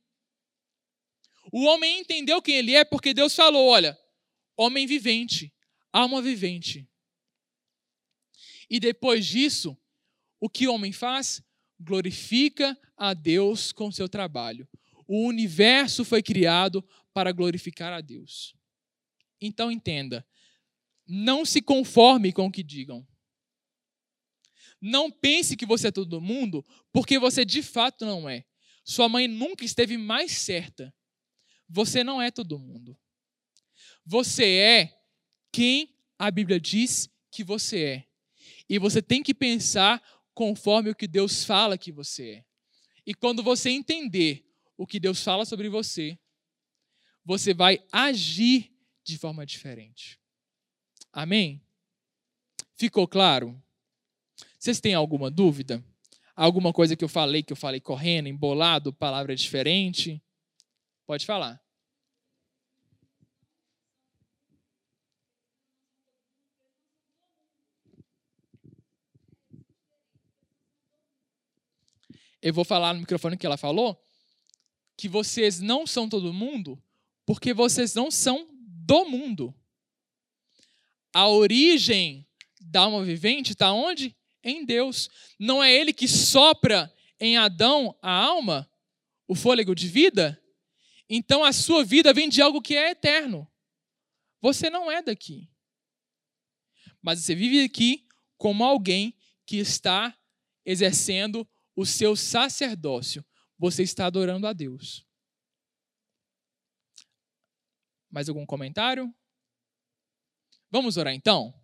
O 1.53 1.64
homem 1.64 2.01
entendeu 2.01 2.42
quem 2.42 2.57
ele 2.57 2.74
é 2.74 2.84
porque 2.84 3.14
Deus 3.14 3.34
falou: 3.34 3.68
olha, 3.68 3.99
homem 4.57 4.86
vivente, 4.86 5.53
alma 5.92 6.20
vivente. 6.20 6.88
E 8.68 8.80
depois 8.80 9.24
disso, 9.24 9.76
o 10.40 10.49
que 10.49 10.66
o 10.66 10.74
homem 10.74 10.92
faz? 10.92 11.42
Glorifica 11.79 12.79
a 12.97 13.14
Deus 13.14 13.72
com 13.72 13.91
seu 13.91 14.09
trabalho. 14.09 14.68
O 15.07 15.27
universo 15.27 16.05
foi 16.05 16.22
criado 16.22 16.83
para 17.12 17.33
glorificar 17.33 17.93
a 17.93 18.01
Deus. 18.01 18.55
Então 19.41 19.70
entenda, 19.70 20.27
não 21.07 21.45
se 21.45 21.62
conforme 21.62 22.33
com 22.33 22.47
o 22.47 22.53
que 22.53 22.62
digam. 22.62 23.07
Não 24.81 25.11
pense 25.11 25.57
que 25.57 25.66
você 25.66 25.89
é 25.89 25.93
todo 25.93 26.20
mundo, 26.20 26.64
porque 26.93 27.18
você 27.18 27.45
de 27.45 27.62
fato 27.62 28.05
não 28.05 28.29
é. 28.29 28.45
Sua 28.85 29.09
mãe 29.09 29.27
nunca 29.27 29.64
esteve 29.64 29.97
mais 29.97 30.33
certa. 30.33 30.95
Você 31.68 32.05
não 32.05 32.20
é 32.20 32.31
todo 32.31 32.59
mundo. 32.59 32.97
Você 34.05 34.45
é 34.45 35.01
quem 35.53 35.97
a 36.18 36.31
Bíblia 36.31 36.61
diz 36.61 37.11
que 37.31 37.43
você 37.43 37.83
é. 37.83 38.07
E 38.68 38.79
você 38.79 39.01
tem 39.03 39.22
que 39.22 39.35
pensar 39.35 40.03
conforme 40.37 40.91
o 40.91 40.95
que 40.95 41.09
Deus 41.09 41.45
fala 41.45 41.78
que 41.78 41.91
você 41.91 42.28
é. 42.28 42.45
E 43.07 43.14
quando 43.14 43.43
você 43.43 43.70
entender 43.70 44.47
o 44.76 44.87
que 44.87 45.01
Deus 45.01 45.24
fala 45.24 45.47
sobre 45.47 45.70
você, 45.70 46.18
você 47.24 47.55
vai 47.55 47.82
agir 47.91 48.70
de 49.03 49.16
forma 49.16 49.47
diferente. 49.47 50.20
Amém? 51.11 51.62
Ficou 52.74 53.09
claro? 53.09 53.61
Vocês 54.59 54.78
têm 54.78 54.93
alguma 54.93 55.30
dúvida? 55.30 55.82
Alguma 56.34 56.70
coisa 56.70 56.95
que 56.95 57.03
eu 57.03 57.09
falei, 57.09 57.43
que 57.43 57.55
eu 57.55 57.57
falei 57.57 57.80
correndo, 57.80 58.28
embolado, 58.28 58.93
palavra 58.93 59.34
diferente? 59.34 60.22
Pode 61.07 61.24
falar. 61.24 61.66
Eu 72.47 72.55
vou 72.55 72.64
falar 72.64 72.94
no 72.94 73.01
microfone 73.01 73.36
que 73.36 73.44
ela 73.44 73.57
falou, 73.57 74.01
que 74.97 75.09
vocês 75.09 75.59
não 75.59 75.84
são 75.84 76.09
todo 76.09 76.32
mundo, 76.32 76.80
porque 77.26 77.53
vocês 77.53 77.92
não 77.92 78.09
são 78.09 78.47
do 78.53 79.05
mundo. 79.05 79.53
A 81.12 81.28
origem 81.28 82.24
da 82.61 82.82
alma 82.82 83.05
vivente 83.05 83.51
está 83.51 83.72
onde? 83.72 84.14
Em 84.44 84.64
Deus. 84.64 85.11
Não 85.40 85.61
é 85.61 85.72
Ele 85.72 85.92
que 85.92 86.07
sopra 86.07 86.94
em 87.18 87.36
Adão 87.36 87.99
a 88.01 88.12
alma, 88.12 88.70
o 89.26 89.34
fôlego 89.34 89.74
de 89.74 89.88
vida? 89.88 90.40
Então 91.11 91.42
a 91.42 91.53
sua 91.53 91.84
vida 91.84 92.14
vem 92.14 92.28
de 92.28 92.40
algo 92.40 92.62
que 92.62 92.76
é 92.76 92.92
eterno. 92.92 93.51
Você 94.40 94.70
não 94.70 94.88
é 94.88 95.03
daqui. 95.03 95.51
Mas 97.03 97.18
você 97.18 97.34
vive 97.34 97.64
aqui 97.64 98.07
como 98.38 98.62
alguém 98.62 99.12
que 99.44 99.57
está 99.57 100.16
exercendo 100.64 101.44
o 101.77 101.85
seu 101.85 102.16
sacerdócio. 102.16 103.24
Você 103.59 103.83
está 103.83 104.07
adorando 104.07 104.47
a 104.47 104.53
Deus. 104.53 105.07
Mais 108.11 108.29
algum 108.29 108.47
comentário? 108.47 109.14
Vamos 110.70 110.97
orar 110.97 111.14
então? 111.14 111.55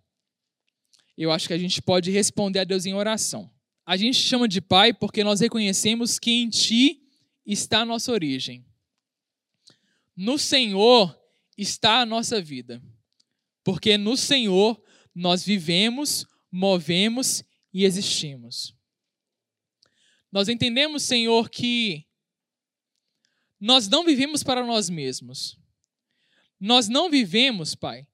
Eu 1.17 1.33
acho 1.33 1.49
que 1.49 1.55
a 1.55 1.59
gente 1.59 1.81
pode 1.83 2.11
responder 2.11 2.61
a 2.61 2.65
Deus 2.65 2.87
em 2.87 2.95
oração. 2.95 3.53
A 3.85 3.97
gente 3.97 4.19
chama 4.19 4.47
de 4.47 4.61
Pai 4.61 4.93
porque 4.93 5.25
nós 5.25 5.41
reconhecemos 5.41 6.19
que 6.19 6.31
em 6.31 6.49
Ti 6.49 7.03
está 7.45 7.81
a 7.81 7.85
nossa 7.85 8.13
origem. 8.13 8.65
No 10.17 10.39
Senhor 10.39 11.19
está 11.57 12.01
a 12.01 12.07
nossa 12.07 12.41
vida. 12.41 12.83
Porque 13.65 13.97
no 13.97 14.17
Senhor 14.17 14.83
nós 15.15 15.45
vivemos, 15.45 16.27
movemos 16.51 17.43
e 17.73 17.85
existimos. 17.85 18.75
Nós 20.33 20.49
entendemos, 20.49 21.03
Senhor, 21.03 21.51
que 21.51 22.07
nós 23.61 23.87
não 23.87 24.05
vivemos 24.05 24.43
para 24.43 24.65
nós 24.65 24.89
mesmos. 24.89 25.57
Nós 26.59 26.89
não 26.89 27.11
vivemos, 27.11 27.75
Pai, 27.75 28.07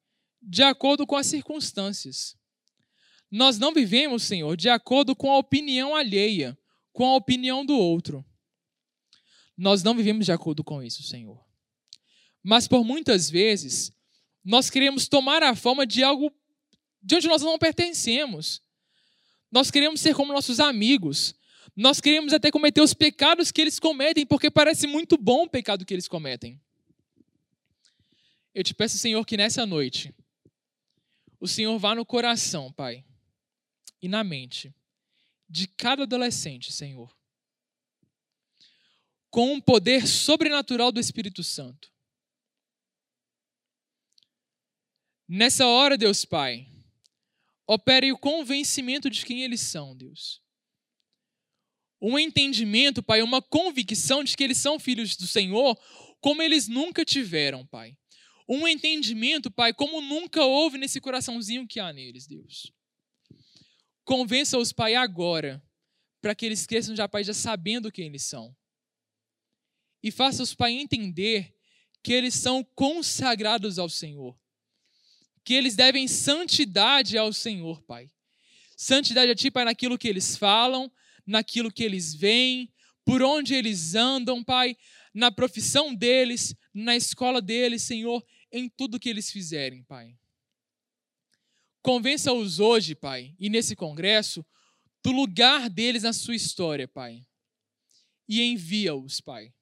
de 0.43 0.63
acordo 0.63 1.07
com 1.07 1.17
as 1.17 1.27
circunstâncias. 1.27 2.37
Nós 3.31 3.59
não 3.59 3.73
vivemos, 3.73 4.25
Senhor, 4.25 4.57
de 4.57 4.69
acordo 4.69 5.15
com 5.15 5.31
a 5.31 5.39
opinião 5.39 5.95
alheia, 5.95 6.59
com 6.93 7.07
a 7.07 7.15
opinião 7.15 7.65
do 7.65 7.79
outro. 7.79 8.25
Nós 9.57 9.83
não 9.83 9.95
vivemos 9.95 10.27
de 10.27 10.33
acordo 10.33 10.65
com 10.65 10.83
isso, 10.83 11.03
Senhor. 11.03 11.43
Mas 12.43 12.67
por 12.67 12.85
muitas 12.85 13.31
vezes, 13.31 13.93
nós 14.45 14.71
queremos 14.71 15.09
tomar 15.09 15.43
a 15.43 15.55
forma 15.55 15.87
de 15.87 16.03
algo 16.03 16.33
de 17.03 17.17
onde 17.17 17.29
nós 17.29 17.43
não 17.43 17.59
pertencemos. 17.59 18.63
Nós 19.51 19.71
queremos 19.71 20.01
ser 20.01 20.15
como 20.15 20.33
nossos 20.33 20.61
amigos. 20.61 21.35
Nós 21.81 22.01
queremos 22.01 22.33
até 22.33 22.51
cometer 22.51 22.81
os 22.81 22.93
pecados 22.93 23.53
que 23.53 23.61
eles 23.61 23.79
cometem, 23.79 24.27
porque 24.27 24.51
parece 24.51 24.89
muito 24.89 25.17
bom 25.17 25.45
o 25.45 25.49
pecado 25.49 25.87
que 25.87 25.95
eles 25.95 26.09
cometem. 26.09 26.61
Eu 28.53 28.65
te 28.65 28.75
peço, 28.75 28.99
Senhor, 28.99 29.25
que 29.25 29.37
nessa 29.37 29.65
noite 29.65 30.13
o 31.39 31.47
Senhor 31.47 31.79
vá 31.79 31.95
no 31.95 32.05
coração, 32.05 32.73
Pai, 32.73 33.05
e 34.03 34.09
na 34.09 34.25
mente 34.25 34.75
de 35.49 35.69
cada 35.69 36.03
adolescente, 36.03 36.73
Senhor, 36.73 37.17
com 39.31 39.53
um 39.53 39.61
poder 39.61 40.05
sobrenatural 40.05 40.91
do 40.91 40.99
Espírito 40.99 41.45
Santo. 41.45 41.93
Nessa 45.29 45.65
hora, 45.65 45.97
Deus 45.97 46.25
Pai, 46.25 46.67
opere 47.69 48.11
o 48.11 48.19
convencimento 48.19 49.09
de 49.09 49.25
quem 49.25 49.45
eles 49.45 49.61
são, 49.61 49.97
Deus. 49.97 50.43
Um 52.01 52.19
entendimento, 52.19 53.03
Pai, 53.03 53.23
uma 53.23 53.43
convicção 53.43 54.23
de 54.23 54.37
que 54.37 54.45
eles 54.45 54.59
são 54.59 54.79
filhos 54.79 55.17
do 55.17 55.27
Senhor, 55.27 55.79
como 56.21 56.43
eles 56.43 56.69
nunca 56.69 57.05
tiveram, 57.05 57.67
Pai. 57.67 57.97
Um 58.49 58.67
entendimento, 58.67 59.51
Pai, 59.51 59.73
como 59.73 60.01
nunca 60.01 60.45
houve 60.45 60.79
nesse 60.79 61.01
coraçãozinho 61.01 61.67
que 61.67 61.81
há 61.81 61.93
neles, 61.93 62.27
Deus. 62.27 62.73
Convença-os, 64.05 64.73
Pai, 64.73 64.95
agora, 64.95 65.63
para 66.21 66.35
que 66.35 66.47
eles 66.47 66.67
cresçam 66.67 66.97
já, 66.97 67.09
Pai, 67.09 67.25
já 67.25 67.35
sabendo 67.35 67.93
quem 67.93 68.07
eles 68.07 68.25
são. 68.25 68.57
E 70.03 70.11
faça-os, 70.11 70.55
Pai, 70.55 70.73
entender 70.73 71.55
que 72.03 72.13
eles 72.13 72.35
são 72.35 72.65
consagrados 72.75 73.79
ao 73.79 73.89
Senhor 73.89 74.39
que 75.49 75.55
eles 75.55 75.75
devem 75.75 76.07
santidade 76.07 77.17
ao 77.17 77.33
Senhor, 77.33 77.81
Pai. 77.85 78.11
Santidade 78.77 79.31
a 79.31 79.35
Ti, 79.35 79.51
Pai, 79.51 79.65
naquilo 79.65 79.97
que 79.97 80.07
eles 80.07 80.37
falam, 80.37 80.93
naquilo 81.29 81.71
que 81.71 81.85
eles 81.85 82.15
veem, 82.15 82.73
por 83.05 83.23
onde 83.23 83.55
eles 83.55 83.95
andam, 83.95 84.43
Pai, 84.43 84.77
na 85.15 85.31
profissão 85.31 85.95
deles, 85.95 86.55
na 86.75 86.97
escola 86.97 87.41
deles, 87.41 87.83
Senhor, 87.83 88.25
em 88.51 88.69
tudo 88.69 88.99
que 88.99 89.09
eles 89.09 89.31
fizerem, 89.31 89.85
Pai. 89.85 90.17
Convença-os 91.83 92.59
hoje, 92.59 92.95
Pai, 92.95 93.35
e 93.39 93.49
nesse 93.49 93.77
congresso, 93.77 94.45
do 95.03 95.13
lugar 95.13 95.71
deles 95.71 96.03
na 96.03 96.13
sua 96.13 96.35
história, 96.35 96.89
Pai. 96.89 97.25
E 98.29 98.43
envia-os, 98.43 99.21
Pai. 99.21 99.55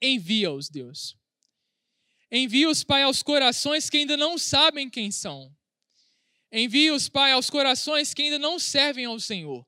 Envia-os, 0.00 0.68
Deus. 0.68 1.16
Envia-os, 2.30 2.82
Pai, 2.84 3.02
aos 3.02 3.22
corações 3.22 3.90
que 3.90 3.98
ainda 3.98 4.16
não 4.16 4.38
sabem 4.38 4.88
quem 4.88 5.10
são. 5.10 5.54
Envia-os, 6.50 7.08
Pai, 7.08 7.32
aos 7.32 7.50
corações 7.50 8.14
que 8.14 8.22
ainda 8.22 8.38
não 8.38 8.58
servem 8.58 9.04
ao 9.04 9.20
Senhor. 9.20 9.67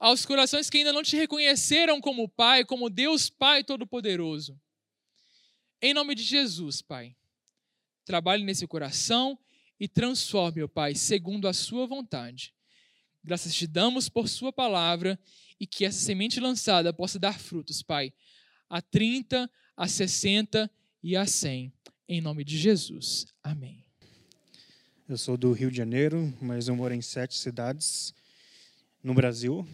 Aos 0.00 0.26
corações 0.26 0.68
que 0.68 0.78
ainda 0.78 0.92
não 0.92 1.02
te 1.02 1.14
reconheceram 1.14 2.00
como 2.00 2.28
Pai, 2.28 2.64
como 2.64 2.90
Deus 2.90 3.30
Pai 3.30 3.62
Todo-Poderoso. 3.62 4.58
Em 5.80 5.94
nome 5.94 6.14
de 6.14 6.22
Jesus, 6.22 6.82
Pai, 6.82 7.14
trabalhe 8.04 8.42
nesse 8.42 8.66
coração 8.66 9.38
e 9.78 9.86
transforme, 9.86 10.62
ó 10.62 10.68
Pai, 10.68 10.94
segundo 10.94 11.46
a 11.46 11.52
Sua 11.52 11.86
vontade. 11.86 12.52
Graças 13.22 13.54
te 13.54 13.66
damos 13.66 14.08
por 14.08 14.28
Sua 14.28 14.52
palavra 14.52 15.16
e 15.60 15.66
que 15.66 15.84
essa 15.84 16.00
semente 16.00 16.40
lançada 16.40 16.92
possa 16.92 17.18
dar 17.18 17.38
frutos, 17.38 17.82
Pai, 17.82 18.12
a 18.68 18.80
30, 18.82 19.48
a 19.76 19.86
60 19.86 20.70
e 21.02 21.14
a 21.14 21.26
100 21.26 21.72
em 22.12 22.20
nome 22.20 22.42
de 22.42 22.58
Jesus. 22.58 23.24
Amém. 23.40 23.84
Eu 25.08 25.16
sou 25.16 25.36
do 25.36 25.52
Rio 25.52 25.70
de 25.70 25.76
Janeiro, 25.76 26.36
mas 26.42 26.66
eu 26.66 26.74
moro 26.74 26.92
em 26.92 27.00
sete 27.00 27.36
cidades 27.36 28.12
no 29.00 29.14
Brasil, 29.14 29.64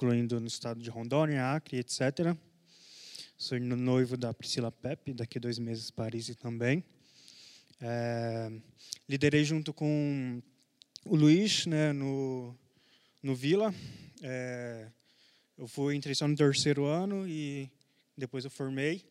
incluindo 0.00 0.40
no 0.40 0.46
estado 0.46 0.80
de 0.80 0.88
Rondônia, 0.88 1.52
Acre, 1.52 1.76
etc. 1.78 2.34
Sou 3.36 3.60
noivo 3.60 4.16
da 4.16 4.32
Priscila 4.32 4.72
Pepe, 4.72 5.12
daqui 5.12 5.36
a 5.36 5.40
dois 5.42 5.58
meses 5.58 5.90
Paris 5.90 6.34
também. 6.36 6.82
É, 7.78 8.50
liderei 9.06 9.44
junto 9.44 9.74
com 9.74 10.42
o 11.04 11.14
Luiz 11.14 11.66
né, 11.66 11.92
no, 11.92 12.56
no 13.22 13.34
Vila. 13.34 13.74
É, 14.22 14.88
eu 15.58 15.68
fui 15.68 15.94
entrei 15.94 16.14
só 16.14 16.26
no 16.26 16.34
terceiro 16.34 16.86
ano 16.86 17.28
e 17.28 17.70
depois 18.16 18.42
eu 18.46 18.50
formei. 18.50 19.04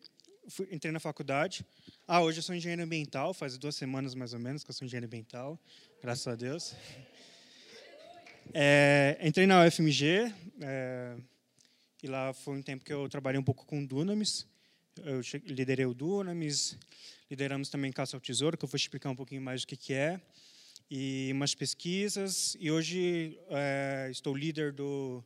Fui, 0.47 0.67
entrei 0.71 0.91
na 0.91 0.99
faculdade. 0.99 1.63
Ah, 2.07 2.23
hoje 2.23 2.39
eu 2.39 2.43
sou 2.43 2.55
engenheiro 2.55 2.81
ambiental, 2.81 3.31
faz 3.31 3.59
duas 3.59 3.75
semanas 3.75 4.15
mais 4.15 4.33
ou 4.33 4.39
menos 4.39 4.63
que 4.63 4.71
eu 4.71 4.73
sou 4.73 4.87
engenheiro 4.87 5.05
ambiental, 5.05 5.59
graças 6.01 6.27
a 6.27 6.35
Deus. 6.35 6.73
É, 8.53 9.17
entrei 9.21 9.45
na 9.45 9.65
UFMG, 9.65 10.33
é, 10.61 11.15
e 12.01 12.07
lá 12.07 12.33
foi 12.33 12.57
um 12.57 12.61
tempo 12.61 12.83
que 12.83 12.91
eu 12.91 13.07
trabalhei 13.07 13.39
um 13.39 13.43
pouco 13.43 13.65
com 13.65 13.85
Dunamis. 13.85 14.47
Eu 15.03 15.21
liderei 15.45 15.85
o 15.85 15.93
Dunamis, 15.93 16.77
lideramos 17.29 17.69
também 17.69 17.91
Caça 17.91 18.17
ao 18.17 18.21
Tesouro, 18.21 18.57
que 18.57 18.65
eu 18.65 18.69
vou 18.69 18.75
explicar 18.75 19.09
um 19.09 19.15
pouquinho 19.15 19.41
mais 19.41 19.63
o 19.63 19.67
que, 19.67 19.77
que 19.77 19.93
é, 19.93 20.19
e 20.89 21.29
umas 21.31 21.53
pesquisas. 21.53 22.57
E 22.59 22.71
hoje 22.71 23.39
é, 23.49 24.07
estou 24.09 24.35
líder 24.35 24.73
do 24.73 25.23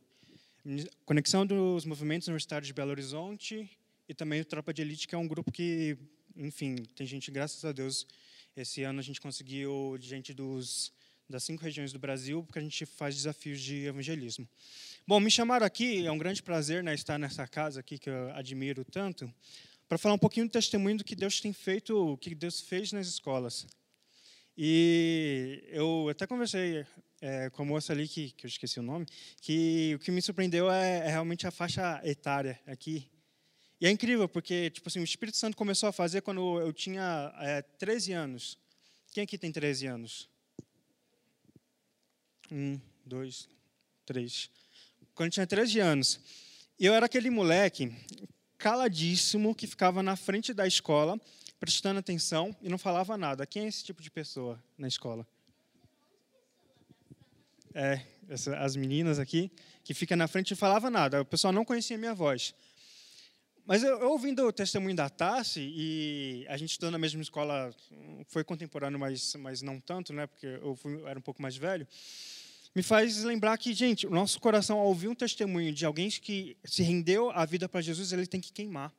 Conexão 1.04 1.46
dos 1.46 1.84
Movimentos 1.84 2.28
Universitários 2.28 2.66
de 2.66 2.74
Belo 2.74 2.90
Horizonte 2.90 3.70
e 4.08 4.14
também 4.14 4.40
o 4.40 4.44
Tropa 4.44 4.72
de 4.74 4.82
Elite, 4.82 5.08
que 5.08 5.14
é 5.14 5.18
um 5.18 5.26
grupo 5.26 5.50
que 5.50 5.96
enfim, 6.36 6.76
tem 6.96 7.06
gente, 7.06 7.30
graças 7.30 7.64
a 7.64 7.72
Deus, 7.72 8.06
esse 8.56 8.82
ano 8.82 8.98
a 8.98 9.02
gente 9.02 9.20
conseguiu 9.20 9.96
gente 10.00 10.34
dos, 10.34 10.92
das 11.28 11.44
cinco 11.44 11.62
regiões 11.62 11.92
do 11.92 11.98
Brasil, 11.98 12.42
porque 12.42 12.58
a 12.58 12.62
gente 12.62 12.84
faz 12.86 13.14
desafios 13.14 13.60
de 13.60 13.86
evangelismo. 13.86 14.48
Bom, 15.06 15.20
me 15.20 15.30
chamaram 15.30 15.66
aqui, 15.66 16.06
é 16.06 16.10
um 16.10 16.18
grande 16.18 16.42
prazer 16.42 16.82
né, 16.82 16.94
estar 16.94 17.18
nessa 17.18 17.46
casa 17.46 17.80
aqui, 17.80 17.98
que 17.98 18.08
eu 18.08 18.30
admiro 18.32 18.84
tanto, 18.84 19.32
para 19.88 19.98
falar 19.98 20.14
um 20.14 20.18
pouquinho 20.18 20.46
do 20.46 20.52
testemunho 20.52 20.98
do 20.98 21.04
que 21.04 21.14
Deus 21.14 21.40
tem 21.40 21.52
feito, 21.52 21.96
o 21.96 22.16
que 22.16 22.34
Deus 22.34 22.60
fez 22.60 22.92
nas 22.92 23.06
escolas. 23.06 23.66
E 24.56 25.64
eu 25.68 26.08
até 26.08 26.26
conversei 26.26 26.86
é, 27.20 27.50
com 27.50 27.62
a 27.62 27.64
moça 27.64 27.92
ali, 27.92 28.06
que, 28.06 28.30
que 28.30 28.46
eu 28.46 28.48
esqueci 28.48 28.78
o 28.78 28.82
nome, 28.82 29.06
que 29.40 29.92
o 29.96 29.98
que 29.98 30.10
me 30.10 30.22
surpreendeu 30.22 30.70
é, 30.70 30.98
é 30.98 31.10
realmente 31.10 31.46
a 31.46 31.50
faixa 31.50 32.00
etária 32.04 32.60
aqui. 32.66 33.10
E 33.80 33.86
é 33.86 33.90
incrível, 33.90 34.28
porque 34.28 34.70
tipo 34.70 34.88
assim, 34.88 35.00
o 35.00 35.04
Espírito 35.04 35.36
Santo 35.36 35.56
começou 35.56 35.88
a 35.88 35.92
fazer 35.92 36.22
quando 36.22 36.60
eu 36.60 36.72
tinha 36.72 37.34
é, 37.40 37.62
13 37.62 38.12
anos. 38.12 38.58
Quem 39.12 39.24
aqui 39.24 39.36
tem 39.36 39.50
13 39.50 39.86
anos? 39.86 40.28
Um, 42.56 42.80
dois, 43.04 43.48
três. 44.06 44.48
Quando 45.12 45.26
eu 45.26 45.32
tinha 45.32 45.46
13 45.46 45.80
anos. 45.80 46.20
Eu 46.78 46.94
era 46.94 47.06
aquele 47.06 47.28
moleque 47.28 47.92
caladíssimo 48.56 49.56
que 49.56 49.66
ficava 49.66 50.04
na 50.04 50.14
frente 50.14 50.54
da 50.54 50.64
escola, 50.64 51.20
prestando 51.58 51.98
atenção 51.98 52.54
e 52.62 52.68
não 52.68 52.78
falava 52.78 53.18
nada. 53.18 53.44
Quem 53.44 53.64
é 53.64 53.66
esse 53.66 53.82
tipo 53.82 54.00
de 54.00 54.08
pessoa 54.08 54.62
na 54.78 54.86
escola? 54.86 55.26
É, 57.74 58.00
essa, 58.28 58.56
as 58.58 58.76
meninas 58.76 59.18
aqui, 59.18 59.50
que 59.82 59.92
fica 59.92 60.14
na 60.14 60.28
frente 60.28 60.52
e 60.52 60.56
falava 60.56 60.88
nada. 60.88 61.22
O 61.22 61.24
pessoal 61.24 61.52
não 61.52 61.64
conhecia 61.64 61.98
minha 61.98 62.14
voz. 62.14 62.54
Mas 63.66 63.82
eu, 63.82 63.98
eu, 63.98 64.10
ouvindo 64.10 64.46
o 64.46 64.52
testemunho 64.52 64.94
da 64.94 65.08
Tassi, 65.08 65.72
e 65.74 66.46
a 66.48 66.56
gente 66.56 66.70
estudando 66.70 66.92
na 66.92 66.98
mesma 66.98 67.22
escola, 67.22 67.74
foi 68.28 68.44
contemporâneo, 68.44 68.98
mas, 68.98 69.34
mas 69.36 69.60
não 69.62 69.80
tanto, 69.80 70.12
né, 70.12 70.26
porque 70.26 70.46
eu, 70.46 70.76
fui, 70.76 70.94
eu 70.94 71.08
era 71.08 71.18
um 71.18 71.22
pouco 71.22 71.40
mais 71.40 71.56
velho, 71.56 71.88
me 72.74 72.82
faz 72.82 73.22
lembrar 73.22 73.56
que, 73.56 73.72
gente, 73.72 74.04
o 74.04 74.10
nosso 74.10 74.40
coração, 74.40 74.78
ao 74.80 74.86
ouvir 74.86 75.06
um 75.06 75.14
testemunho 75.14 75.72
de 75.72 75.86
alguém 75.86 76.10
que 76.10 76.56
se 76.64 76.82
rendeu 76.82 77.30
a 77.30 77.44
vida 77.44 77.68
para 77.68 77.80
Jesus, 77.80 78.12
ele 78.12 78.26
tem 78.26 78.40
que 78.40 78.52
queimar. 78.52 78.92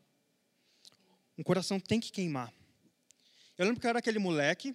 Um 1.38 1.44
coração 1.44 1.78
tem 1.78 2.00
que 2.00 2.10
queimar. 2.10 2.54
Eu 3.58 3.66
lembro 3.66 3.82
que 3.82 3.86
eu 3.86 3.90
era 3.90 4.00
aquele 4.00 4.18
moleque, 4.18 4.74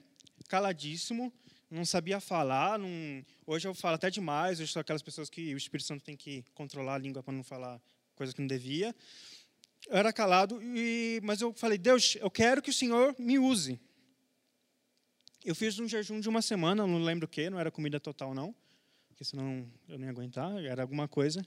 caladíssimo, 0.49 1.33
não 1.71 1.85
sabia 1.87 2.21
falar. 2.21 2.79
Não... 2.79 3.25
Hoje 3.47 3.67
eu 3.67 3.73
falo 3.73 3.95
até 3.95 4.11
demais, 4.11 4.61
hoje 4.61 4.71
sou 4.71 4.81
aquelas 4.81 5.03
pessoas 5.03 5.31
que 5.31 5.55
o 5.55 5.57
Espírito 5.57 5.87
Santo 5.87 6.05
tem 6.05 6.17
que 6.17 6.45
controlar 6.53 6.97
a 6.97 6.99
língua 6.99 7.23
para 7.23 7.33
não 7.33 7.43
falar 7.43 7.81
coisa 8.15 8.35
que 8.35 8.41
não 8.41 8.49
devia. 8.49 8.95
Eu 9.89 9.97
era 9.97 10.13
calado, 10.13 10.61
e... 10.63 11.21
mas 11.23 11.41
eu 11.41 11.55
falei, 11.55 11.79
Deus, 11.79 12.19
eu 12.21 12.31
quero 12.31 12.61
que 12.61 12.69
o 12.69 12.75
Senhor 12.75 13.17
me 13.19 13.39
use. 13.39 13.81
Eu 15.43 15.55
fiz 15.55 15.79
um 15.79 15.89
jejum 15.89 16.21
de 16.21 16.29
uma 16.29 16.43
semana, 16.43 16.87
não 16.87 17.03
lembro 17.03 17.25
o 17.25 17.29
que, 17.29 17.49
não 17.49 17.59
era 17.59 17.71
comida 17.71 17.99
total 17.99 18.35
não 18.35 18.55
porque 19.21 19.29
senão 19.33 19.71
eu 19.87 19.99
não 19.99 20.07
ia 20.07 20.11
aguentar, 20.11 20.65
era 20.65 20.81
alguma 20.81 21.07
coisa. 21.07 21.47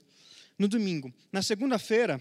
No 0.56 0.68
domingo. 0.68 1.12
Na 1.32 1.42
segunda-feira, 1.42 2.20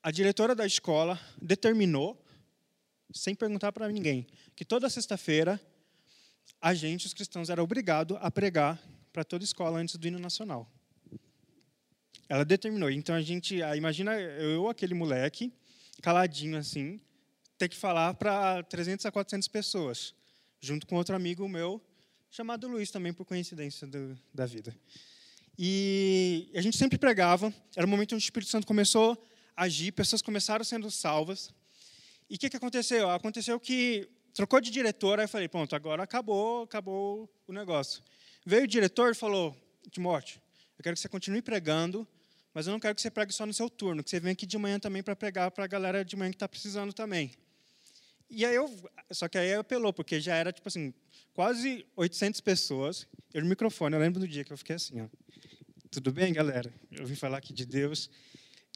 a 0.00 0.12
diretora 0.12 0.54
da 0.54 0.64
escola 0.64 1.20
determinou, 1.42 2.24
sem 3.12 3.34
perguntar 3.34 3.72
para 3.72 3.88
ninguém, 3.88 4.24
que 4.54 4.64
toda 4.64 4.88
sexta-feira 4.88 5.60
a 6.60 6.72
gente, 6.72 7.06
os 7.06 7.12
cristãos, 7.12 7.50
era 7.50 7.60
obrigado 7.60 8.16
a 8.20 8.30
pregar 8.30 8.80
para 9.12 9.24
toda 9.24 9.42
a 9.42 9.46
escola 9.46 9.80
antes 9.80 9.96
do 9.96 10.06
hino 10.06 10.20
nacional. 10.20 10.72
Ela 12.28 12.44
determinou. 12.44 12.88
Então 12.88 13.16
a 13.16 13.20
gente, 13.20 13.60
ah, 13.64 13.76
imagina 13.76 14.14
eu, 14.16 14.68
aquele 14.68 14.94
moleque, 14.94 15.52
caladinho 16.00 16.56
assim, 16.56 17.00
ter 17.58 17.68
que 17.68 17.76
falar 17.76 18.14
para 18.14 18.62
300 18.62 19.06
a 19.06 19.10
400 19.10 19.48
pessoas, 19.48 20.14
junto 20.60 20.86
com 20.86 20.94
outro 20.94 21.16
amigo 21.16 21.48
meu 21.48 21.84
chamado 22.30 22.68
Luiz 22.68 22.90
também, 22.90 23.12
por 23.12 23.24
coincidência 23.24 23.86
do, 23.86 24.16
da 24.32 24.46
vida. 24.46 24.74
E 25.58 26.48
a 26.54 26.60
gente 26.60 26.76
sempre 26.76 26.96
pregava, 26.96 27.52
era 27.76 27.86
o 27.86 27.90
momento 27.90 28.14
onde 28.14 28.22
o 28.22 28.24
Espírito 28.24 28.50
Santo 28.50 28.66
começou 28.66 29.20
a 29.56 29.64
agir, 29.64 29.92
pessoas 29.92 30.22
começaram 30.22 30.64
sendo 30.64 30.90
salvas. 30.90 31.52
E 32.28 32.36
o 32.36 32.38
que, 32.38 32.48
que 32.48 32.56
aconteceu? 32.56 33.10
Aconteceu 33.10 33.58
que 33.58 34.08
trocou 34.32 34.60
de 34.60 34.70
diretor, 34.70 35.18
aí 35.18 35.24
eu 35.24 35.28
falei, 35.28 35.48
pronto, 35.48 35.74
agora 35.74 36.04
acabou, 36.04 36.62
acabou 36.62 37.28
o 37.48 37.52
negócio. 37.52 38.02
Veio 38.46 38.62
o 38.64 38.68
diretor 38.68 39.10
e 39.10 39.14
falou, 39.14 39.54
Timóteo, 39.90 40.40
eu 40.78 40.84
quero 40.84 40.94
que 40.94 41.00
você 41.00 41.08
continue 41.08 41.42
pregando, 41.42 42.06
mas 42.54 42.66
eu 42.66 42.72
não 42.72 42.80
quero 42.80 42.94
que 42.94 43.02
você 43.02 43.10
pregue 43.10 43.32
só 43.32 43.44
no 43.44 43.52
seu 43.52 43.68
turno, 43.68 44.04
que 44.04 44.10
você 44.10 44.20
venha 44.20 44.32
aqui 44.32 44.46
de 44.46 44.56
manhã 44.56 44.78
também 44.78 45.02
para 45.02 45.16
pregar 45.16 45.50
para 45.50 45.64
a 45.64 45.68
galera 45.68 46.04
de 46.04 46.16
manhã 46.16 46.30
que 46.30 46.36
está 46.36 46.48
precisando 46.48 46.92
também. 46.92 47.32
E 48.30 48.46
aí 48.46 48.54
eu, 48.54 48.72
só 49.10 49.28
que 49.28 49.36
aí 49.36 49.54
apelou, 49.54 49.92
porque 49.92 50.20
já 50.20 50.36
era 50.36 50.52
tipo 50.52 50.68
assim, 50.68 50.94
quase 51.34 51.84
800 51.96 52.40
pessoas. 52.40 53.06
Eu 53.34 53.42
no 53.42 53.48
microfone, 53.48 53.94
eu 53.94 54.00
lembro 54.00 54.20
do 54.20 54.28
dia 54.28 54.44
que 54.44 54.52
eu 54.52 54.56
fiquei 54.56 54.76
assim, 54.76 55.00
ó. 55.00 55.08
Tudo 55.90 56.12
bem, 56.12 56.32
galera? 56.32 56.72
Eu 56.92 57.04
vim 57.04 57.16
falar 57.16 57.38
aqui 57.38 57.52
de 57.52 57.66
Deus. 57.66 58.08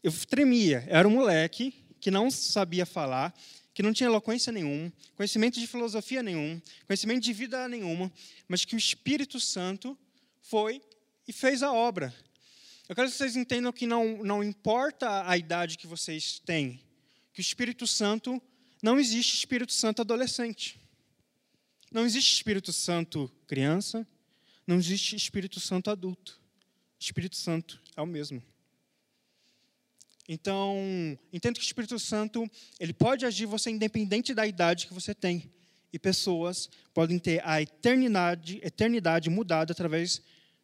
Eu 0.02 0.12
tremia. 0.28 0.84
Era 0.88 1.06
um 1.06 1.12
moleque 1.12 1.72
que 2.00 2.10
não 2.10 2.30
sabia 2.30 2.84
falar, 2.84 3.32
que 3.72 3.82
não 3.82 3.92
tinha 3.92 4.08
eloquência 4.08 4.52
nenhuma, 4.52 4.92
conhecimento 5.14 5.58
de 5.58 5.66
filosofia 5.66 6.22
nenhum, 6.22 6.60
conhecimento 6.86 7.22
de 7.22 7.32
vida 7.32 7.68
nenhuma, 7.68 8.12
mas 8.48 8.64
que 8.64 8.74
o 8.74 8.78
Espírito 8.78 9.38
Santo 9.38 9.96
foi 10.42 10.82
e 11.26 11.32
fez 11.32 11.62
a 11.62 11.72
obra. 11.72 12.14
Eu 12.88 12.94
quero 12.94 13.08
que 13.08 13.16
vocês 13.16 13.36
entendam 13.36 13.72
que 13.72 13.86
não, 13.86 14.22
não 14.22 14.44
importa 14.44 15.28
a 15.28 15.38
idade 15.38 15.78
que 15.78 15.86
vocês 15.86 16.40
têm, 16.44 16.80
que 17.32 17.40
o 17.40 17.42
Espírito 17.42 17.86
Santo 17.86 18.42
não 18.84 19.00
existe 19.00 19.34
Espírito 19.34 19.72
Santo 19.72 20.02
adolescente. 20.02 20.78
Não 21.90 22.04
existe 22.04 22.34
Espírito 22.34 22.70
Santo 22.70 23.32
criança. 23.46 24.06
Não 24.66 24.76
existe 24.76 25.16
Espírito 25.16 25.58
Santo 25.58 25.90
adulto. 25.90 26.38
Espírito 27.00 27.34
Santo 27.34 27.80
é 27.96 28.02
o 28.02 28.06
mesmo. 28.06 28.42
Então, 30.28 30.76
entendo 31.32 31.54
que 31.54 31.62
o 31.62 31.64
Espírito 31.64 31.98
Santo 31.98 32.46
ele 32.78 32.92
pode 32.92 33.24
agir 33.24 33.46
você 33.46 33.70
independente 33.70 34.34
da 34.34 34.46
idade 34.46 34.86
que 34.86 34.92
você 34.92 35.14
tem. 35.14 35.50
E 35.90 35.98
pessoas 35.98 36.68
podem 36.92 37.18
ter 37.18 37.42
a 37.42 37.62
eternidade, 37.62 38.60
eternidade 38.62 39.30
mudada 39.30 39.72
através 39.72 40.20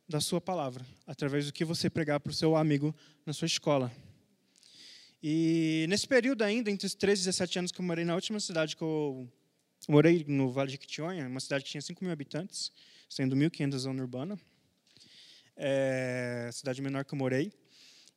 da 0.07 0.21
sua 0.21 0.43
palavra, 0.43 0.85
através 1.07 1.47
do 1.47 1.55
que 1.55 1.65
você 1.65 1.89
pregar 1.89 2.21
para 2.21 2.31
o 2.31 2.35
seu 2.35 2.55
amigo 2.55 2.95
na 3.25 3.33
sua 3.33 3.47
escola. 3.47 3.91
E 5.23 5.85
nesse 5.89 6.09
período 6.09 6.43
ainda, 6.43 6.71
entre 6.71 6.87
os 6.87 6.95
13 6.95 7.23
e 7.23 7.25
17 7.27 7.59
anos 7.59 7.73
que 7.73 7.81
eu 7.81 7.85
morei 7.85 8.05
na 8.05 8.15
última 8.15 8.41
cidade 8.41 8.75
que 8.75 8.83
eu 8.83 9.29
morei, 9.89 10.25
no 10.27 10.51
Vale 10.51 10.71
de 10.71 10.79
Quitionha, 10.79 11.27
uma 11.27 11.41
cidade 11.41 11.65
que 11.65 11.71
tinha 11.71 11.83
5 11.83 12.03
mil 12.03 12.13
habitantes, 12.13 12.73
sendo 13.09 13.37
1.500 13.37 13.77
zona 13.77 14.03
urbana, 14.03 14.39
é, 15.57 16.49
cidade 16.53 16.81
menor 16.81 17.05
que 17.05 17.13
eu 17.13 17.19
morei. 17.19 17.53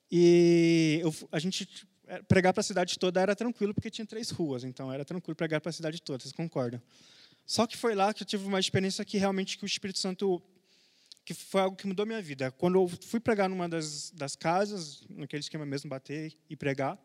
E 0.10 1.00
eu, 1.02 1.14
a 1.32 1.40
gente 1.40 1.68
é, 2.08 2.22
pregar 2.22 2.54
para 2.54 2.62
a 2.62 2.64
cidade 2.64 2.98
toda 2.98 3.20
era 3.20 3.36
tranquilo 3.36 3.74
porque 3.74 3.90
tinha 3.90 4.06
três 4.06 4.30
ruas, 4.30 4.64
então 4.64 4.92
era 4.92 5.04
tranquilo 5.04 5.36
pregar 5.36 5.60
para 5.60 5.72
a 5.72 5.74
cidade 5.74 6.02
toda, 6.02 6.20
vocês 6.22 6.34
concordam? 6.34 6.82
Só 7.46 7.68
que 7.68 7.76
foi 7.76 7.96
lá 7.96 8.14
que 8.14 8.24
eu 8.24 8.28
tive 8.28 8.46
uma 8.46 8.60
experiência 8.60 9.04
que 9.04 9.18
realmente 9.18 9.58
que 9.58 9.66
o 9.66 9.68
Espírito 9.68 10.00
Santo 10.00 10.42
que 11.26 11.34
foi 11.34 11.62
algo 11.62 11.76
que 11.78 11.88
mudou 11.88 12.06
minha 12.06 12.22
vida. 12.22 12.52
Quando 12.52 12.76
eu 12.80 12.88
fui 12.88 13.20
pregar 13.20 13.50
numa 13.50 13.70
das, 13.70 14.12
das 14.12 14.36
casas, 14.36 15.06
naquele 15.10 15.40
esquema 15.40 15.66
mesmo, 15.66 15.90
bater 15.90 16.38
e 16.50 16.56
pregar, 16.56 17.00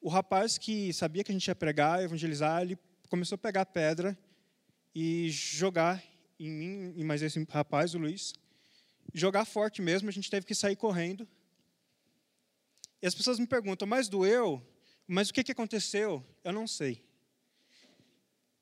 o 0.00 0.08
rapaz 0.08 0.58
que 0.58 0.92
sabia 0.92 1.24
que 1.24 1.32
a 1.32 1.34
gente 1.34 1.46
ia 1.46 1.54
pregar, 1.54 2.02
evangelizar, 2.02 2.62
ele 2.62 2.78
começou 3.08 3.36
a 3.36 3.38
pegar 3.38 3.66
pedra 3.66 4.16
e 4.94 5.28
jogar 5.30 6.02
em 6.38 6.50
mim 6.50 6.94
e 6.96 7.02
mais 7.02 7.22
esse 7.22 7.42
rapaz, 7.48 7.94
o 7.94 7.98
Luiz, 7.98 8.34
jogar 9.14 9.44
forte 9.44 9.80
mesmo, 9.80 10.08
a 10.08 10.12
gente 10.12 10.30
teve 10.30 10.46
que 10.46 10.54
sair 10.54 10.76
correndo. 10.76 11.26
E 13.00 13.06
as 13.06 13.14
pessoas 13.14 13.38
me 13.38 13.46
perguntam, 13.46 13.88
mas 13.88 14.08
doeu? 14.08 14.62
Mas 15.06 15.30
o 15.30 15.34
que, 15.34 15.42
que 15.42 15.52
aconteceu? 15.52 16.24
Eu 16.44 16.52
não 16.52 16.66
sei. 16.66 17.07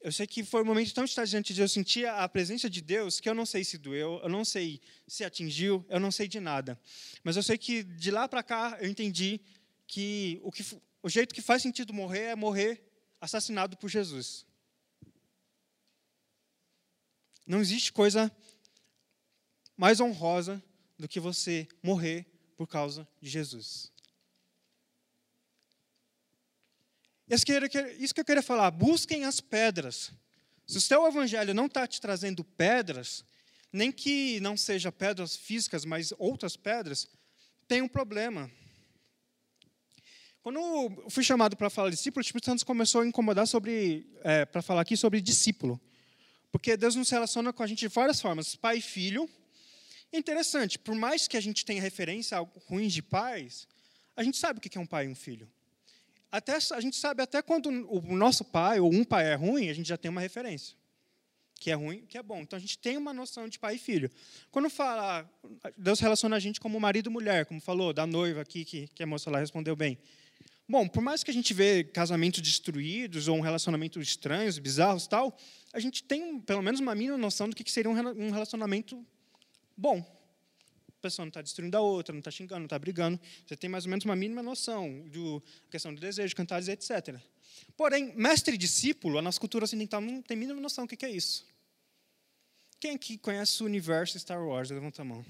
Eu 0.06 0.12
sei 0.12 0.24
que 0.24 0.44
foi 0.44 0.62
um 0.62 0.64
momento 0.64 0.94
tão 0.94 1.04
extasiante 1.04 1.52
de 1.52 1.60
eu 1.60 1.68
sentir 1.68 2.06
a 2.06 2.28
presença 2.28 2.70
de 2.70 2.80
Deus 2.80 3.18
que 3.18 3.28
eu 3.28 3.34
não 3.34 3.44
sei 3.44 3.64
se 3.64 3.76
doeu, 3.76 4.20
eu 4.22 4.28
não 4.28 4.44
sei 4.44 4.80
se 5.04 5.24
atingiu, 5.24 5.84
eu 5.88 5.98
não 5.98 6.12
sei 6.12 6.28
de 6.28 6.38
nada. 6.38 6.80
Mas 7.24 7.34
eu 7.34 7.42
sei 7.42 7.58
que 7.58 7.82
de 7.82 8.12
lá 8.12 8.28
para 8.28 8.40
cá 8.40 8.78
eu 8.80 8.88
entendi 8.88 9.40
que 9.84 10.38
o, 10.44 10.52
que 10.52 10.64
o 11.02 11.08
jeito 11.08 11.34
que 11.34 11.42
faz 11.42 11.60
sentido 11.60 11.92
morrer 11.92 12.20
é 12.20 12.36
morrer 12.36 12.88
assassinado 13.20 13.76
por 13.76 13.88
Jesus. 13.90 14.46
Não 17.44 17.60
existe 17.60 17.92
coisa 17.92 18.30
mais 19.76 19.98
honrosa 19.98 20.62
do 20.96 21.08
que 21.08 21.18
você 21.18 21.66
morrer 21.82 22.24
por 22.56 22.68
causa 22.68 23.08
de 23.20 23.28
Jesus. 23.28 23.90
Isso 27.28 27.44
que 28.14 28.20
eu 28.20 28.24
queria 28.24 28.42
falar, 28.42 28.70
busquem 28.70 29.24
as 29.24 29.40
pedras. 29.40 30.12
Se 30.64 30.78
o 30.78 30.80
seu 30.80 31.06
evangelho 31.06 31.52
não 31.52 31.66
está 31.66 31.86
te 31.86 32.00
trazendo 32.00 32.44
pedras, 32.44 33.24
nem 33.72 33.90
que 33.90 34.38
não 34.40 34.56
seja 34.56 34.92
pedras 34.92 35.34
físicas, 35.34 35.84
mas 35.84 36.12
outras 36.18 36.56
pedras, 36.56 37.08
tem 37.66 37.82
um 37.82 37.88
problema. 37.88 38.48
Quando 40.40 40.60
eu 40.60 41.10
fui 41.10 41.24
chamado 41.24 41.56
para 41.56 41.68
falar 41.68 41.90
discípulo, 41.90 42.20
o 42.20 42.24
Espírito 42.24 42.46
Santo 42.46 42.64
começou 42.64 43.00
a 43.00 43.06
incomodar 43.06 43.48
sobre, 43.48 44.08
é, 44.22 44.44
para 44.44 44.62
falar 44.62 44.82
aqui 44.82 44.96
sobre 44.96 45.20
discípulo. 45.20 45.80
Porque 46.52 46.76
Deus 46.76 46.94
nos 46.94 47.10
relaciona 47.10 47.52
com 47.52 47.62
a 47.64 47.66
gente 47.66 47.80
de 47.80 47.88
várias 47.88 48.20
formas, 48.20 48.54
pai 48.54 48.78
e 48.78 48.80
filho. 48.80 49.28
É 50.12 50.18
interessante, 50.18 50.78
por 50.78 50.94
mais 50.94 51.26
que 51.26 51.36
a 51.36 51.40
gente 51.40 51.64
tenha 51.64 51.82
referência 51.82 52.38
a 52.38 52.46
ruins 52.68 52.92
de 52.92 53.02
pais, 53.02 53.66
a 54.14 54.22
gente 54.22 54.36
sabe 54.36 54.58
o 54.58 54.62
que 54.62 54.78
é 54.78 54.80
um 54.80 54.86
pai 54.86 55.06
e 55.06 55.08
um 55.08 55.14
filho 55.16 55.50
até, 56.36 56.58
a 56.72 56.80
gente 56.80 56.96
sabe 56.96 57.22
até 57.22 57.40
quando 57.42 57.68
o 57.68 58.16
nosso 58.16 58.44
pai 58.44 58.78
ou 58.80 58.92
um 58.92 59.04
pai 59.04 59.32
é 59.32 59.34
ruim, 59.34 59.68
a 59.68 59.74
gente 59.74 59.88
já 59.88 59.96
tem 59.96 60.10
uma 60.10 60.20
referência. 60.20 60.76
Que 61.58 61.70
é 61.70 61.74
ruim, 61.74 62.04
que 62.06 62.18
é 62.18 62.22
bom. 62.22 62.40
Então 62.40 62.56
a 62.56 62.60
gente 62.60 62.78
tem 62.78 62.96
uma 62.96 63.14
noção 63.14 63.48
de 63.48 63.58
pai 63.58 63.76
e 63.76 63.78
filho. 63.78 64.10
Quando 64.50 64.68
fala, 64.68 65.28
Deus 65.76 65.98
relaciona 66.00 66.36
a 66.36 66.38
gente 66.38 66.60
como 66.60 66.78
marido 66.78 67.08
e 67.08 67.12
mulher, 67.12 67.46
como 67.46 67.60
falou, 67.60 67.92
da 67.92 68.06
noiva 68.06 68.42
aqui, 68.42 68.64
que, 68.64 68.88
que 68.88 69.02
a 69.02 69.06
moça 69.06 69.30
lá 69.30 69.38
respondeu 69.38 69.74
bem. 69.74 69.98
Bom, 70.68 70.88
por 70.88 71.00
mais 71.00 71.22
que 71.22 71.30
a 71.30 71.34
gente 71.34 71.54
vê 71.54 71.84
casamentos 71.84 72.40
destruídos 72.40 73.28
ou 73.28 73.36
um 73.36 73.40
relacionamento 73.40 74.00
estranhos, 74.00 74.58
bizarros 74.58 75.06
tal, 75.06 75.36
a 75.72 75.78
gente 75.78 76.02
tem 76.02 76.40
pelo 76.40 76.60
menos 76.60 76.80
uma 76.80 76.94
mínima 76.94 77.16
noção 77.16 77.48
do 77.48 77.54
que 77.54 77.70
seria 77.70 77.90
um 77.90 78.30
relacionamento 78.30 79.04
bom. 79.76 80.04
Pessoa 81.06 81.24
não 81.24 81.28
está 81.28 81.42
destruindo 81.42 81.76
a 81.76 81.80
outra, 81.80 82.12
não 82.12 82.20
está 82.20 82.30
xingando, 82.30 82.60
não 82.60 82.66
está 82.66 82.78
brigando. 82.78 83.18
Você 83.46 83.56
tem 83.56 83.70
mais 83.70 83.84
ou 83.84 83.90
menos 83.90 84.04
uma 84.04 84.16
mínima 84.16 84.42
noção 84.42 85.04
da 85.08 85.70
questão 85.70 85.94
do 85.94 86.00
desejo, 86.00 86.34
cantares, 86.34 86.68
etc. 86.68 87.18
Porém, 87.76 88.12
mestre 88.16 88.54
e 88.54 88.58
discípulo, 88.58 89.18
a 89.18 89.22
nossa 89.22 89.40
cultura 89.40 89.64
ocidental 89.64 90.00
não 90.00 90.22
tem 90.22 90.36
mínima 90.36 90.60
noção 90.60 90.86
do 90.86 90.96
que 90.96 91.04
é 91.04 91.10
isso. 91.10 91.46
Quem 92.78 92.94
aqui 92.94 93.16
conhece 93.16 93.62
o 93.62 93.66
universo 93.66 94.18
Star 94.18 94.42
Wars? 94.44 94.70
Levanta 94.70 95.02
a 95.02 95.04
mão. 95.04 95.24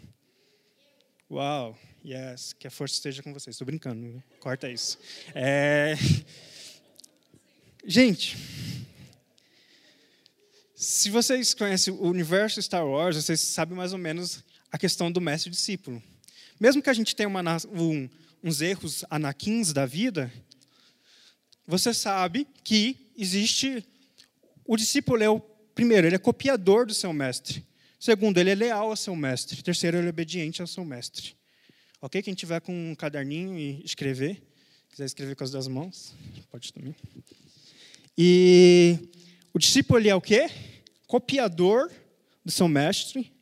Uau, 1.31 1.79
yes, 2.05 2.53
que 2.53 2.67
a 2.67 2.71
força 2.71 2.95
esteja 2.95 3.23
com 3.23 3.33
vocês. 3.33 3.55
Estou 3.55 3.67
brincando, 3.67 4.23
corta 4.41 4.69
isso. 4.69 4.99
É... 5.35 5.95
Gente, 7.85 8.37
se 10.75 11.09
vocês 11.09 11.55
conhecem 11.55 11.93
o 11.93 12.03
universo 12.03 12.61
Star 12.61 12.87
Wars, 12.87 13.17
vocês 13.17 13.41
sabem 13.41 13.77
mais 13.77 13.93
ou 13.93 13.99
menos 13.99 14.45
a 14.77 14.79
questão 14.79 15.11
do 15.11 15.23
mestre 15.23 15.51
discípulo. 15.51 16.03
Mesmo 16.61 16.83
que 16.83 16.91
a 16.91 16.93
gente 16.93 17.17
tenha 17.17 17.29
uma, 17.29 17.41
um, 17.73 18.09
uns 18.45 18.61
erros 18.61 19.07
anakins 19.09 19.73
da 19.73 19.87
vida, 19.87 20.31
você 21.67 21.95
sabe 21.95 22.47
que 22.63 23.11
existe 23.17 23.83
o 24.67 24.77
discípulo 24.77 25.23
é 25.23 25.31
o 25.31 25.41
primeiro, 25.75 26.07
ele 26.07 26.17
é 26.17 26.19
copiador 26.19 26.85
do 26.85 26.93
seu 26.93 27.11
mestre. 27.13 27.65
Segundo, 27.99 28.37
ele 28.37 28.51
é 28.51 28.55
leal 28.55 28.91
ao 28.91 28.97
seu 28.97 29.17
mestre. 29.17 29.63
Terceiro, 29.63 29.97
ele 29.97 30.09
é 30.09 30.11
obediente 30.11 30.61
ao 30.61 30.67
seu 30.67 30.85
mestre. 30.85 31.35
Ok? 32.01 32.21
Quem 32.21 32.35
tiver 32.35 32.61
com 32.61 32.91
um 32.91 32.95
caderninho 32.95 33.59
e 33.59 33.83
escrever, 33.83 34.43
quiser 34.91 35.07
escrever 35.07 35.37
com 35.37 35.45
as 35.45 35.51
duas 35.51 35.69
mãos, 35.69 36.15
pode 36.51 36.71
também. 36.71 36.95
E 38.19 38.99
o 39.55 39.59
discípulo 39.59 39.99
ele 39.99 40.11
é 40.11 40.15
o 40.15 40.21
quê? 40.21 40.51
Copiador 41.07 41.91
do 42.45 42.53
seu 42.53 42.69
mestre. 42.69 43.35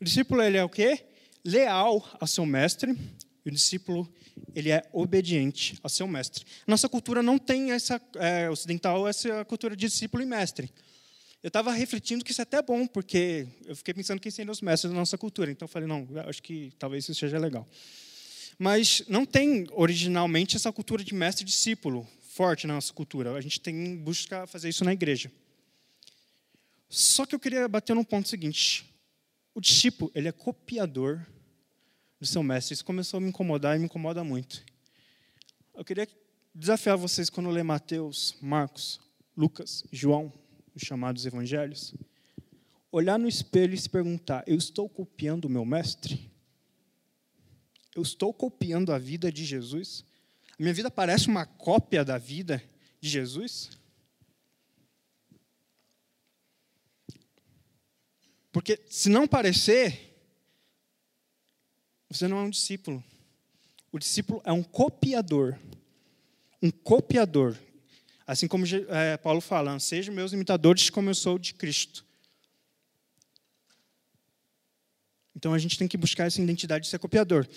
O 0.00 0.04
discípulo 0.04 0.42
ele 0.42 0.56
é 0.56 0.64
o 0.64 0.68
quê? 0.68 1.04
Leal 1.44 2.08
ao 2.18 2.26
seu 2.26 2.46
mestre. 2.46 2.96
E 3.44 3.48
o 3.48 3.52
discípulo 3.52 4.10
ele 4.54 4.70
é 4.70 4.88
obediente 4.92 5.78
ao 5.82 5.90
seu 5.90 6.06
mestre. 6.06 6.44
Nossa 6.66 6.88
cultura 6.88 7.22
não 7.22 7.38
tem 7.38 7.72
essa 7.72 8.00
é, 8.16 8.48
ocidental 8.48 9.06
essa 9.06 9.44
cultura 9.44 9.76
de 9.76 9.86
discípulo 9.86 10.22
e 10.22 10.26
mestre. 10.26 10.70
Eu 11.42 11.48
estava 11.48 11.72
refletindo 11.72 12.24
que 12.24 12.32
isso 12.32 12.40
é 12.40 12.44
até 12.44 12.60
bom, 12.60 12.86
porque 12.86 13.46
eu 13.64 13.74
fiquei 13.74 13.94
pensando 13.94 14.20
quem 14.20 14.30
seriam 14.30 14.52
os 14.52 14.60
mestres 14.60 14.90
da 14.90 14.98
nossa 14.98 15.16
cultura. 15.16 15.50
Então 15.50 15.64
eu 15.64 15.70
falei, 15.70 15.88
não, 15.88 16.06
acho 16.26 16.42
que 16.42 16.72
talvez 16.78 17.04
isso 17.08 17.18
seja 17.18 17.38
legal. 17.38 17.66
Mas 18.58 19.02
não 19.08 19.24
tem 19.24 19.66
originalmente 19.72 20.56
essa 20.56 20.70
cultura 20.70 21.02
de 21.02 21.14
mestre 21.14 21.42
e 21.42 21.46
discípulo 21.46 22.06
forte 22.28 22.66
na 22.66 22.74
nossa 22.74 22.92
cultura. 22.92 23.34
A 23.34 23.40
gente 23.40 23.60
tem 23.60 23.96
busca 23.96 24.46
fazer 24.46 24.68
isso 24.68 24.84
na 24.84 24.92
igreja. 24.92 25.32
Só 26.90 27.24
que 27.24 27.34
eu 27.34 27.40
queria 27.40 27.66
bater 27.68 27.94
num 27.94 28.04
ponto 28.04 28.28
seguinte. 28.28 28.89
O 29.54 29.60
discípulo, 29.60 30.10
ele 30.14 30.28
é 30.28 30.32
copiador 30.32 31.26
do 32.20 32.26
seu 32.26 32.42
mestre. 32.42 32.74
Isso 32.74 32.84
começou 32.84 33.18
a 33.18 33.20
me 33.20 33.28
incomodar 33.28 33.76
e 33.76 33.78
me 33.78 33.86
incomoda 33.86 34.22
muito. 34.22 34.64
Eu 35.74 35.84
queria 35.84 36.06
desafiar 36.54 36.96
vocês 36.96 37.30
quando 37.30 37.50
ler 37.50 37.62
Mateus, 37.62 38.36
Marcos, 38.40 39.00
Lucas, 39.36 39.84
João, 39.90 40.32
os 40.74 40.82
chamados 40.82 41.24
evangelhos, 41.24 41.94
olhar 42.92 43.18
no 43.18 43.28
espelho 43.28 43.74
e 43.74 43.78
se 43.78 43.88
perguntar: 43.88 44.44
eu 44.46 44.56
estou 44.56 44.88
copiando 44.88 45.46
o 45.46 45.50
meu 45.50 45.64
mestre? 45.64 46.30
Eu 47.94 48.02
estou 48.02 48.32
copiando 48.32 48.92
a 48.92 48.98
vida 48.98 49.32
de 49.32 49.44
Jesus? 49.44 50.04
A 50.52 50.62
minha 50.62 50.74
vida 50.74 50.90
parece 50.90 51.26
uma 51.26 51.46
cópia 51.46 52.04
da 52.04 52.18
vida 52.18 52.62
de 53.00 53.08
Jesus? 53.08 53.79
Porque 58.52 58.80
se 58.88 59.08
não 59.08 59.26
parecer, 59.26 60.16
você 62.08 62.26
não 62.26 62.38
é 62.38 62.42
um 62.42 62.50
discípulo. 62.50 63.02
O 63.92 63.98
discípulo 63.98 64.42
é 64.44 64.52
um 64.52 64.62
copiador. 64.62 65.56
Um 66.60 66.70
copiador. 66.70 67.56
Assim 68.26 68.46
como 68.46 68.64
é, 68.88 69.16
Paulo 69.16 69.40
fala, 69.40 69.78
sejam 69.78 70.14
meus 70.14 70.32
imitadores 70.32 70.90
como 70.90 71.10
eu 71.10 71.14
sou 71.14 71.38
de 71.38 71.54
Cristo. 71.54 72.04
Então 75.34 75.54
a 75.54 75.58
gente 75.58 75.78
tem 75.78 75.88
que 75.88 75.96
buscar 75.96 76.26
essa 76.26 76.40
identidade 76.40 76.84
de 76.84 76.90
ser 76.90 76.98
copiador. 76.98 77.48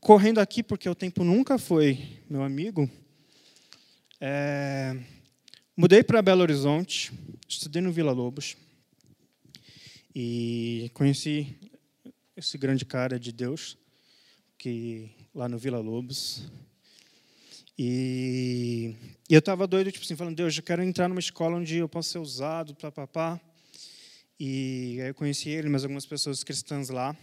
Correndo 0.00 0.38
aqui, 0.38 0.62
porque 0.62 0.88
o 0.88 0.94
tempo 0.94 1.24
nunca 1.24 1.58
foi 1.58 2.20
meu 2.30 2.42
amigo, 2.42 2.88
é, 4.20 4.96
mudei 5.76 6.04
para 6.04 6.22
Belo 6.22 6.42
Horizonte, 6.42 7.12
estudei 7.48 7.82
no 7.82 7.92
Vila 7.92 8.12
Lobos 8.12 8.56
e 10.20 10.90
conheci 10.94 11.56
esse 12.36 12.58
grande 12.58 12.84
cara 12.84 13.20
de 13.20 13.30
Deus 13.30 13.78
que 14.58 15.08
lá 15.32 15.48
no 15.48 15.56
Vila 15.56 15.78
Lobos. 15.78 16.42
E, 17.78 18.96
e 19.30 19.34
eu 19.34 19.38
estava 19.38 19.64
doido, 19.64 19.92
tipo 19.92 20.04
assim, 20.04 20.16
falando, 20.16 20.34
Deus, 20.34 20.56
eu 20.56 20.64
quero 20.64 20.82
entrar 20.82 21.06
numa 21.06 21.20
escola 21.20 21.56
onde 21.56 21.76
eu 21.76 21.88
possa 21.88 22.10
ser 22.10 22.18
usado, 22.18 22.74
papapá. 22.74 23.40
E 24.40 24.98
aí 25.00 25.06
eu 25.06 25.14
conheci 25.14 25.50
ele, 25.50 25.68
mas 25.68 25.84
algumas 25.84 26.04
pessoas 26.04 26.42
cristãs 26.42 26.88
lá. 26.88 27.16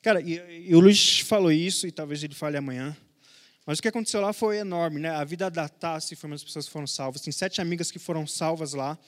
Cara, 0.00 0.22
e, 0.22 0.70
e, 0.70 0.74
o 0.74 0.80
Luiz 0.80 1.20
falou 1.20 1.52
isso, 1.52 1.86
e 1.86 1.92
talvez 1.92 2.24
ele 2.24 2.34
fale 2.34 2.56
amanhã. 2.56 2.96
Mas 3.66 3.78
o 3.78 3.82
que 3.82 3.88
aconteceu 3.88 4.22
lá 4.22 4.32
foi 4.32 4.56
enorme, 4.56 4.98
né? 4.98 5.10
A 5.10 5.24
vida 5.24 5.50
da 5.50 5.68
Tassi 5.68 6.16
foi 6.16 6.30
uma 6.30 6.36
das 6.36 6.44
pessoas 6.44 6.64
que 6.64 6.72
foram 6.72 6.86
salvas. 6.86 7.20
Tem 7.20 7.32
sete 7.34 7.60
amigas 7.60 7.90
que 7.90 7.98
foram 7.98 8.26
salvas 8.26 8.72
lá 8.72 8.98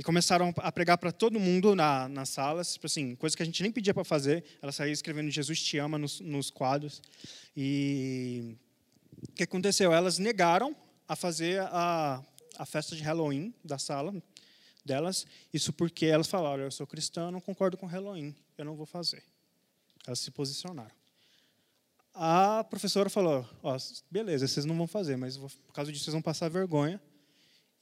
e 0.00 0.02
começaram 0.02 0.50
a 0.56 0.72
pregar 0.72 0.96
para 0.96 1.12
todo 1.12 1.38
mundo 1.38 1.76
na, 1.76 2.08
nas 2.08 2.30
salas, 2.30 2.72
tipo 2.72 2.86
assim, 2.86 3.14
coisa 3.16 3.36
que 3.36 3.42
a 3.42 3.44
gente 3.44 3.62
nem 3.62 3.70
pedia 3.70 3.92
para 3.92 4.02
fazer. 4.02 4.42
Ela 4.62 4.72
saía 4.72 4.94
escrevendo 4.94 5.30
Jesus 5.30 5.62
te 5.62 5.76
ama 5.76 5.98
nos, 5.98 6.20
nos 6.20 6.50
quadros. 6.50 7.02
E 7.54 8.56
o 9.28 9.32
que 9.32 9.42
aconteceu? 9.42 9.92
Elas 9.92 10.16
negaram 10.16 10.74
a 11.06 11.14
fazer 11.14 11.60
a, 11.60 12.24
a 12.56 12.64
festa 12.64 12.96
de 12.96 13.02
Halloween 13.02 13.52
da 13.62 13.76
sala 13.76 14.14
delas. 14.86 15.26
Isso 15.52 15.70
porque 15.70 16.06
elas 16.06 16.28
falaram: 16.28 16.62
eu 16.62 16.70
sou 16.70 16.86
cristã, 16.86 17.30
não 17.30 17.38
concordo 17.38 17.76
com 17.76 17.84
Halloween, 17.84 18.34
eu 18.56 18.64
não 18.64 18.76
vou 18.76 18.86
fazer. 18.86 19.22
Elas 20.06 20.20
se 20.20 20.30
posicionaram. 20.30 20.96
A 22.14 22.64
professora 22.64 23.10
falou: 23.10 23.46
oh, 23.62 23.76
beleza, 24.10 24.48
vocês 24.48 24.64
não 24.64 24.78
vão 24.78 24.86
fazer, 24.86 25.18
mas 25.18 25.36
por 25.36 25.74
causa 25.74 25.92
disso 25.92 26.04
vocês 26.04 26.14
vão 26.14 26.22
passar 26.22 26.48
vergonha 26.48 26.98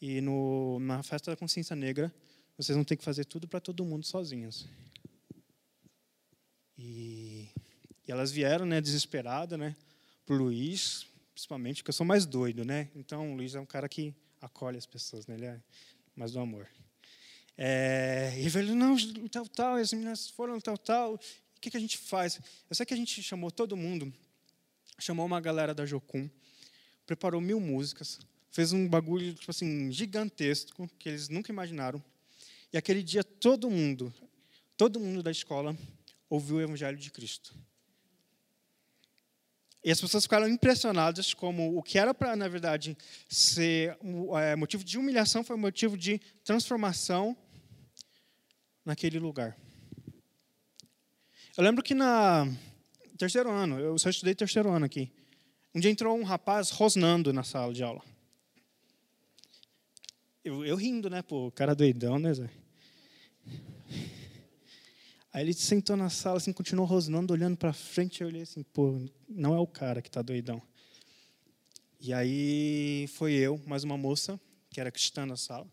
e 0.00 0.20
no, 0.20 0.78
na 0.80 1.02
festa 1.02 1.30
da 1.30 1.36
consciência 1.36 1.74
negra, 1.74 2.14
vocês 2.56 2.74
vão 2.74 2.84
ter 2.84 2.96
que 2.96 3.04
fazer 3.04 3.24
tudo 3.24 3.48
para 3.48 3.60
todo 3.60 3.84
mundo 3.84 4.06
sozinhos. 4.06 4.68
E, 6.76 7.48
e 8.06 8.12
elas 8.12 8.30
vieram, 8.30 8.64
né, 8.64 8.80
desesperadas, 8.80 9.58
né, 9.58 9.74
para 10.24 10.34
o 10.34 10.38
Luiz, 10.38 11.06
principalmente, 11.32 11.82
porque 11.82 11.90
eu 11.90 11.94
sou 11.94 12.06
mais 12.06 12.26
doido, 12.26 12.64
né? 12.64 12.88
Então, 12.94 13.32
o 13.32 13.36
Luiz 13.36 13.54
é 13.54 13.60
um 13.60 13.66
cara 13.66 13.88
que 13.88 14.14
acolhe 14.40 14.76
as 14.76 14.86
pessoas, 14.86 15.26
né? 15.26 15.34
Ele 15.34 15.46
é 15.46 15.60
mais 16.14 16.32
do 16.32 16.40
amor. 16.40 16.68
É, 17.56 18.34
e 18.36 18.40
ele 18.40 18.50
falou, 18.50 18.74
não, 18.74 18.96
tal, 19.28 19.48
tal, 19.48 19.74
as 19.76 19.92
meninas 19.92 20.28
foram 20.28 20.60
tal, 20.60 20.78
tal. 20.78 21.14
O 21.14 21.60
que, 21.60 21.70
que 21.70 21.76
a 21.76 21.80
gente 21.80 21.98
faz? 21.98 22.40
Eu 22.70 22.76
sei 22.76 22.86
que 22.86 22.94
a 22.94 22.96
gente 22.96 23.20
chamou 23.22 23.50
todo 23.50 23.76
mundo, 23.76 24.12
chamou 24.98 25.26
uma 25.26 25.40
galera 25.40 25.74
da 25.74 25.84
Jocum, 25.84 26.30
preparou 27.04 27.40
mil 27.40 27.58
músicas, 27.58 28.20
fez 28.50 28.72
um 28.72 28.88
bagulho 28.88 29.34
tipo 29.34 29.50
assim 29.50 29.90
gigantesco 29.92 30.88
que 30.98 31.08
eles 31.08 31.28
nunca 31.28 31.52
imaginaram. 31.52 32.02
E 32.72 32.76
aquele 32.76 33.02
dia 33.02 33.24
todo 33.24 33.70
mundo, 33.70 34.12
todo 34.76 35.00
mundo 35.00 35.22
da 35.22 35.30
escola 35.30 35.76
ouviu 36.28 36.56
o 36.56 36.60
evangelho 36.60 36.98
de 36.98 37.10
Cristo. 37.10 37.54
E 39.84 39.90
as 39.90 40.00
pessoas 40.00 40.24
ficaram 40.24 40.48
impressionadas 40.48 41.32
como 41.32 41.78
o 41.78 41.82
que 41.82 41.98
era 41.98 42.12
para, 42.12 42.34
na 42.34 42.48
verdade, 42.48 42.96
ser 43.28 43.96
é, 44.42 44.56
motivo 44.56 44.84
de 44.84 44.98
humilhação 44.98 45.44
foi 45.44 45.56
motivo 45.56 45.96
de 45.96 46.18
transformação 46.44 47.36
naquele 48.84 49.18
lugar. 49.18 49.56
Eu 51.56 51.64
lembro 51.64 51.82
que 51.82 51.94
na 51.94 52.46
terceiro 53.16 53.50
ano, 53.50 53.78
eu 53.78 53.98
só 53.98 54.10
estudei 54.10 54.34
terceiro 54.34 54.70
ano 54.70 54.84
aqui, 54.84 55.10
um 55.74 55.80
dia 55.80 55.90
entrou 55.90 56.16
um 56.18 56.22
rapaz 56.22 56.70
rosnando 56.70 57.32
na 57.32 57.42
sala 57.42 57.72
de 57.72 57.82
aula. 57.82 58.02
Eu, 60.48 60.64
eu 60.64 60.76
rindo, 60.76 61.10
né? 61.10 61.20
Pô, 61.20 61.52
cara 61.52 61.74
doidão, 61.74 62.18
né, 62.18 62.32
Zé? 62.32 62.48
Aí 65.30 65.44
ele 65.44 65.52
sentou 65.52 65.94
na 65.94 66.08
sala, 66.08 66.38
assim, 66.38 66.54
continuou 66.54 66.86
rosnando, 66.86 67.34
olhando 67.34 67.54
para 67.54 67.70
frente. 67.74 68.22
Eu 68.22 68.28
olhei 68.28 68.40
assim, 68.40 68.62
pô, 68.62 68.98
não 69.28 69.54
é 69.54 69.58
o 69.58 69.66
cara 69.66 70.00
que 70.00 70.08
está 70.08 70.22
doidão. 70.22 70.62
E 72.00 72.14
aí 72.14 73.06
foi 73.08 73.34
eu, 73.34 73.60
mais 73.66 73.84
uma 73.84 73.98
moça, 73.98 74.40
que 74.70 74.80
era 74.80 74.90
cristã 74.90 75.26
na 75.26 75.36
sala. 75.36 75.66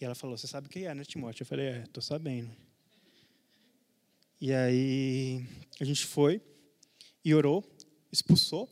E 0.00 0.04
ela 0.04 0.14
falou: 0.14 0.38
Você 0.38 0.46
sabe 0.46 0.68
quem 0.68 0.84
é, 0.84 0.94
né, 0.94 1.02
Timóteo? 1.04 1.42
Eu 1.42 1.46
falei: 1.46 1.66
É, 1.66 1.82
estou 1.82 2.00
sabendo. 2.00 2.48
E 4.40 4.52
aí 4.52 5.44
a 5.80 5.84
gente 5.84 6.06
foi 6.06 6.40
e 7.24 7.34
orou, 7.34 7.64
expulsou. 8.12 8.70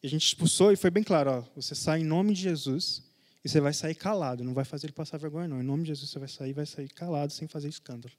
E 0.00 0.06
a 0.06 0.10
gente 0.10 0.26
expulsou 0.28 0.70
e 0.70 0.76
foi 0.76 0.92
bem 0.92 1.02
claro: 1.02 1.30
ó, 1.32 1.40
Você 1.56 1.74
sai 1.74 2.02
em 2.02 2.04
nome 2.04 2.34
de 2.34 2.42
Jesus 2.42 3.07
você 3.48 3.60
vai 3.60 3.72
sair 3.72 3.94
calado, 3.94 4.44
não 4.44 4.52
vai 4.52 4.64
fazer 4.64 4.86
ele 4.86 4.92
passar 4.92 5.16
vergonha, 5.16 5.48
não. 5.48 5.60
Em 5.60 5.64
nome 5.64 5.82
de 5.82 5.88
Jesus, 5.88 6.10
você 6.10 6.18
vai 6.18 6.28
sair, 6.28 6.52
vai 6.52 6.66
sair 6.66 6.88
calado, 6.88 7.32
sem 7.32 7.48
fazer 7.48 7.68
escândalo. 7.68 8.14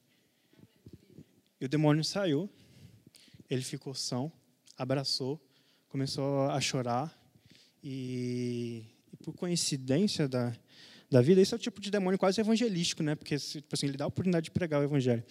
E 1.61 1.65
o 1.65 1.69
demônio 1.69 2.03
saiu. 2.03 2.49
ele 3.49 3.61
ficou 3.61 3.93
são, 3.93 4.31
abraçou, 4.77 5.39
começou 5.87 6.49
a 6.49 6.59
chorar 6.59 7.15
e, 7.83 8.83
e 9.13 9.17
por 9.17 9.33
coincidência 9.33 10.27
da, 10.27 10.55
da 11.11 11.21
vida, 11.21 11.41
esse 11.41 11.53
é 11.53 11.57
o 11.57 11.59
tipo 11.59 11.79
de 11.79 11.91
demônio 11.91 12.17
quase 12.17 12.41
evangelístico, 12.41 13.03
né? 13.03 13.13
Porque 13.13 13.37
tipo 13.37 13.73
assim, 13.73 13.87
ele 13.87 13.97
dá 13.97 14.05
a 14.05 14.07
oportunidade 14.07 14.45
de 14.45 14.51
pregar 14.51 14.81
o 14.81 14.83
evangelho. 14.83 15.23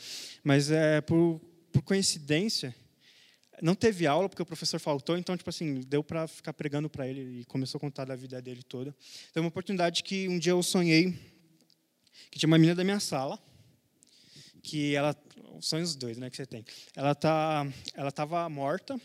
Mas 0.44 0.70
é 0.70 1.00
por, 1.00 1.40
por 1.72 1.82
coincidência, 1.82 2.74
não 3.62 3.74
teve 3.74 4.06
aula 4.06 4.28
porque 4.28 4.42
o 4.42 4.46
professor 4.46 4.78
faltou, 4.78 5.16
então 5.16 5.36
tipo 5.36 5.50
assim, 5.50 5.80
deu 5.80 6.02
para 6.02 6.26
ficar 6.26 6.52
pregando 6.52 6.88
para 6.88 7.06
ele 7.06 7.40
e 7.40 7.44
começou 7.44 7.78
a 7.78 7.80
contar 7.80 8.04
da 8.04 8.16
vida 8.16 8.40
dele 8.40 8.62
toda. 8.62 8.94
Então, 9.30 9.42
uma 9.42 9.48
oportunidade 9.48 10.02
que 10.02 10.28
um 10.28 10.38
dia 10.38 10.52
eu 10.52 10.62
sonhei 10.62 11.14
que 12.30 12.38
tinha 12.38 12.48
uma 12.48 12.58
menina 12.58 12.74
da 12.74 12.84
minha 12.84 13.00
sala 13.00 13.38
que 14.62 14.94
ela, 14.94 15.16
os 15.56 15.66
sonhos 15.66 15.96
dois, 15.96 16.18
né, 16.18 16.28
que 16.28 16.36
você 16.36 16.46
tem. 16.46 16.64
Ela 16.94 17.14
tá, 17.14 17.66
ela 17.94 18.08
estava 18.08 18.48
morta. 18.48 19.00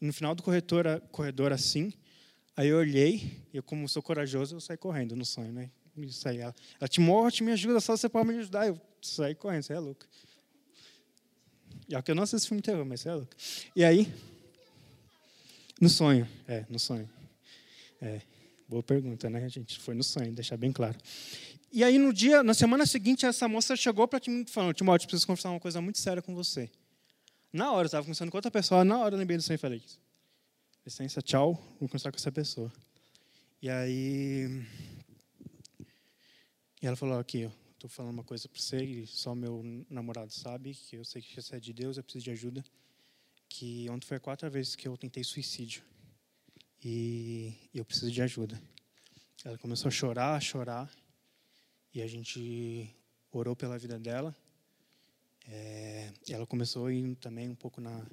no 0.00 0.12
final 0.12 0.34
do 0.34 0.42
corredor, 0.42 1.00
corredor 1.12 1.52
assim, 1.52 1.92
aí 2.56 2.68
eu 2.68 2.78
olhei, 2.78 3.46
eu 3.52 3.62
como 3.62 3.88
sou 3.88 4.02
corajoso, 4.02 4.56
eu 4.56 4.60
saí 4.60 4.76
correndo 4.76 5.14
no 5.16 5.24
sonho, 5.24 5.52
né? 5.52 5.70
E 5.96 6.12
saí, 6.12 6.38
ela, 6.38 6.54
ela 6.80 6.88
te 6.88 7.00
morte, 7.00 7.42
me 7.42 7.52
ajuda, 7.52 7.80
só 7.80 7.96
você 7.96 8.08
pode 8.08 8.28
me 8.28 8.38
ajudar. 8.38 8.68
Eu 8.68 8.80
saí 9.02 9.34
correndo, 9.34 9.62
você 9.64 9.72
é 9.72 9.78
louco. 9.78 10.06
E 11.88 11.96
é 11.96 12.02
que 12.02 12.10
eu 12.10 12.14
não 12.14 12.22
assisto 12.22 12.48
filme 12.48 12.60
terror, 12.60 12.84
mas 12.84 13.00
você 13.00 13.08
é 13.08 13.14
louco. 13.14 13.34
E 13.74 13.82
aí, 13.82 14.12
no 15.80 15.88
sonho, 15.88 16.28
é, 16.46 16.66
no 16.68 16.78
sonho. 16.78 17.08
É, 18.00 18.20
boa 18.68 18.82
pergunta, 18.82 19.30
né, 19.30 19.48
gente? 19.48 19.78
Foi 19.78 19.94
no 19.94 20.04
sonho, 20.04 20.32
deixar 20.32 20.56
bem 20.58 20.70
claro. 20.70 20.98
E 21.72 21.82
aí, 21.82 21.98
no 21.98 22.12
dia, 22.12 22.42
na 22.42 22.52
semana 22.52 22.84
seguinte, 22.84 23.24
essa 23.24 23.48
moça 23.48 23.74
chegou 23.74 24.06
para 24.06 24.20
mim 24.28 24.44
falando: 24.46 24.74
Timóteo, 24.74 25.08
preciso 25.08 25.26
conversar 25.26 25.50
uma 25.50 25.60
coisa 25.60 25.80
muito 25.80 25.98
séria 25.98 26.20
com 26.22 26.34
você. 26.34 26.70
Na 27.50 27.72
hora, 27.72 27.84
eu 27.84 27.86
estava 27.86 28.04
conversando 28.04 28.30
com 28.30 28.36
outra 28.36 28.50
pessoa, 28.50 28.84
na 28.84 28.98
hora 28.98 29.14
eu 29.14 29.18
lembrei 29.18 29.38
do 29.38 29.42
sonho 29.42 29.54
e 29.54 29.58
falei: 29.58 29.82
licença, 30.84 31.22
tchau, 31.22 31.54
vou 31.80 31.88
conversar 31.88 32.10
com 32.10 32.18
essa 32.18 32.30
pessoa. 32.30 32.70
E 33.62 33.70
aí. 33.70 34.62
E 36.82 36.86
ela 36.86 36.96
falou: 36.96 37.18
aqui, 37.18 37.50
estou 37.78 37.88
falando 37.88 38.12
uma 38.12 38.24
coisa 38.24 38.48
para 38.48 38.60
você, 38.60 38.84
e 38.84 39.06
só 39.06 39.36
meu 39.36 39.62
namorado 39.88 40.32
sabe, 40.32 40.74
que 40.74 40.96
eu 40.96 41.04
sei 41.04 41.22
que 41.22 41.40
você 41.40 41.56
é 41.56 41.60
de 41.60 41.72
Deus, 41.72 41.96
eu 41.96 42.02
preciso 42.02 42.24
de 42.24 42.30
ajuda. 42.32 42.64
Que 43.48 43.88
ontem 43.88 44.04
foi 44.04 44.16
a 44.16 44.20
quarta 44.20 44.50
vez 44.50 44.74
que 44.74 44.88
eu 44.88 44.96
tentei 44.96 45.22
suicídio. 45.22 45.84
E 46.84 47.54
eu 47.72 47.84
preciso 47.84 48.10
de 48.10 48.20
ajuda. 48.20 48.60
Ela 49.44 49.56
começou 49.58 49.88
a 49.88 49.92
chorar, 49.92 50.34
a 50.34 50.40
chorar. 50.40 50.92
E 51.94 52.02
a 52.02 52.06
gente 52.08 52.92
orou 53.30 53.54
pela 53.54 53.78
vida 53.78 53.96
dela. 53.96 54.36
É, 55.46 56.12
ela 56.30 56.46
começou 56.46 56.86
a 56.86 56.92
ir 56.92 57.14
também 57.16 57.48
um 57.48 57.54
pouco 57.54 57.80
na, 57.80 58.04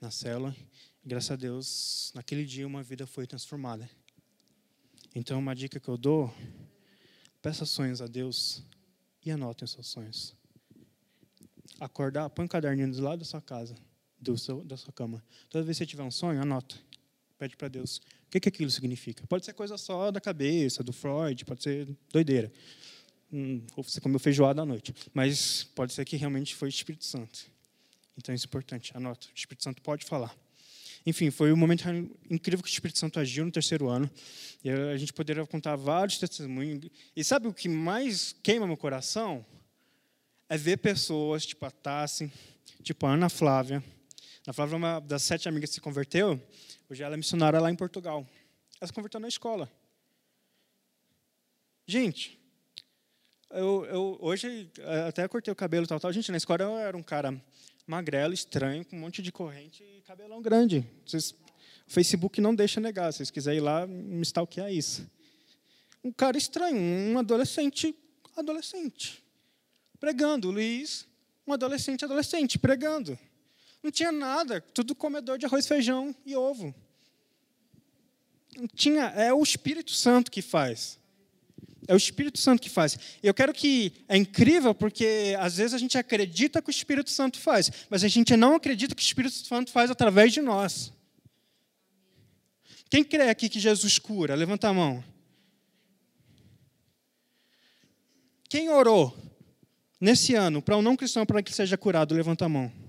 na 0.00 0.10
célula. 0.10 0.56
E, 1.04 1.08
graças 1.08 1.30
a 1.30 1.36
Deus, 1.36 2.10
naquele 2.14 2.46
dia 2.46 2.66
uma 2.66 2.82
vida 2.82 3.06
foi 3.06 3.26
transformada. 3.26 3.88
Então, 5.14 5.38
uma 5.38 5.54
dica 5.54 5.78
que 5.78 5.88
eu 5.88 5.98
dou: 5.98 6.34
peça 7.42 7.66
sonhos 7.66 8.00
a 8.00 8.06
Deus 8.06 8.64
e 9.24 9.30
anotem 9.30 9.64
os 9.64 9.72
seus 9.72 9.86
sonhos. 9.86 10.34
Acordar, 11.80 12.30
põe 12.30 12.44
um 12.44 12.48
caderninho 12.48 12.90
do 12.92 13.02
lado 13.02 13.20
da 13.20 13.24
sua 13.24 13.40
casa, 13.40 13.74
do 14.20 14.36
seu, 14.38 14.64
da 14.64 14.76
sua 14.76 14.92
cama. 14.92 15.22
Toda 15.48 15.64
vez 15.64 15.76
que 15.76 15.84
você 15.84 15.86
tiver 15.86 16.02
um 16.02 16.10
sonho, 16.10 16.40
anota. 16.40 16.76
Pede 17.38 17.56
para 17.56 17.68
Deus. 17.68 17.98
O 17.98 18.30
que, 18.30 18.40
que 18.40 18.48
aquilo 18.48 18.70
significa? 18.70 19.26
Pode 19.26 19.44
ser 19.44 19.52
coisa 19.52 19.76
só 19.76 20.10
da 20.10 20.20
cabeça, 20.20 20.82
do 20.84 20.92
Freud, 20.92 21.44
pode 21.44 21.62
ser 21.62 21.96
doideira 22.12 22.52
hum, 23.34 23.66
ou 23.76 23.82
você 23.82 24.00
comeu 24.00 24.20
feijoada 24.20 24.62
à 24.62 24.64
noite. 24.64 24.94
Mas 25.12 25.64
pode 25.64 25.92
ser 25.92 26.04
que 26.04 26.16
realmente 26.16 26.54
foi 26.54 26.68
o 26.68 26.70
Espírito 26.70 27.04
Santo. 27.04 27.50
Então 28.16 28.32
isso 28.32 28.46
é 28.46 28.48
importante, 28.48 28.96
anota. 28.96 29.26
O 29.26 29.34
Espírito 29.34 29.64
Santo 29.64 29.82
pode 29.82 30.04
falar. 30.06 30.34
Enfim, 31.06 31.30
foi 31.30 31.52
um 31.52 31.56
momento 31.56 31.84
incrível 32.30 32.62
que 32.62 32.70
o 32.70 32.72
Espírito 32.72 32.98
Santo 32.98 33.20
agiu 33.20 33.44
no 33.44 33.52
terceiro 33.52 33.88
ano. 33.88 34.10
E 34.62 34.70
a 34.70 34.96
gente 34.96 35.12
poderia 35.12 35.44
contar 35.46 35.76
vários 35.76 36.18
testemunhos. 36.18 36.88
E 37.14 37.22
sabe 37.22 37.46
o 37.46 37.52
que 37.52 37.68
mais 37.68 38.34
queima 38.42 38.66
meu 38.66 38.76
coração? 38.76 39.44
É 40.48 40.56
ver 40.56 40.78
pessoas, 40.78 41.44
tipo 41.44 41.66
a 41.66 41.70
Tassi, 41.70 42.32
tipo 42.82 43.04
a 43.04 43.12
Ana 43.12 43.28
Flávia. 43.28 43.84
A 44.46 44.52
Flávia 44.52 44.74
é 44.74 44.76
uma 44.76 45.00
das 45.00 45.22
sete 45.22 45.48
amigas 45.48 45.70
que 45.70 45.74
se 45.74 45.80
converteu. 45.80 46.40
Hoje 46.88 47.02
ela 47.02 47.14
é 47.14 47.16
missionária 47.16 47.60
lá 47.60 47.70
em 47.70 47.76
Portugal. 47.76 48.26
Ela 48.80 48.86
se 48.86 48.92
converteu 48.92 49.20
na 49.20 49.28
escola. 49.28 49.70
Gente, 51.86 52.38
eu, 53.50 53.84
eu, 53.84 54.18
hoje 54.20 54.70
até 55.06 55.28
cortei 55.28 55.52
o 55.52 55.56
cabelo 55.56 55.86
tal, 55.86 56.00
tal. 56.00 56.12
Gente, 56.12 56.30
na 56.30 56.38
escola 56.38 56.62
eu 56.62 56.78
era 56.78 56.96
um 56.96 57.02
cara 57.02 57.38
magrelo, 57.86 58.32
estranho, 58.32 58.84
com 58.84 58.96
um 58.96 59.00
monte 59.00 59.22
de 59.22 59.30
corrente 59.30 59.82
e 59.82 60.00
cabelão 60.02 60.40
grande. 60.40 60.86
Vocês, 61.06 61.32
o 61.86 61.90
Facebook 61.90 62.40
não 62.40 62.54
deixa 62.54 62.80
negar. 62.80 63.12
Se 63.12 63.18
vocês 63.18 63.30
quiserem 63.30 63.58
ir 63.58 63.62
lá, 63.62 63.86
me 63.86 64.22
stalkear 64.22 64.72
isso. 64.72 65.08
Um 66.02 66.12
cara 66.12 66.36
estranho, 66.36 66.78
um 66.78 67.18
adolescente, 67.18 67.94
adolescente, 68.36 69.22
pregando. 69.98 70.50
Luiz, 70.50 71.06
um 71.46 71.52
adolescente, 71.52 72.04
adolescente, 72.04 72.58
pregando. 72.58 73.18
Não 73.82 73.90
tinha 73.90 74.10
nada, 74.10 74.60
tudo 74.60 74.94
comedor 74.94 75.36
de 75.38 75.46
arroz, 75.46 75.66
feijão 75.66 76.14
e 76.24 76.34
ovo. 76.34 76.74
Não 78.56 78.66
tinha, 78.66 79.06
é 79.08 79.32
o 79.32 79.42
Espírito 79.42 79.90
Santo 79.90 80.30
que 80.30 80.40
faz. 80.40 80.98
É 81.86 81.94
o 81.94 81.96
Espírito 81.96 82.38
Santo 82.38 82.62
que 82.62 82.70
faz. 82.70 82.98
Eu 83.22 83.34
quero 83.34 83.52
que 83.52 83.92
é 84.08 84.16
incrível 84.16 84.74
porque 84.74 85.36
às 85.38 85.56
vezes 85.56 85.74
a 85.74 85.78
gente 85.78 85.98
acredita 85.98 86.62
que 86.62 86.68
o 86.68 86.70
Espírito 86.70 87.10
Santo 87.10 87.38
faz, 87.38 87.70
mas 87.90 88.02
a 88.02 88.08
gente 88.08 88.36
não 88.36 88.54
acredita 88.54 88.94
que 88.94 89.02
o 89.02 89.04
Espírito 89.04 89.34
Santo 89.34 89.70
faz 89.70 89.90
através 89.90 90.32
de 90.32 90.40
nós. 90.40 90.92
Quem 92.88 93.02
crê 93.04 93.28
aqui 93.28 93.48
que 93.48 93.58
Jesus 93.58 93.98
cura? 93.98 94.34
Levanta 94.34 94.68
a 94.68 94.72
mão. 94.72 95.02
Quem 98.48 98.68
orou 98.70 99.16
nesse 100.00 100.34
ano 100.34 100.62
para 100.62 100.76
um 100.76 100.82
não 100.82 100.96
cristão 100.96 101.26
para 101.26 101.42
que 101.42 101.52
seja 101.52 101.76
curado? 101.76 102.14
Levanta 102.14 102.44
a 102.44 102.48
mão. 102.48 102.83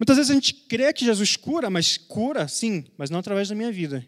Muitas 0.00 0.16
vezes 0.16 0.30
a 0.30 0.34
gente 0.34 0.54
crê 0.54 0.90
que 0.94 1.04
Jesus 1.04 1.36
cura, 1.36 1.68
mas 1.68 1.98
cura, 1.98 2.48
sim, 2.48 2.86
mas 2.96 3.10
não 3.10 3.18
através 3.18 3.50
da 3.50 3.54
minha 3.54 3.70
vida. 3.70 4.06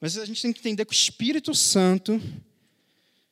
Mas 0.00 0.18
a 0.18 0.24
gente 0.24 0.42
tem 0.42 0.52
que 0.52 0.58
entender 0.58 0.84
que 0.84 0.92
o 0.92 0.92
Espírito 0.92 1.54
Santo, 1.54 2.20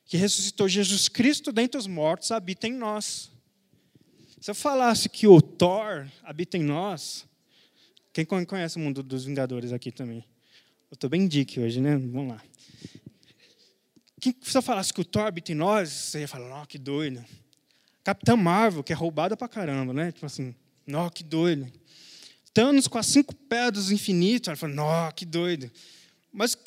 que 0.05 0.15
ressuscitou 0.15 0.69
Jesus 0.69 1.09
Cristo 1.09 1.51
dentre 1.51 1.77
os 1.77 1.85
mortos, 1.85 2.31
habita 2.31 2.65
em 2.65 2.71
nós. 2.71 3.29
Se 4.39 4.49
eu 4.49 4.55
falasse 4.55 5.09
que 5.09 5.27
o 5.27 5.41
Thor 5.41 6.07
habita 6.23 6.57
em 6.57 6.63
nós, 6.63 7.25
quem 8.13 8.25
conhece 8.25 8.77
o 8.77 8.79
mundo 8.79 9.03
dos 9.03 9.25
Vingadores 9.25 9.73
aqui 9.73 9.91
também? 9.91 10.23
Eu 10.89 10.95
estou 10.95 11.09
bem 11.09 11.27
dick 11.27 11.59
hoje, 11.59 11.81
né? 11.81 11.97
Vamos 11.97 12.29
lá. 12.29 12.43
se 14.41 14.57
eu 14.57 14.61
falasse 14.61 14.93
que 14.93 15.01
o 15.01 15.05
Thor 15.05 15.27
habita 15.27 15.51
em 15.51 15.55
nós, 15.55 15.89
você 15.89 16.21
ia 16.21 16.27
falar, 16.27 16.61
oh, 16.61 16.65
que 16.65 16.77
doido. 16.77 17.21
Capitã 18.07 18.37
Marvel, 18.37 18.85
que 18.85 18.93
é 18.93 18.95
roubada 18.95 19.35
pra 19.35 19.49
caramba, 19.49 19.91
né? 19.91 20.13
Tipo 20.13 20.27
assim, 20.27 20.55
nó, 20.85 21.09
que 21.09 21.25
doido. 21.25 21.69
Thanos 22.53 22.87
com 22.87 22.97
as 22.97 23.05
cinco 23.05 23.35
pedras 23.35 23.87
do 23.87 23.93
infinito, 23.93 24.49
ela 24.49 24.55
fala, 24.55 24.73
nó, 24.73 25.11
que 25.11 25.25
doido. 25.25 25.69
Mas 26.31 26.57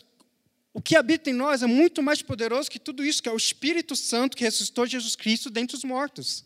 o 0.75 0.83
que 0.83 0.95
habita 0.95 1.31
em 1.31 1.33
nós 1.33 1.63
é 1.63 1.67
muito 1.67 2.03
mais 2.03 2.21
poderoso 2.21 2.71
que 2.71 2.79
tudo 2.79 3.03
isso, 3.03 3.23
que 3.23 3.29
é 3.31 3.33
o 3.33 3.39
Espírito 3.39 3.97
Santo 3.97 4.37
que 4.37 4.45
ressuscitou 4.45 4.87
Jesus 4.87 5.17
Cristo 5.17 5.49
dentre 5.49 5.75
os 5.75 5.83
mortos. 5.83 6.45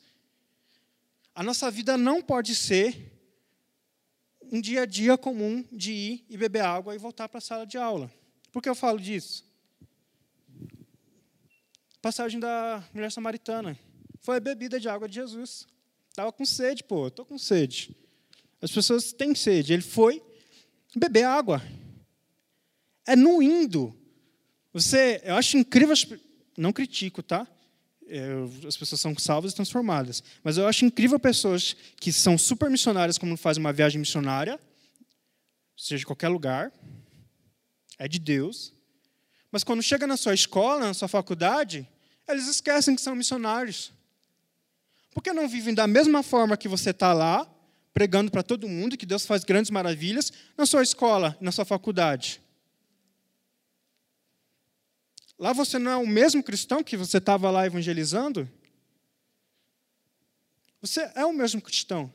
A 1.35 1.43
nossa 1.43 1.69
vida 1.73 1.99
não 1.99 2.23
pode 2.23 2.55
ser 2.55 3.19
um 4.43 4.61
dia 4.61 4.83
a 4.83 4.87
dia 4.87 5.19
comum 5.19 5.65
de 5.73 5.91
ir 5.91 6.25
e 6.31 6.37
beber 6.37 6.63
água 6.63 6.95
e 6.95 6.99
voltar 6.99 7.29
para 7.29 7.39
a 7.39 7.41
sala 7.41 7.67
de 7.67 7.77
aula. 7.77 8.09
Por 8.53 8.63
que 8.63 8.69
eu 8.69 8.77
falo 8.77 9.01
disso? 9.01 9.45
Passagem 12.01 12.39
da 12.39 12.85
mulher 12.95 13.11
samaritana 13.11 13.77
foi 14.25 14.39
a 14.39 14.41
bebida 14.41 14.81
de 14.81 14.89
água 14.89 15.07
de 15.07 15.17
Jesus. 15.17 15.67
Estava 16.09 16.33
com 16.33 16.47
sede, 16.47 16.83
pô, 16.83 17.09
estou 17.09 17.27
com 17.27 17.37
sede. 17.37 17.95
As 18.61 18.73
pessoas 18.73 19.13
têm 19.13 19.35
sede. 19.35 19.75
Ele 19.75 19.83
foi 19.83 20.23
beber 20.97 21.25
água. 21.25 21.63
É 23.07 23.15
no 23.15 23.43
indo. 23.43 23.95
Você, 24.73 25.21
eu 25.25 25.37
acho 25.37 25.59
incrível, 25.59 25.95
não 26.57 26.73
critico, 26.73 27.23
tá? 27.23 27.47
Eu, 28.07 28.51
as 28.67 28.77
pessoas 28.79 29.01
são 29.01 29.15
salvas 29.19 29.53
e 29.53 29.55
transformadas. 29.55 30.25
Mas 30.43 30.57
eu 30.57 30.67
acho 30.67 30.87
incrível 30.87 31.21
pessoas 31.21 31.77
que 32.01 32.11
são 32.11 32.39
super 32.39 32.71
missionárias, 32.71 33.19
como 33.19 33.37
fazem 33.37 33.61
uma 33.61 33.75
viagem 33.75 34.01
missionária, 34.01 34.59
seja 35.77 36.03
em 36.03 36.07
qualquer 36.07 36.29
lugar, 36.29 36.73
é 37.99 38.09
de 38.09 38.19
Deus. 38.19 38.73
Mas 39.53 39.63
quando 39.63 39.83
chega 39.83 40.07
na 40.07 40.17
sua 40.17 40.33
escola, 40.33 40.87
na 40.87 40.95
sua 40.95 41.09
faculdade, 41.09 41.87
eles 42.27 42.49
esquecem 42.49 42.97
que 42.97 43.03
são 43.03 43.15
missionários. 43.15 43.93
Por 45.15 45.23
que 45.23 45.33
não 45.33 45.49
vivem 45.49 45.73
da 45.73 45.87
mesma 45.87 46.25
forma 46.25 46.57
que 46.57 46.67
você 46.67 46.91
está 46.91 47.13
lá, 47.13 47.49
pregando 47.93 48.33
para 48.33 48.43
todo 48.43 48.69
mundo 48.69 48.97
que 48.97 49.07
Deus 49.07 49.25
faz 49.25 49.45
grandes 49.45 49.71
maravilhas 49.71 50.33
na 50.59 50.67
sua 50.67 50.83
escola, 50.83 51.39
na 51.41 51.53
sua 51.53 51.65
faculdade? 51.65 52.43
Lá 55.39 55.53
você 55.53 55.79
não 55.79 55.91
é 55.93 55.97
o 55.97 56.07
mesmo 56.07 56.43
cristão 56.43 56.83
que 56.83 56.97
você 56.97 57.19
estava 57.19 57.49
lá 57.49 57.65
evangelizando? 57.65 58.51
Você 60.81 61.09
é 61.15 61.25
o 61.25 61.33
mesmo 61.33 61.63
cristão. 61.63 62.13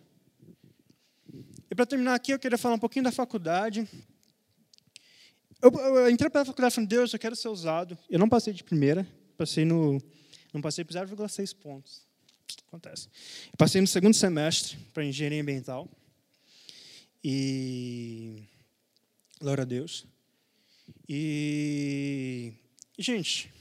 E 1.72 1.76
para 1.76 1.86
terminar 1.86 2.16
aqui, 2.16 2.34
eu 2.34 2.39
queria 2.39 2.58
falar 2.58 2.76
um 2.76 2.80
pouquinho 2.80 3.06
da 3.06 3.12
faculdade. 3.12 3.88
Eu, 5.62 5.72
eu 5.72 6.10
entrei 6.10 6.30
para 6.30 6.41
a 6.41 6.45
faculdade 6.45 6.76
falando, 6.76 6.89
Deus, 6.89 7.14
eu 7.14 7.20
quero 7.20 7.36
ser 7.36 7.47
usado. 7.47 7.97
Eu 8.10 8.20
não 8.20 8.28
passei 8.28 8.54
de 8.54 8.64
primeira, 8.64 9.08
passei 9.38 9.64
no, 9.64 10.02
não 10.54 10.62
passei 10.62 10.84
por 10.84 10.93
0,6 10.93 11.56
pontos. 11.56 12.09
Acontece. 12.70 13.07
Eu 13.47 13.57
passei 13.57 13.82
no 13.82 13.88
segundo 13.88 14.13
semestre 14.13 14.78
para 14.93 15.03
engenharia 15.03 15.41
ambiental. 15.41 15.89
E 17.24 18.43
glória 19.41 19.63
a 19.63 19.65
Deus. 19.65 20.05
E 21.07 22.53
gente, 22.95 23.51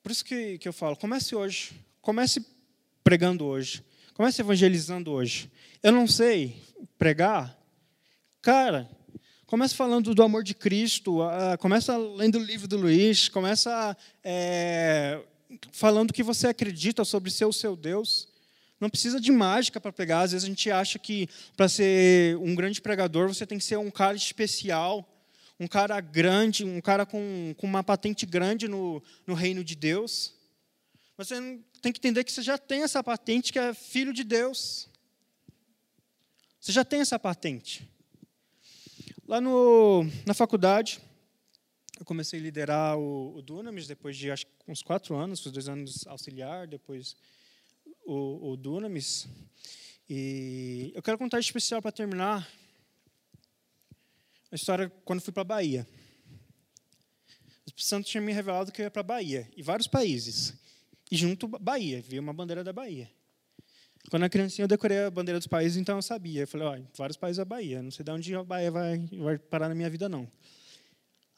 por 0.00 0.12
isso 0.12 0.24
que, 0.24 0.56
que 0.58 0.68
eu 0.68 0.72
falo, 0.72 0.94
comece 0.94 1.34
hoje. 1.34 1.72
Comece 2.00 2.46
pregando 3.02 3.44
hoje. 3.44 3.84
Comece 4.14 4.40
evangelizando 4.40 5.10
hoje. 5.10 5.50
Eu 5.82 5.90
não 5.90 6.06
sei 6.06 6.62
pregar. 6.96 7.58
Cara, 8.40 8.88
comece 9.46 9.74
falando 9.74 10.14
do 10.14 10.22
amor 10.22 10.44
de 10.44 10.54
Cristo. 10.54 11.22
Uh, 11.22 11.58
começa 11.58 11.96
lendo 11.96 12.38
o 12.38 12.42
livro 12.42 12.68
do 12.68 12.76
Luiz. 12.76 13.28
Começa 13.28 13.96
é, 14.22 15.20
falando 15.72 16.12
que 16.12 16.22
você 16.22 16.48
acredita 16.48 17.04
sobre 17.04 17.30
ser 17.30 17.44
o 17.44 17.52
seu 17.52 17.76
Deus. 17.76 18.28
Não 18.80 18.88
precisa 18.88 19.20
de 19.20 19.32
mágica 19.32 19.80
para 19.80 19.92
pregar. 19.92 20.24
Às 20.24 20.32
vezes 20.32 20.44
a 20.44 20.48
gente 20.48 20.70
acha 20.70 20.98
que 20.98 21.28
para 21.56 21.68
ser 21.68 22.36
um 22.38 22.54
grande 22.54 22.80
pregador 22.80 23.28
você 23.28 23.46
tem 23.46 23.58
que 23.58 23.64
ser 23.64 23.76
um 23.76 23.90
cara 23.90 24.16
especial, 24.16 25.08
um 25.58 25.66
cara 25.66 26.00
grande, 26.00 26.64
um 26.64 26.80
cara 26.80 27.04
com, 27.04 27.54
com 27.56 27.66
uma 27.66 27.82
patente 27.82 28.24
grande 28.24 28.68
no, 28.68 29.02
no 29.26 29.34
reino 29.34 29.64
de 29.64 29.74
Deus. 29.74 30.34
Mas 31.16 31.28
você 31.28 31.58
tem 31.82 31.92
que 31.92 31.98
entender 31.98 32.22
que 32.22 32.30
você 32.30 32.42
já 32.42 32.56
tem 32.56 32.82
essa 32.82 33.02
patente 33.02 33.52
que 33.52 33.58
é 33.58 33.74
filho 33.74 34.12
de 34.12 34.22
Deus. 34.22 34.88
Você 36.60 36.70
já 36.70 36.84
tem 36.84 37.00
essa 37.00 37.18
patente. 37.18 37.88
Lá 39.26 39.40
no, 39.40 40.06
na 40.24 40.34
faculdade, 40.34 41.00
eu 41.98 42.04
comecei 42.04 42.38
a 42.38 42.42
liderar 42.42 42.96
o, 42.96 43.36
o 43.36 43.42
Dunamis 43.42 43.88
depois 43.88 44.16
de 44.16 44.30
acho, 44.30 44.46
uns 44.68 44.82
quatro 44.82 45.16
anos, 45.16 45.44
os 45.44 45.50
dois 45.50 45.68
anos 45.68 46.06
auxiliar, 46.06 46.66
depois 46.68 47.16
o, 48.06 48.52
o 48.52 48.56
Dunamis. 48.56 49.26
E 50.08 50.92
eu 50.94 51.02
quero 51.02 51.18
contar 51.18 51.40
especial 51.40 51.82
para 51.82 51.90
terminar 51.90 52.48
a 54.50 54.54
história 54.54 54.88
quando 55.04 55.20
fui 55.20 55.32
para 55.32 55.42
a 55.42 55.44
Bahia. 55.44 55.86
O 57.44 57.66
Espírito 57.66 57.82
Santo 57.84 58.06
tinha 58.06 58.20
me 58.20 58.32
revelado 58.32 58.70
que 58.70 58.80
eu 58.80 58.84
ia 58.84 58.90
para 58.90 59.00
a 59.00 59.04
Bahia, 59.04 59.50
e 59.56 59.62
vários 59.62 59.88
países. 59.88 60.54
E 61.10 61.16
junto 61.16 61.48
Bahia, 61.48 62.00
vi 62.00 62.18
uma 62.20 62.32
bandeira 62.32 62.62
da 62.62 62.72
Bahia. 62.72 63.10
Quando 64.08 64.22
era 64.22 64.30
criancinha, 64.30 64.64
eu 64.64 64.68
decorei 64.68 65.00
a 65.00 65.10
bandeira 65.10 65.38
dos 65.38 65.48
países, 65.48 65.76
então 65.76 65.96
eu 65.96 66.02
sabia. 66.02 66.42
Eu 66.42 66.48
falei, 66.48 66.66
ó, 66.66 66.78
vários 66.96 67.16
países 67.16 67.38
da 67.38 67.44
Bahia. 67.44 67.82
Não 67.82 67.90
sei 67.90 68.04
de 68.04 68.10
onde 68.10 68.34
a 68.34 68.44
Bahia 68.44 68.70
vai, 68.70 68.98
vai 68.98 69.36
parar 69.36 69.68
na 69.68 69.74
minha 69.74 69.90
vida, 69.90 70.08
não. 70.08 70.30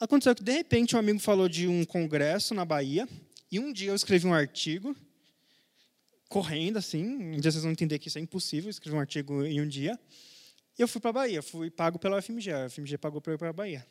Aconteceu 0.00 0.34
que, 0.34 0.42
de 0.42 0.52
repente, 0.52 0.96
um 0.96 0.98
amigo 0.98 1.18
falou 1.18 1.46
de 1.46 1.68
um 1.68 1.84
congresso 1.84 2.54
na 2.54 2.64
Bahia, 2.64 3.06
e 3.52 3.60
um 3.60 3.70
dia 3.70 3.90
eu 3.90 3.94
escrevi 3.94 4.26
um 4.26 4.32
artigo, 4.32 4.96
correndo, 6.26 6.78
assim, 6.78 7.04
um 7.04 7.38
dia 7.38 7.52
vocês 7.52 7.62
vão 7.62 7.70
entender 7.70 7.98
que 7.98 8.08
isso 8.08 8.16
é 8.16 8.20
impossível, 8.22 8.70
escrever 8.70 8.96
um 8.96 9.00
artigo 9.00 9.44
em 9.44 9.60
um 9.60 9.68
dia, 9.68 10.00
e 10.78 10.80
eu 10.80 10.88
fui 10.88 11.02
para 11.02 11.10
a 11.10 11.12
Bahia, 11.12 11.42
fui 11.42 11.70
pago 11.70 11.98
pela 11.98 12.16
UFMG, 12.16 12.50
a 12.50 12.64
UFMG 12.64 12.96
pagou 12.96 13.20
para 13.20 13.32
eu 13.32 13.34
ir 13.34 13.38
para 13.38 13.50
a 13.50 13.52
Bahia. 13.52 13.86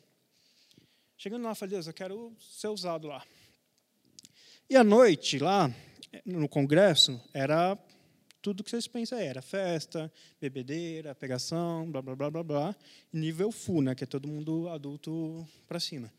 Chegando 1.16 1.44
lá, 1.44 1.54
falei, 1.54 1.76
Deus, 1.76 1.86
eu 1.86 1.94
quero 1.94 2.36
ser 2.40 2.66
usado 2.66 3.06
lá. 3.06 3.24
E 4.68 4.74
à 4.74 4.82
noite, 4.82 5.38
lá, 5.38 5.72
no 6.24 6.48
congresso, 6.48 7.22
era 7.32 7.78
tudo 8.42 8.64
que 8.64 8.70
vocês 8.70 8.86
pensam 8.86 9.18
é, 9.18 9.26
era 9.26 9.42
festa, 9.42 10.10
bebedeira, 10.40 11.14
pegação, 11.14 11.90
blá, 11.90 12.00
blá, 12.00 12.16
blá, 12.16 12.30
blá, 12.30 12.42
blá, 12.42 12.76
nível 13.12 13.52
full, 13.52 13.82
né, 13.82 13.94
que 13.94 14.04
é 14.04 14.06
todo 14.06 14.26
mundo 14.26 14.68
adulto 14.68 15.46
para 15.68 15.78
cima. 15.78 16.12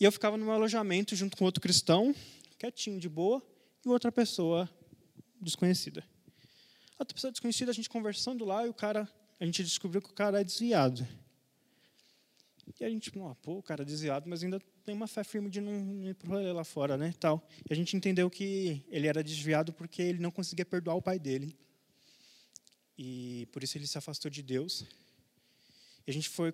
E 0.00 0.04
eu 0.04 0.12
ficava 0.12 0.36
no 0.36 0.44
meu 0.44 0.54
alojamento 0.54 1.14
junto 1.14 1.36
com 1.36 1.44
outro 1.44 1.60
cristão, 1.60 2.14
quietinho, 2.58 2.98
de 2.98 3.08
boa, 3.08 3.42
e 3.84 3.88
outra 3.88 4.10
pessoa 4.10 4.68
desconhecida. 5.40 6.04
Outra 6.98 7.14
pessoa 7.14 7.30
desconhecida, 7.30 7.70
a 7.70 7.74
gente 7.74 7.88
conversando 7.88 8.44
lá, 8.44 8.66
e 8.66 8.68
o 8.68 8.74
cara, 8.74 9.08
a 9.38 9.44
gente 9.44 9.62
descobriu 9.62 10.02
que 10.02 10.10
o 10.10 10.14
cara 10.14 10.40
é 10.40 10.44
desviado. 10.44 11.06
E 12.80 12.84
a 12.84 12.90
gente, 12.90 13.10
pô, 13.10 13.58
o 13.58 13.62
cara 13.62 13.82
é 13.82 13.84
desviado, 13.84 14.28
mas 14.28 14.42
ainda 14.42 14.60
tem 14.84 14.94
uma 14.94 15.06
fé 15.06 15.24
firme 15.24 15.50
de 15.50 15.60
não 15.60 16.08
ir 16.08 16.14
para 16.14 16.52
lá 16.52 16.64
fora, 16.64 16.96
né, 16.96 17.14
tal. 17.18 17.46
E 17.68 17.72
a 17.72 17.76
gente 17.76 17.96
entendeu 17.96 18.28
que 18.30 18.84
ele 18.88 19.06
era 19.06 19.22
desviado 19.22 19.72
porque 19.72 20.02
ele 20.02 20.18
não 20.18 20.30
conseguia 20.30 20.64
perdoar 20.64 20.94
o 20.94 21.02
pai 21.02 21.18
dele. 21.18 21.56
E 22.96 23.46
por 23.52 23.62
isso 23.62 23.78
ele 23.78 23.86
se 23.86 23.96
afastou 23.96 24.30
de 24.30 24.42
Deus. 24.42 24.84
E 26.06 26.10
a 26.10 26.12
gente 26.12 26.28
foi, 26.28 26.52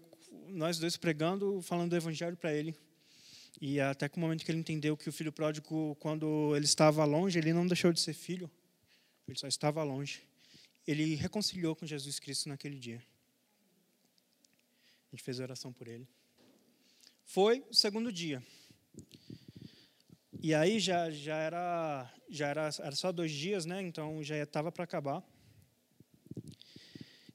nós 0.49 0.79
dois 0.79 0.97
pregando, 0.97 1.62
falando 1.62 1.91
do 1.91 1.97
evangelho 1.97 2.37
para 2.37 2.53
ele. 2.53 2.77
E 3.61 3.81
até 3.81 4.09
que 4.09 4.17
o 4.17 4.21
momento 4.21 4.45
que 4.45 4.51
ele 4.51 4.59
entendeu 4.59 4.97
que 4.97 5.09
o 5.09 5.12
filho 5.12 5.33
pródigo, 5.33 5.95
quando 6.01 6.55
ele 6.57 6.65
estava 6.65 7.05
longe, 7.05 7.39
ele 7.39 7.53
não 7.53 7.67
deixou 7.67 7.93
de 7.93 8.01
ser 8.01 8.12
filho, 8.12 8.51
ele 9.27 9.39
só 9.39 9.47
estava 9.47 9.83
longe. 9.83 10.23
Ele 10.87 11.15
reconciliou 11.15 11.75
com 11.75 11.87
Jesus 11.87 12.19
Cristo 12.19 12.49
naquele 12.49 12.79
dia. 12.79 13.03
Gente 15.15 15.23
fez 15.23 15.39
oração 15.39 15.73
por 15.73 15.87
ele. 15.87 16.09
Foi 17.25 17.65
o 17.71 17.73
segundo 17.73 18.12
dia. 18.12 18.43
E 20.43 20.53
aí 20.53 20.81
já, 20.81 21.09
já, 21.09 21.37
era, 21.37 22.12
já 22.29 22.49
era, 22.49 22.69
era 22.81 22.97
só 22.97 23.12
dois 23.12 23.31
dias, 23.31 23.65
né? 23.65 23.81
Então 23.81 24.25
já 24.25 24.37
estava 24.37 24.73
para 24.73 24.83
acabar. 24.83 25.23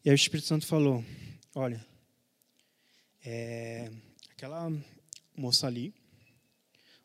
E 0.03 0.09
aí 0.09 0.11
o 0.11 0.13
Espírito 0.13 0.45
Santo 0.45 0.67
falou: 0.67 1.05
Olha, 1.55 1.87
é, 3.23 3.89
aquela 4.31 4.69
moça 5.33 5.65
ali, 5.65 5.93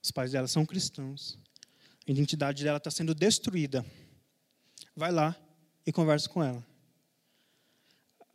os 0.03 0.11
pais 0.11 0.33
dela 0.33 0.49
são 0.49 0.67
cristãos, 0.67 1.39
a 2.05 2.11
identidade 2.11 2.65
dela 2.65 2.79
está 2.79 2.91
sendo 2.91 3.15
destruída. 3.15 3.87
Vai 4.97 5.13
lá 5.13 5.41
e 5.87 5.93
conversa 5.93 6.29
com 6.29 6.43
ela. 6.43 6.67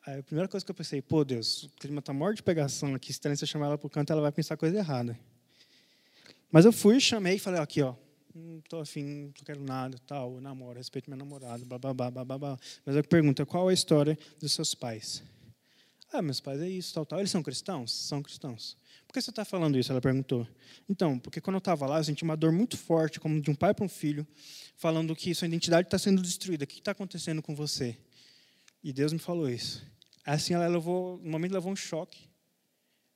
Aí 0.10 0.22
a 0.22 0.24
primeira 0.24 0.48
coisa 0.48 0.66
que 0.66 0.72
eu 0.72 0.76
pensei, 0.76 1.04
pô, 1.04 1.24
Deus, 1.24 1.66
o 1.66 1.70
clima 1.70 2.00
está 2.00 2.12
morto 2.12 2.38
de 2.38 2.44
pegação 2.44 2.96
aqui, 2.96 3.14
se 3.14 3.20
você 3.20 3.46
chamar 3.46 3.68
ela 3.68 3.78
para 3.78 3.86
o 3.86 3.90
canto, 3.92 4.12
ela 4.12 4.24
vai 4.24 4.32
pensar 4.32 4.58
coisa 4.58 4.76
errada. 4.76 5.16
Mas 6.52 6.66
eu 6.66 6.74
fui, 6.74 7.00
chamei 7.00 7.36
e 7.36 7.40
falei, 7.40 7.62
aqui, 7.62 7.84
ó, 7.84 7.94
não 8.34 8.58
estou 8.58 8.82
afim, 8.82 9.04
não 9.04 9.32
quero 9.32 9.62
nada, 9.62 10.00
tal, 10.08 10.34
eu 10.34 10.42
namoro, 10.42 10.80
respeito 10.80 11.12
meu 11.12 11.18
namorado, 11.18 11.64
blá, 11.64 11.78
blá. 11.78 12.60
Mas 12.84 12.96
eu 12.96 13.04
pergunto, 13.04 13.46
qual 13.46 13.70
é 13.70 13.72
a 13.72 13.74
história 13.76 14.18
dos 14.40 14.52
seus 14.52 14.74
pais? 14.74 15.22
Ah, 16.12 16.24
meus 16.24 16.40
pais 16.40 16.60
é 16.60 16.68
isso, 16.68 16.92
tal, 16.92 17.06
tal. 17.06 17.20
Eles 17.20 17.30
são 17.30 17.44
cristãos? 17.44 17.92
São 17.92 18.24
cristãos. 18.24 18.76
Por 19.06 19.14
que 19.14 19.22
você 19.22 19.30
está 19.30 19.46
falando 19.46 19.78
isso? 19.78 19.92
Ela 19.92 20.02
perguntou. 20.02 20.48
Então, 20.90 21.20
porque 21.20 21.40
quando 21.40 21.58
eu 21.58 21.60
estava 21.60 21.86
lá, 21.86 22.00
eu 22.00 22.04
senti 22.04 22.24
uma 22.24 22.36
dor 22.36 22.52
muito 22.52 22.76
forte, 22.78 23.20
como 23.20 23.40
de 23.40 23.52
um 23.52 23.56
pai 23.56 23.76
para 23.76 23.86
um 23.86 23.90
filho, 23.90 24.26
falando 24.76 25.16
que 25.16 25.36
sua 25.36 25.48
identidade 25.48 25.86
está 25.86 26.00
sendo 26.00 26.20
destruída. 26.20 26.64
O 26.64 26.68
que 26.68 26.80
está 26.80 26.94
acontecendo 26.94 27.44
com 27.44 27.54
você? 27.54 27.96
E 28.84 28.92
Deus 28.92 29.14
me 29.14 29.20
falou 29.20 29.48
isso. 29.48 29.88
Assim, 30.32 30.54
ela 30.54 30.68
levou, 30.68 31.18
no 31.24 31.32
momento, 31.32 31.54
levou 31.54 31.72
um 31.72 31.76
choque. 31.76 32.30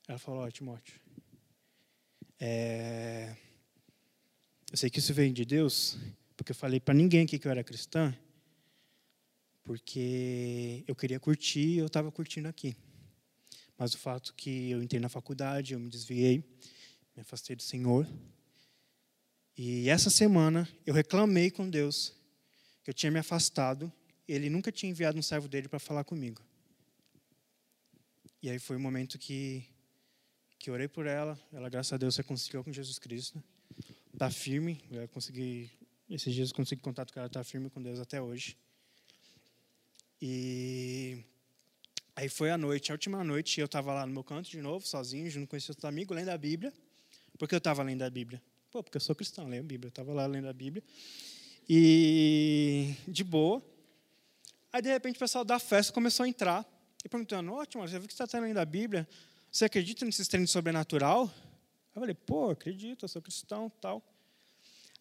Ela 0.07 0.17
falou: 0.17 0.41
Ó, 0.41 0.47
oh, 0.47 0.51
Timóteo, 0.51 0.99
é... 2.39 3.35
eu 4.71 4.75
sei 4.75 4.89
que 4.89 4.97
isso 4.97 5.13
vem 5.13 5.31
de 5.31 5.45
Deus, 5.45 5.95
porque 6.35 6.53
eu 6.53 6.55
falei 6.55 6.79
para 6.79 6.95
ninguém 6.95 7.21
aqui 7.21 7.37
que 7.37 7.45
eu 7.45 7.51
era 7.51 7.63
cristã, 7.63 8.17
porque 9.63 10.83
eu 10.87 10.95
queria 10.95 11.19
curtir 11.19 11.75
e 11.75 11.77
eu 11.77 11.85
estava 11.85 12.11
curtindo 12.11 12.47
aqui. 12.47 12.75
Mas 13.77 13.93
o 13.93 13.99
fato 13.99 14.33
que 14.33 14.71
eu 14.71 14.81
entrei 14.81 14.99
na 14.99 15.07
faculdade, 15.07 15.73
eu 15.73 15.79
me 15.79 15.89
desviei, 15.89 16.43
me 17.15 17.21
afastei 17.21 17.55
do 17.55 17.61
Senhor. 17.61 18.07
E 19.55 19.87
essa 19.87 20.09
semana 20.09 20.67
eu 20.83 20.95
reclamei 20.95 21.51
com 21.51 21.69
Deus 21.69 22.11
que 22.83 22.89
eu 22.89 22.93
tinha 22.93 23.11
me 23.11 23.19
afastado, 23.19 23.93
ele 24.27 24.49
nunca 24.49 24.71
tinha 24.71 24.89
enviado 24.89 25.19
um 25.19 25.21
servo 25.21 25.47
dele 25.47 25.67
para 25.67 25.77
falar 25.77 26.03
comigo. 26.03 26.41
E 28.43 28.49
aí 28.49 28.59
foi 28.59 28.75
o 28.75 28.79
momento 28.79 29.17
que, 29.17 29.65
que 30.59 30.69
orei 30.69 30.89
por 30.89 31.07
ela. 31.07 31.39
Ela, 31.53 31.69
graças 31.69 31.93
a 31.93 31.97
Deus, 31.97 32.15
se 32.15 32.21
reconciliou 32.21 32.61
com 32.61 32.73
Jesus 32.73 32.99
Cristo. 32.99 33.41
Está 34.11 34.29
firme. 34.29 34.83
Eu 34.91 35.07
consegui, 35.07 35.71
esses 36.09 36.35
dias 36.35 36.49
eu 36.49 36.55
consegui 36.57 36.81
contato 36.81 37.13
com 37.13 37.21
ela, 37.21 37.27
está 37.27 37.41
firme 37.41 37.69
com 37.69 37.81
Deus 37.81 38.01
até 38.01 38.21
hoje. 38.21 38.57
E 40.21 41.23
aí 42.17 42.27
foi 42.27 42.51
a 42.51 42.57
noite, 42.57 42.91
a 42.91 42.95
última 42.95 43.23
noite, 43.23 43.61
eu 43.61 43.65
estava 43.65 43.93
lá 43.93 44.05
no 44.05 44.11
meu 44.11 44.25
canto 44.25 44.49
de 44.49 44.61
novo, 44.61 44.85
sozinho, 44.85 45.29
junto 45.29 45.47
com 45.47 45.55
esse 45.55 45.71
outro 45.71 45.87
amigo, 45.87 46.13
lendo 46.13 46.27
a 46.27 46.37
Bíblia. 46.37 46.73
Porque 47.39 47.55
eu 47.55 47.59
estava 47.59 47.81
lendo 47.81 48.01
a 48.01 48.09
Bíblia. 48.09 48.43
Pô, 48.69 48.83
porque 48.83 48.97
eu 48.97 49.01
sou 49.01 49.15
cristão, 49.15 49.47
leio 49.47 49.63
a 49.63 49.65
Bíblia. 49.65 49.87
Eu 49.87 49.91
estava 49.91 50.11
lá 50.11 50.25
lendo 50.25 50.49
a 50.49 50.53
Bíblia. 50.53 50.83
E 51.69 52.93
de 53.07 53.23
boa. 53.23 53.63
Aí, 54.73 54.81
de 54.81 54.89
repente, 54.89 55.15
o 55.15 55.19
pessoal 55.19 55.45
da 55.45 55.59
festa 55.59 55.93
começou 55.93 56.25
a 56.25 56.27
entrar 56.27 56.72
e 57.03 57.09
perguntando: 57.09 57.53
Ótimo, 57.53 57.87
você 57.87 57.99
viu 57.99 58.07
que 58.07 58.13
você 58.13 58.23
está 58.23 58.39
lendo 58.39 58.57
a 58.57 58.65
Bíblia? 58.65 59.07
Você 59.51 59.65
acredita 59.65 60.03
nesses 60.03 60.27
treinos 60.27 60.49
sobrenatural? 60.49 61.31
Eu 61.95 62.01
falei, 62.01 62.15
pô, 62.15 62.49
acredito, 62.49 63.05
eu 63.05 63.07
sou 63.07 63.21
cristão, 63.21 63.71
tal. 63.79 64.01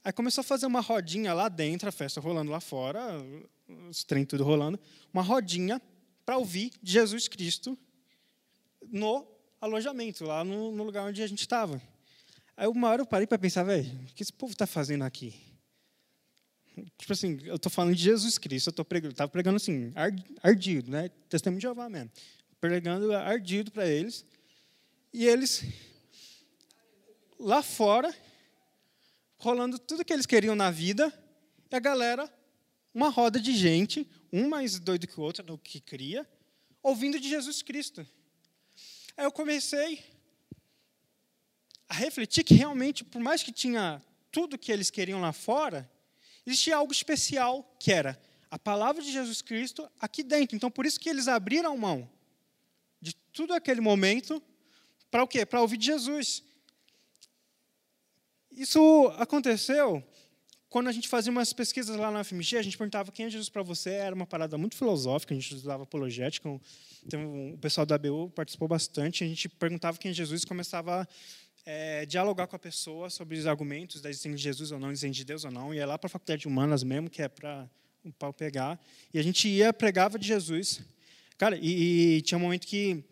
Aí 0.05 0.13
começou 0.13 0.43
a 0.43 0.45
fazer 0.45 0.67
uma 0.67 0.81
rodinha 0.81 1.33
lá 1.33 1.49
dentro, 1.49 1.89
a 1.89 1.93
festa 1.93 2.21
rolando 2.21 2.51
lá 2.51 2.61
fora, 2.61 3.01
os 3.89 4.05
trem 4.05 4.27
tudo 4.27 4.45
rolando, 4.45 4.79
uma 5.13 5.23
rodinha 5.23 5.81
para 6.27 6.37
ouvir 6.37 6.73
Jesus 6.83 7.29
Cristo 7.29 7.79
no 8.89 9.27
alojamento, 9.61 10.25
lá 10.25 10.45
no, 10.45 10.71
no 10.73 10.85
lugar 10.85 11.07
onde 11.07 11.23
a 11.23 11.27
gente 11.27 11.41
estava. 11.41 11.81
Aí 12.57 12.67
uma 12.67 12.91
hora 12.91 13.01
eu 13.01 13.07
parei 13.07 13.27
para 13.27 13.39
pensar, 13.39 13.63
velho, 13.63 13.91
o 14.03 14.15
que 14.15 14.23
esse 14.23 14.33
povo 14.33 14.53
está 14.53 14.67
fazendo 14.67 15.05
aqui? 15.05 15.52
Tipo 16.97 17.13
assim, 17.13 17.39
eu 17.45 17.57
estou 17.57 17.71
falando 17.71 17.95
de 17.95 18.03
Jesus 18.03 18.39
Cristo, 18.39 18.73
eu 18.77 18.85
pregando, 18.85 19.13
estava 19.13 19.31
pregando 19.31 19.57
assim, 19.57 19.93
ardido, 20.43 20.91
né? 20.91 21.11
Testemunho 21.29 21.59
de 21.59 21.63
Jeová 21.63 21.89
mesmo. 21.89 22.11
Pregando 22.61 23.15
ardido 23.15 23.71
para 23.71 23.87
eles. 23.87 24.25
E 25.13 25.27
eles, 25.27 25.65
lá 27.39 27.63
fora, 27.63 28.15
rolando 29.37 29.79
tudo 29.79 30.05
que 30.05 30.13
eles 30.13 30.25
queriam 30.25 30.55
na 30.55 30.71
vida, 30.71 31.13
e 31.71 31.77
a 31.77 31.81
galera, 31.81 32.33
uma 32.95 33.11
roda 33.11 33.39
de 33.39 33.55
gente, 33.55 34.09
um 34.33 34.49
mais 34.49 34.79
doido 34.79 35.07
que 35.07 35.21
o 35.21 35.23
outro 35.23 35.45
no 35.45 35.59
que 35.59 35.81
cria, 35.81 36.27
ouvindo 36.83 37.21
de 37.21 37.29
Jesus 37.29 37.61
Cristo. 37.61 38.07
Aí 39.17 39.27
eu 39.27 39.33
comecei 39.33 40.03
a 41.87 41.95
refletir 41.95 42.45
que 42.45 42.55
realmente, 42.55 43.05
por 43.05 43.21
mais 43.21 43.43
que 43.43 43.53
tinha 43.53 44.03
tudo 44.31 44.57
que 44.57 44.73
eles 44.73 44.89
queriam 44.89 45.21
lá 45.21 45.33
fora, 45.33 45.91
existia 46.47 46.77
algo 46.77 46.93
especial 46.93 47.63
que 47.79 47.93
era 47.93 48.21
a 48.51 48.59
palavra 48.59 49.03
de 49.03 49.11
Jesus 49.11 49.41
Cristo 49.41 49.89
aqui 50.01 50.23
dentro. 50.23 50.57
Então, 50.57 50.71
por 50.71 50.85
isso 50.85 51.01
que 51.01 51.09
eles 51.09 51.29
abriram 51.29 51.77
mão 51.77 52.09
de 53.01 53.15
tudo 53.33 53.55
aquele 53.55 53.81
momento 53.81 54.43
para 55.11 55.23
o 55.23 55.29
quê? 55.29 55.47
Para 55.47 55.61
ouvir 55.61 55.77
de 55.77 55.87
Jesus. 55.87 56.43
Isso 58.51 59.13
aconteceu 59.17 60.05
quando 60.73 60.89
a 60.89 60.93
gente 60.93 61.07
fazia 61.07 61.31
umas 61.31 61.53
pesquisas 61.53 61.95
lá 61.97 62.11
na 62.11 62.25
FMG, 62.25 62.57
a 62.57 62.63
gente 62.63 62.79
perguntava 62.79 63.13
quem 63.13 63.27
é 63.27 63.31
Jesus 63.31 63.51
para 63.51 63.63
você, 63.63 63.91
era 63.91 64.15
uma 64.15 64.27
parada 64.27 64.57
muito 64.57 64.75
filosófica, 64.75 65.35
a 65.35 65.39
gente 65.39 65.55
usava 65.55 65.83
apologética, 65.83 66.49
então, 67.05 67.53
o 67.53 67.59
pessoal 67.59 67.85
da 67.85 67.97
ABU 67.97 68.31
participou 68.31 68.67
bastante, 68.67 69.23
a 69.23 69.27
gente 69.27 69.51
perguntava 69.51 69.99
quem 69.99 70.13
é 70.13 70.15
Jesus 70.15 70.45
e 70.45 70.47
começava 70.47 71.03
a 71.03 71.07
é, 71.65 72.05
dialogar 72.07 72.47
com 72.47 72.57
a 72.57 72.59
pessoa 72.59 73.09
sobre 73.09 73.39
os 73.39 73.47
argumentos 73.47 74.01
da 74.01 74.11
existência 74.11 74.37
de 74.37 74.43
Jesus 74.43 74.73
ou 74.73 74.79
não, 74.79 74.91
existência 74.91 75.15
de 75.15 75.25
Deus 75.25 75.45
ou 75.45 75.51
não, 75.51 75.73
ia 75.73 75.87
lá 75.87 75.99
para 75.99 76.07
a 76.07 76.11
faculdade 76.11 76.43
de 76.43 76.49
humanas 76.49 76.83
mesmo, 76.83 77.09
que 77.09 77.23
é 77.23 77.29
para 77.29 77.69
o 78.05 78.13
pau 78.13 78.33
pegar, 78.33 78.81
e 79.15 79.19
a 79.19 79.23
gente 79.23 79.49
ia, 79.49 79.73
pregava 79.73 80.19
de 80.19 80.27
Jesus. 80.27 80.81
Cara, 81.39 81.57
e, 81.57 82.17
e 82.17 82.23
tinha 82.23 82.37
um 82.37 82.41
momento 82.41 82.67
que 82.67 83.05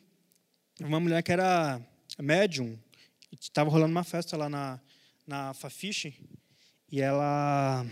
uma 0.81 0.99
mulher 0.99 1.23
que 1.23 1.31
era 1.31 1.81
médium, 2.19 2.79
estava 3.41 3.71
rolando 3.71 3.93
uma 3.93 4.05
festa 4.05 4.37
lá 4.37 4.49
na, 4.49 4.81
na 5.27 5.55
Fafiche, 5.55 6.15
e 6.91 7.01
ela 7.01 7.87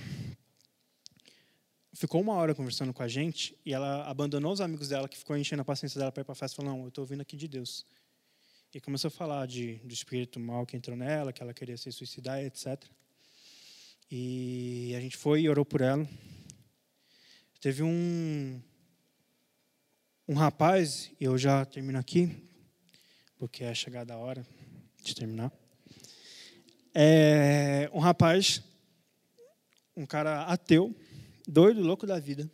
ficou 1.99 2.21
uma 2.21 2.35
hora 2.35 2.55
conversando 2.55 2.93
com 2.93 3.03
a 3.03 3.09
gente 3.09 3.59
e 3.65 3.75
ela 3.75 4.09
abandonou 4.09 4.53
os 4.53 4.61
amigos 4.61 4.89
dela, 4.89 5.09
que 5.09 5.19
ficou 5.19 5.37
enchendo 5.37 5.63
a 5.63 5.65
paciência 5.65 5.99
dela 5.99 6.13
para 6.13 6.21
ir 6.21 6.25
para 6.25 6.33
a 6.33 6.37
festa, 6.37 6.57
falou: 6.57 6.73
Não, 6.73 6.83
eu 6.83 6.89
estou 6.89 7.03
ouvindo 7.03 7.21
aqui 7.21 7.37
de 7.37 7.49
Deus. 7.49 7.85
E 8.75 8.81
começou 8.83 9.09
a 9.09 9.11
falar 9.11 9.47
de, 9.47 9.77
do 9.77 9.95
espírito 9.95 10.39
mal 10.39 10.66
que 10.66 10.77
entrou 10.77 10.95
nela, 10.95 11.33
que 11.33 11.43
ela 11.43 11.55
queria 11.55 11.77
se 11.79 11.91
suicidar, 11.91 12.45
etc. 12.45 12.85
E 14.11 14.93
a 14.95 15.01
gente 15.01 15.16
foi 15.16 15.41
e 15.41 15.49
orou 15.49 15.64
por 15.64 15.81
ela. 15.81 16.07
Teve 17.62 17.83
um, 17.83 18.61
um 20.29 20.35
rapaz, 20.35 21.11
e 21.19 21.25
eu 21.25 21.39
já 21.39 21.64
termino 21.64 21.99
aqui, 21.99 22.37
porque 23.39 23.64
é 23.64 23.75
chegada 23.75 24.12
a 24.12 24.19
hora 24.19 24.47
de 25.03 25.14
terminar. 25.14 25.51
É, 26.95 27.91
um 27.95 28.01
rapaz 28.01 28.62
um 29.97 30.05
cara 30.05 30.43
ateu, 30.43 30.95
doido, 31.47 31.81
louco 31.81 32.07
da 32.07 32.21
vida. 32.21 32.49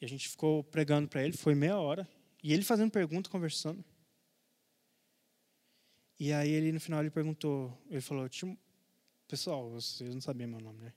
E 0.00 0.04
a 0.04 0.08
gente 0.08 0.28
ficou 0.28 0.64
pregando 0.64 1.08
para 1.08 1.24
ele, 1.24 1.36
foi 1.36 1.54
meia 1.54 1.78
hora. 1.78 2.06
E 2.42 2.52
ele 2.52 2.64
fazendo 2.64 2.90
pergunta, 2.90 3.30
conversando. 3.30 3.84
E 6.18 6.32
aí 6.32 6.50
ele 6.50 6.72
no 6.72 6.80
final 6.80 7.00
ele 7.00 7.10
perguntou, 7.10 7.76
ele 7.90 8.00
falou, 8.00 8.28
pessoal, 9.28 9.70
vocês 9.70 10.14
não 10.14 10.20
sabiam 10.20 10.48
meu 10.48 10.60
nome, 10.60 10.80
né? 10.82 10.92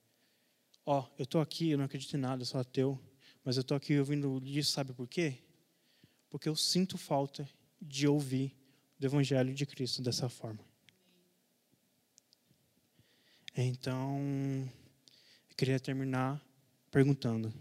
Ó, 0.86 1.02
oh, 1.02 1.16
eu 1.20 1.26
tô 1.26 1.40
aqui, 1.40 1.70
eu 1.70 1.78
não 1.78 1.86
acredito 1.86 2.16
em 2.16 2.20
nada, 2.20 2.42
eu 2.42 2.46
sou 2.46 2.60
ateu, 2.60 3.00
mas 3.44 3.58
eu 3.58 3.64
tô 3.64 3.76
aqui 3.76 4.00
ouvindo 4.00 4.42
isso, 4.46 4.72
sabe 4.72 4.94
por 4.94 5.08
quê? 5.08 5.38
Porque 6.30 6.48
eu 6.48 6.56
sinto 6.56 6.98
falta 6.98 7.48
de 7.82 8.08
ouvir 8.08 8.56
do 8.98 9.06
evangelho 9.06 9.54
de 9.54 9.66
Cristo 9.66 10.02
dessa 10.02 10.30
forma. 10.30 10.60
Então, 13.56 14.72
queria 15.58 15.80
terminar 15.80 16.42
perguntando: 16.90 17.54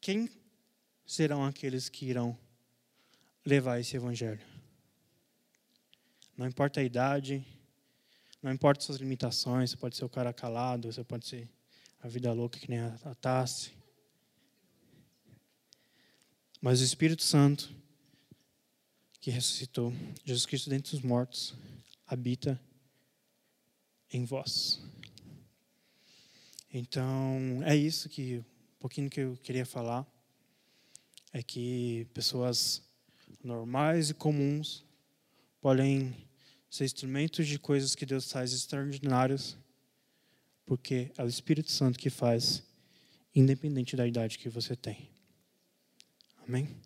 quem 0.00 0.28
serão 1.06 1.44
aqueles 1.44 1.88
que 1.88 2.06
irão 2.06 2.36
levar 3.44 3.78
esse 3.78 3.96
evangelho? 3.96 4.47
Não 6.38 6.46
importa 6.46 6.78
a 6.78 6.84
idade, 6.84 7.44
não 8.40 8.52
importa 8.52 8.84
suas 8.84 8.98
limitações, 8.98 9.70
você 9.70 9.76
pode 9.76 9.96
ser 9.96 10.04
o 10.04 10.08
cara 10.08 10.32
calado, 10.32 10.92
você 10.92 11.02
pode 11.02 11.26
ser 11.26 11.50
a 12.00 12.06
vida 12.06 12.32
louca 12.32 12.60
que 12.60 12.70
nem 12.70 12.78
a 12.78 13.16
Tassi. 13.20 13.72
Mas 16.60 16.80
o 16.80 16.84
Espírito 16.84 17.24
Santo, 17.24 17.74
que 19.20 19.32
ressuscitou 19.32 19.92
Jesus 20.24 20.46
Cristo 20.46 20.70
dentre 20.70 20.94
os 20.94 21.02
mortos, 21.02 21.56
habita 22.06 22.60
em 24.12 24.24
vós. 24.24 24.80
Então, 26.72 27.60
é 27.64 27.74
isso 27.74 28.08
que 28.08 28.38
um 28.38 28.78
pouquinho 28.78 29.10
que 29.10 29.22
eu 29.22 29.36
queria 29.38 29.66
falar 29.66 30.06
é 31.32 31.42
que 31.42 32.06
pessoas 32.14 32.80
normais 33.42 34.10
e 34.10 34.14
comuns 34.14 34.84
podem 35.60 36.27
ser 36.70 36.84
instrumentos 36.84 37.46
de 37.46 37.58
coisas 37.58 37.94
que 37.94 38.04
Deus 38.04 38.30
faz 38.30 38.52
extraordinárias, 38.52 39.56
porque 40.66 41.10
é 41.16 41.24
o 41.24 41.28
Espírito 41.28 41.70
Santo 41.70 41.98
que 41.98 42.10
faz, 42.10 42.62
independente 43.34 43.96
da 43.96 44.06
idade 44.06 44.38
que 44.38 44.48
você 44.48 44.76
tem. 44.76 45.08
Amém? 46.46 46.76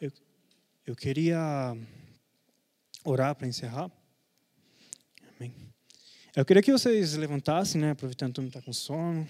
Eu, 0.00 0.12
eu 0.86 0.94
queria 0.94 1.76
orar 3.04 3.34
para 3.34 3.48
encerrar. 3.48 3.90
Amém. 5.36 5.52
Eu 6.34 6.44
queria 6.44 6.62
que 6.62 6.72
vocês 6.72 7.14
levantassem, 7.14 7.80
né, 7.80 7.90
aproveitando 7.90 8.30
que 8.30 8.34
todo 8.36 8.44
mundo 8.44 8.56
está 8.56 8.62
com 8.62 8.72
sono. 8.72 9.28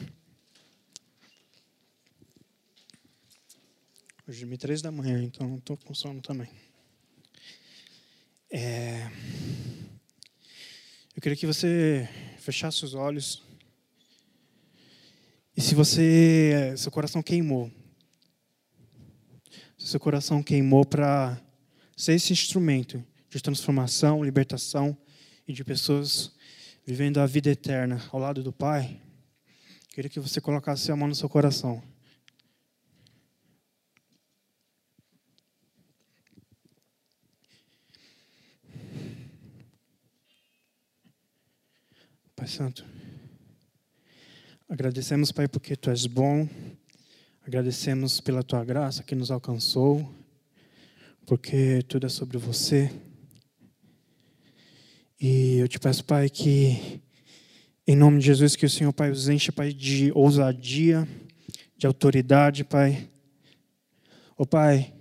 Hoje 4.29 4.51
é 4.51 4.57
três 4.57 4.81
da 4.81 4.93
manhã, 4.93 5.23
então 5.23 5.57
estou 5.57 5.77
com 5.77 5.95
sono 5.95 6.23
também. 6.23 6.49
Eu 11.23 11.25
queria 11.25 11.37
que 11.37 11.47
você 11.47 12.09
fechasse 12.39 12.85
os 12.85 12.95
olhos. 12.95 13.45
E 15.57 15.61
se 15.61 15.73
você, 15.73 16.75
seu 16.77 16.91
coração 16.91 17.23
queimou, 17.23 17.71
se 19.79 19.87
seu 19.87 20.01
coração 20.01 20.43
queimou 20.43 20.85
para 20.85 21.41
ser 21.97 22.15
esse 22.15 22.33
instrumento 22.33 23.05
de 23.31 23.41
transformação, 23.41 24.25
libertação 24.25 24.99
e 25.47 25.53
de 25.53 25.63
pessoas 25.63 26.33
vivendo 26.85 27.19
a 27.19 27.27
vida 27.27 27.51
eterna 27.51 28.05
ao 28.11 28.19
lado 28.19 28.43
do 28.43 28.53
Pai, 28.53 29.01
queria 29.91 30.11
que 30.11 30.19
você 30.19 30.41
colocasse 30.41 30.91
a 30.91 30.97
mão 30.97 31.07
no 31.07 31.15
seu 31.15 31.29
coração. 31.29 31.81
Pai 42.43 42.49
Santo, 42.49 42.85
agradecemos, 44.69 45.31
Pai, 45.31 45.47
porque 45.47 45.77
Tu 45.77 45.91
és 45.91 46.07
bom, 46.07 46.49
agradecemos 47.47 48.21
pela 48.21 48.43
Tua 48.43 48.65
graça 48.65 49.05
que 49.05 49.15
nos 49.15 49.31
alcançou, 49.31 50.13
porque 51.25 51.85
tudo 51.87 52.07
é 52.07 52.09
sobre 52.09 52.39
você. 52.39 52.91
E 55.21 55.59
eu 55.59 55.69
te 55.69 55.79
peço, 55.79 56.05
Pai, 56.05 56.29
que 56.29 57.01
em 57.87 57.95
nome 57.95 58.19
de 58.19 58.27
Jesus, 58.27 58.57
que 58.57 58.67
o 58.67 58.71
Senhor, 58.71 58.93
Pai, 58.93 59.13
os 59.13 59.29
encha, 59.29 59.53
Pai, 59.53 59.73
de 59.73 60.11
ousadia, 60.13 61.07
de 61.77 61.87
autoridade, 61.87 62.65
Pai. 62.65 63.09
Ó 64.37 64.43
oh, 64.43 64.47
Pai, 64.47 64.93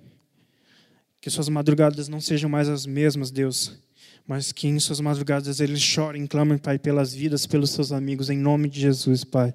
que 1.19 1.27
suas 1.31 1.49
madrugadas 1.49 2.07
não 2.07 2.21
sejam 2.21 2.47
mais 2.47 2.69
as 2.69 2.85
mesmas, 2.85 3.31
Deus, 3.31 3.81
mas 4.27 4.51
que 4.51 4.67
em 4.67 4.79
suas 4.79 4.99
madrugadas 4.99 5.59
eles 5.59 5.81
chorem, 5.81 6.25
clamem, 6.25 6.57
Pai, 6.57 6.79
pelas 6.79 7.13
vidas, 7.13 7.45
pelos 7.45 7.71
seus 7.71 7.91
amigos, 7.91 8.29
em 8.29 8.37
nome 8.37 8.69
de 8.69 8.79
Jesus, 8.79 9.23
Pai. 9.23 9.53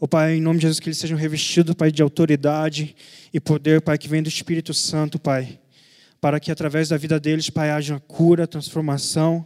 Ó 0.00 0.06
Pai, 0.06 0.34
em 0.34 0.40
nome 0.40 0.58
de 0.58 0.62
Jesus, 0.62 0.80
que 0.80 0.88
eles 0.88 0.98
sejam 0.98 1.16
revestidos, 1.16 1.74
Pai, 1.74 1.92
de 1.92 2.02
autoridade 2.02 2.96
e 3.32 3.40
poder, 3.40 3.80
Pai, 3.80 3.96
que 3.96 4.08
vem 4.08 4.22
do 4.22 4.28
Espírito 4.28 4.74
Santo, 4.74 5.18
Pai 5.18 5.58
para 6.22 6.38
que 6.38 6.52
através 6.52 6.88
da 6.88 6.96
vida 6.96 7.18
deles, 7.18 7.50
Pai, 7.50 7.70
haja 7.70 7.98
cura, 7.98 8.46
transformação, 8.46 9.44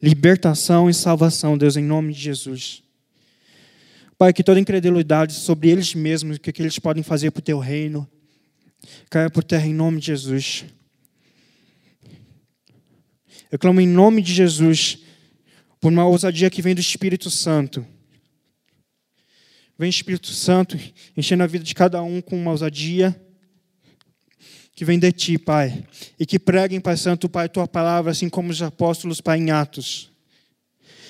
libertação 0.00 0.88
e 0.88 0.94
salvação, 0.94 1.58
Deus, 1.58 1.76
em 1.76 1.84
nome 1.84 2.14
de 2.14 2.20
Jesus. 2.20 2.82
Pai, 4.16 4.32
que 4.32 4.42
toda 4.42 4.58
incredulidade 4.58 5.34
sobre 5.34 5.68
eles 5.68 5.94
mesmos, 5.94 6.38
o 6.38 6.40
que, 6.40 6.50
que 6.50 6.62
eles 6.62 6.78
podem 6.78 7.02
fazer 7.02 7.30
para 7.32 7.40
o 7.40 7.42
teu 7.42 7.58
reino, 7.58 8.08
caia 9.10 9.28
por 9.28 9.44
terra 9.44 9.66
em 9.66 9.74
nome 9.74 10.00
de 10.00 10.06
Jesus. 10.06 10.64
Eu 13.50 13.58
clamo 13.58 13.80
em 13.80 13.88
nome 13.88 14.22
de 14.22 14.32
Jesus 14.32 14.98
por 15.80 15.92
uma 15.92 16.06
ousadia 16.06 16.50
que 16.50 16.62
vem 16.62 16.74
do 16.74 16.80
Espírito 16.80 17.30
Santo. 17.30 17.86
Vem 19.78 19.90
Espírito 19.90 20.28
Santo 20.28 20.78
enchendo 21.16 21.42
a 21.42 21.46
vida 21.46 21.64
de 21.64 21.74
cada 21.74 22.02
um 22.02 22.20
com 22.20 22.36
uma 22.36 22.52
ousadia 22.52 23.20
que 24.74 24.84
vem 24.84 24.98
de 24.98 25.12
ti, 25.12 25.38
Pai, 25.38 25.84
e 26.18 26.26
que 26.26 26.38
preguem, 26.38 26.80
Pai 26.80 26.96
Santo, 26.96 27.28
Pai, 27.28 27.48
tua 27.48 27.66
palavra, 27.66 28.10
assim 28.10 28.28
como 28.28 28.50
os 28.50 28.60
apóstolos, 28.60 29.20
Pai, 29.20 29.38
em 29.38 29.50
Atos. 29.50 30.10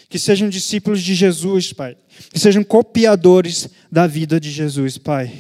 Que 0.09 0.19
sejam 0.19 0.51
discípulos 0.51 1.03
de 1.03 1.15
Jesus, 1.15 1.73
Pai. 1.73 1.97
Que 2.31 2.39
sejam 2.39 2.63
copiadores 2.63 3.69
da 3.91 4.07
vida 4.07 4.39
de 4.39 4.51
Jesus, 4.51 4.99
Pai. 4.99 5.33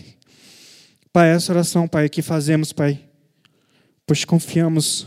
Pai, 1.12 1.30
essa 1.30 1.52
oração, 1.52 1.86
Pai, 1.86 2.08
que 2.08 2.22
fazemos, 2.22 2.72
Pai, 2.72 2.98
pois 4.06 4.24
confiamos 4.24 5.06